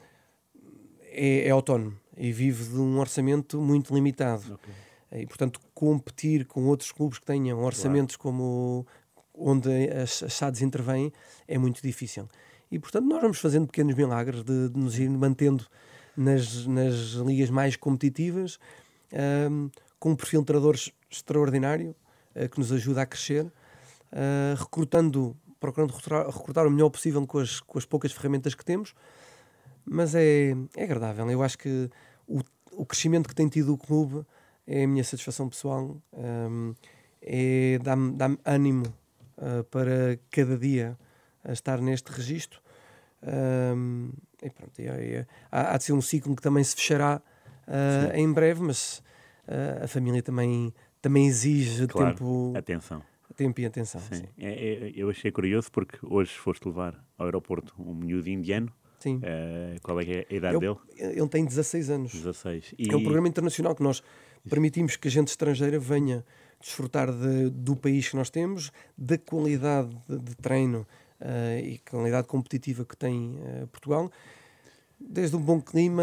é, 1.16 1.49
é, 1.49 1.51
autónomo 1.51 1.99
e 2.16 2.30
vive 2.32 2.64
de 2.64 2.78
um 2.78 2.99
orçamento 2.99 3.61
muito 3.61 3.94
limitado. 3.94 4.55
Okay. 4.55 5.22
E, 5.22 5.26
portanto, 5.26 5.61
competir 5.74 6.47
com 6.47 6.66
outros 6.66 6.92
clubes 6.92 7.18
que 7.18 7.24
tenham 7.24 7.62
orçamentos 7.62 8.16
claro. 8.16 8.36
como 8.36 8.86
onde 9.32 9.70
as, 9.90 10.22
as 10.22 10.32
SADs 10.34 10.62
intervêm 10.62 11.12
é 11.47 11.57
muito 11.59 11.80
difícil. 11.82 12.28
E, 12.70 12.78
portanto, 12.78 13.07
nós 13.07 13.20
vamos 13.20 13.38
fazendo 13.38 13.66
pequenos 13.66 13.94
milagres 13.94 14.42
de, 14.42 14.68
de 14.68 14.78
nos 14.78 14.99
ir 14.99 15.09
mantendo 15.09 15.66
nas, 16.16 16.66
nas 16.66 17.12
ligas 17.12 17.50
mais 17.50 17.76
competitivas, 17.76 18.58
um, 19.50 19.70
com 19.98 20.10
um 20.10 20.16
perfil 20.16 20.40
de 20.40 20.46
treinadores 20.46 20.92
extraordinário 21.10 21.94
uh, 22.34 22.48
que 22.48 22.58
nos 22.58 22.72
ajuda 22.72 23.02
a 23.02 23.06
crescer, 23.06 23.44
uh, 23.44 24.56
recrutando, 24.58 25.36
procurando 25.60 25.92
recrutar, 25.92 26.26
recrutar, 26.26 26.66
o 26.66 26.70
melhor 26.70 26.90
possível 26.90 27.26
com 27.26 27.38
as, 27.38 27.60
com 27.60 27.78
as 27.78 27.84
poucas 27.84 28.12
ferramentas 28.12 28.54
que 28.54 28.64
temos, 28.64 28.94
mas 29.84 30.14
é, 30.14 30.56
é 30.76 30.84
agradável. 30.84 31.30
Eu 31.30 31.42
acho 31.42 31.58
que 31.58 31.90
o, 32.26 32.40
o 32.72 32.84
crescimento 32.84 33.28
que 33.28 33.34
tem 33.34 33.48
tido 33.48 33.72
o 33.72 33.78
clube 33.78 34.24
é 34.66 34.84
a 34.84 34.88
minha 34.88 35.04
satisfação 35.04 35.48
pessoal, 35.48 35.96
um, 36.12 36.74
é, 37.22 37.78
dá-me 37.82 38.12
dá 38.12 38.30
ânimo 38.44 38.86
uh, 39.38 39.62
para 39.64 40.18
cada 40.30 40.58
dia 40.58 40.98
estar 41.48 41.80
neste 41.80 42.10
registro. 42.10 42.60
Um, 43.22 44.10
e 44.43 44.51
pronto, 44.51 44.78
e, 44.78 44.84
e, 44.84 45.26
há, 45.51 45.74
há, 45.74 45.78
de 45.78 45.84
ser 45.84 45.93
um 45.93 46.01
ciclo 46.03 46.34
que 46.37 46.43
também 46.43 46.62
se 46.62 46.74
fechará 46.76 47.22
uh, 47.66 48.16
em 48.16 48.32
breve, 48.32 48.62
mas 48.62 49.03
uh, 49.49 49.84
a 49.84 49.89
família 49.89 50.22
também, 50.22 50.72
também 51.01 51.26
exige 51.26 51.87
claro, 51.87 52.11
tempo. 52.14 52.53
Atenção. 52.57 53.03
Tempo 53.34 53.61
e 53.61 53.66
atenção. 53.66 54.01
Sim. 54.01 54.14
sim. 54.14 54.28
É, 54.39 54.49
é, 54.49 54.93
eu 54.95 55.11
achei 55.11 55.30
curioso 55.30 55.70
porque 55.70 55.99
hoje 56.03 56.32
foste 56.32 56.66
levar 56.66 57.05
ao 57.18 57.26
aeroporto 57.26 57.74
um 57.78 57.95
miúdo 57.95 58.28
indiano. 58.28 58.72
Sim. 58.99 59.16
Uh, 59.16 59.80
qual 59.82 60.01
é, 60.01 60.05
é 60.05 60.26
a 60.30 60.34
idade 60.34 60.59
dele? 60.59 60.76
Ele 60.97 61.28
tem 61.28 61.45
16 61.45 61.91
anos. 61.91 62.12
16. 62.12 62.74
E... 62.78 62.91
É 62.91 62.97
um 62.97 63.03
programa 63.03 63.28
internacional 63.28 63.74
que 63.74 63.82
nós 63.82 64.03
permitimos 64.49 64.97
que 64.97 65.09
a 65.09 65.11
gente 65.11 65.28
estrangeira 65.28 65.78
venha 65.78 66.24
desfrutar 66.61 67.12
de, 67.12 67.51
do 67.51 67.77
país 67.77 68.09
que 68.09 68.16
nós 68.16 68.31
temos, 68.31 68.73
da 68.97 69.19
qualidade 69.19 69.90
de, 70.09 70.19
de 70.19 70.35
treino 70.36 70.86
uh, 71.20 71.59
e 71.59 71.78
qualidade 71.78 72.26
competitiva 72.26 72.84
que 72.84 72.97
tem 72.97 73.38
uh, 73.38 73.66
Portugal, 73.68 74.10
desde 74.98 75.36
um 75.36 75.40
bom 75.40 75.60
clima, 75.60 76.02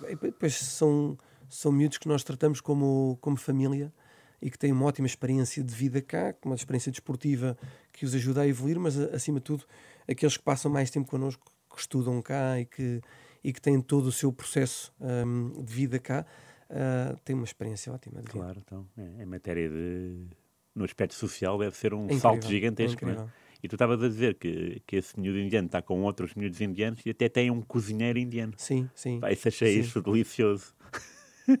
claro. 0.00 0.18
depois 0.22 0.54
são, 0.56 1.18
são 1.48 1.70
miúdos 1.70 1.98
que 1.98 2.08
nós 2.08 2.24
tratamos 2.24 2.60
como, 2.60 3.18
como 3.20 3.36
família 3.36 3.92
e 4.40 4.50
que 4.50 4.58
têm 4.58 4.72
uma 4.72 4.86
ótima 4.86 5.06
experiência 5.06 5.62
de 5.62 5.72
vida 5.74 6.02
cá, 6.02 6.34
uma 6.44 6.56
experiência 6.56 6.90
desportiva 6.90 7.56
que 7.92 8.04
os 8.04 8.14
ajuda 8.14 8.42
a 8.42 8.46
evoluir, 8.46 8.78
mas 8.78 8.98
acima 8.98 9.38
de 9.38 9.44
tudo, 9.44 9.64
aqueles 10.08 10.36
que 10.36 10.42
passam 10.42 10.70
mais 10.70 10.90
tempo 10.90 11.08
connosco, 11.08 11.52
que 11.72 11.80
estudam 11.80 12.20
cá 12.20 12.58
e 12.58 12.64
que, 12.64 13.00
e 13.44 13.52
que 13.52 13.60
têm 13.60 13.80
todo 13.80 14.06
o 14.06 14.12
seu 14.12 14.32
processo 14.32 14.92
um, 15.00 15.62
de 15.62 15.72
vida 15.72 15.98
cá, 15.98 16.26
uh, 16.68 17.16
têm 17.24 17.36
uma 17.36 17.44
experiência 17.44 17.92
ótima. 17.92 18.20
claro, 18.22 18.60
então, 18.64 18.86
é, 18.98 19.22
em 19.22 19.26
matéria 19.26 19.68
de. 19.68 20.26
No 20.74 20.84
aspecto 20.84 21.14
social, 21.14 21.58
deve 21.58 21.76
ser 21.76 21.92
um 21.92 22.08
é 22.08 22.18
salto 22.18 22.48
gigantesco. 22.48 23.06
É 23.06 23.26
e 23.62 23.68
tu 23.68 23.76
estavas 23.76 24.02
a 24.02 24.08
dizer 24.08 24.34
que, 24.34 24.82
que 24.86 24.96
esse 24.96 25.18
miúdo 25.18 25.38
indiano 25.38 25.66
está 25.66 25.80
com 25.80 26.02
outros 26.02 26.34
miúdos 26.34 26.60
indianos 26.60 27.00
e 27.06 27.10
até 27.10 27.28
tem 27.28 27.50
um 27.50 27.62
cozinheiro 27.62 28.18
indiano. 28.18 28.54
Sim, 28.56 28.90
sim. 28.94 29.20
Pá, 29.20 29.30
isso 29.30 29.48
achei 29.48 29.74
sim. 29.74 29.80
isso 29.80 30.02
delicioso. 30.02 30.74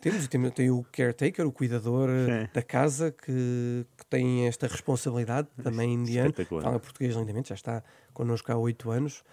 Temos, 0.00 0.28
tem, 0.28 0.50
tem 0.50 0.70
o 0.70 0.84
caretaker, 0.92 1.46
o 1.46 1.52
cuidador 1.52 2.08
da 2.52 2.62
casa, 2.62 3.10
que, 3.10 3.84
que 3.96 4.06
tem 4.06 4.46
esta 4.46 4.66
responsabilidade, 4.66 5.48
também 5.62 5.92
indiano. 5.94 6.32
Fala 6.62 6.78
português 6.78 7.14
lindamente, 7.16 7.48
já 7.48 7.54
está 7.54 7.82
connosco 8.12 8.50
há 8.52 8.56
oito 8.56 8.90
anos. 8.90 9.24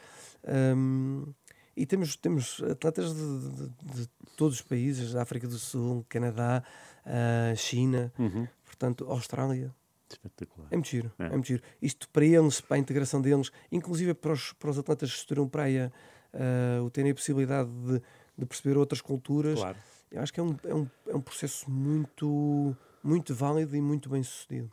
Um, 0.76 1.34
e 1.78 1.86
temos, 1.86 2.16
temos 2.16 2.62
atletas 2.64 3.14
de, 3.16 3.50
de, 3.50 4.02
de, 4.02 4.10
todos 4.36 4.56
os 4.56 4.62
países, 4.62 5.14
da 5.14 5.22
África 5.22 5.48
do 5.48 5.58
Sul, 5.58 6.06
Canadá, 6.10 6.64
uh, 7.06 7.56
China, 7.56 8.12
uhum. 8.18 8.48
portanto, 8.66 9.06
Austrália. 9.08 9.74
Espetacular. 10.14 10.68
É 10.72 10.76
muito 10.76 10.90
giro, 10.90 11.12
é. 11.20 11.26
é 11.26 11.30
muito 11.30 11.48
giro. 11.48 11.64
Isto 11.82 12.10
para 12.10 12.26
eles, 12.26 12.62
para 12.62 12.78
a 12.78 12.80
integração 12.80 13.22
deles, 13.22 13.52
inclusive 13.72 14.14
para 14.14 14.34
os, 14.34 14.54
para 14.54 14.70
os 14.70 14.80
atletas 14.80 15.12
que 15.12 15.18
estudam 15.18 15.48
praia, 15.48 15.92
uh, 16.34 16.84
o 16.84 16.90
terem 16.90 17.12
a 17.12 17.16
possibilidade 17.16 17.70
de, 17.70 18.02
de 18.38 18.46
perceber 18.46 18.78
outras 18.78 19.02
culturas, 19.02 19.60
claro. 19.60 19.78
eu 20.12 20.22
acho 20.22 20.34
que 20.34 20.40
é 20.40 20.44
um, 20.44 20.56
é, 20.64 20.74
um, 20.74 20.88
é 21.08 21.16
um 21.16 21.22
processo 21.22 21.70
muito, 21.70 22.76
muito 23.04 23.34
válido 23.34 23.76
e 23.76 23.82
muito 23.82 24.10
bem 24.10 24.24
sucedido. 24.24 24.72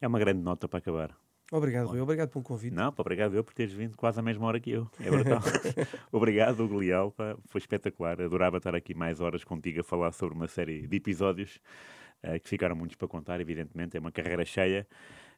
É 0.00 0.08
uma 0.08 0.18
grande 0.18 0.40
nota 0.40 0.68
para 0.68 0.78
acabar. 0.78 1.16
Obrigado, 1.52 1.88
Rui. 1.88 2.00
Obrigado 2.00 2.30
pelo 2.30 2.42
convite. 2.42 2.74
Não, 2.74 2.92
obrigado 2.96 3.34
eu 3.36 3.44
por 3.44 3.54
teres 3.54 3.72
vindo 3.72 3.96
quase 3.96 4.18
a 4.18 4.22
mesma 4.22 4.46
hora 4.46 4.58
que 4.58 4.70
eu. 4.70 4.90
É 4.98 5.10
brutal. 5.10 5.40
obrigado, 6.10 6.64
Hugo 6.64 6.78
Leal. 6.78 7.14
Foi 7.46 7.58
espetacular. 7.60 8.20
Adorava 8.20 8.56
estar 8.56 8.74
aqui 8.74 8.94
mais 8.94 9.20
horas 9.20 9.44
contigo 9.44 9.80
a 9.80 9.84
falar 9.84 10.10
sobre 10.12 10.34
uma 10.34 10.48
série 10.48 10.86
de 10.86 10.96
episódios 10.96 11.60
uh, 12.24 12.40
que 12.40 12.48
ficaram 12.48 12.74
muitos 12.74 12.96
para 12.96 13.06
contar, 13.06 13.40
evidentemente. 13.40 13.96
É 13.96 14.00
uma 14.00 14.10
carreira 14.10 14.44
cheia. 14.44 14.86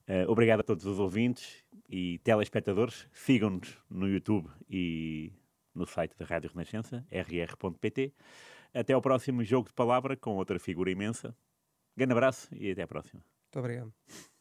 Uh, 0.09 0.31
obrigado 0.31 0.61
a 0.61 0.63
todos 0.63 0.87
os 0.87 0.99
ouvintes 0.99 1.65
e 1.89 2.19
telespectadores. 2.21 3.09
Sigam-nos 3.13 3.77
no 3.91 4.09
YouTube 4.09 4.49
e 4.71 5.33
no 5.75 5.87
site 5.87 6.17
da 6.17 6.25
Rádio 6.25 6.51
Renascença, 6.51 7.05
rr.pt. 7.11 8.15
Até 8.73 8.93
ao 8.93 9.03
próximo 9.03 9.45
Jogo 9.45 9.69
de 9.69 9.75
Palavra 9.75 10.17
com 10.17 10.37
outra 10.37 10.59
figura 10.59 10.91
imensa. 10.91 11.37
Grande 11.97 12.13
abraço 12.13 12.49
e 12.55 12.71
até 12.71 12.83
à 12.83 12.87
próxima. 12.87 13.23
Muito 13.45 13.59
obrigado. 13.59 14.36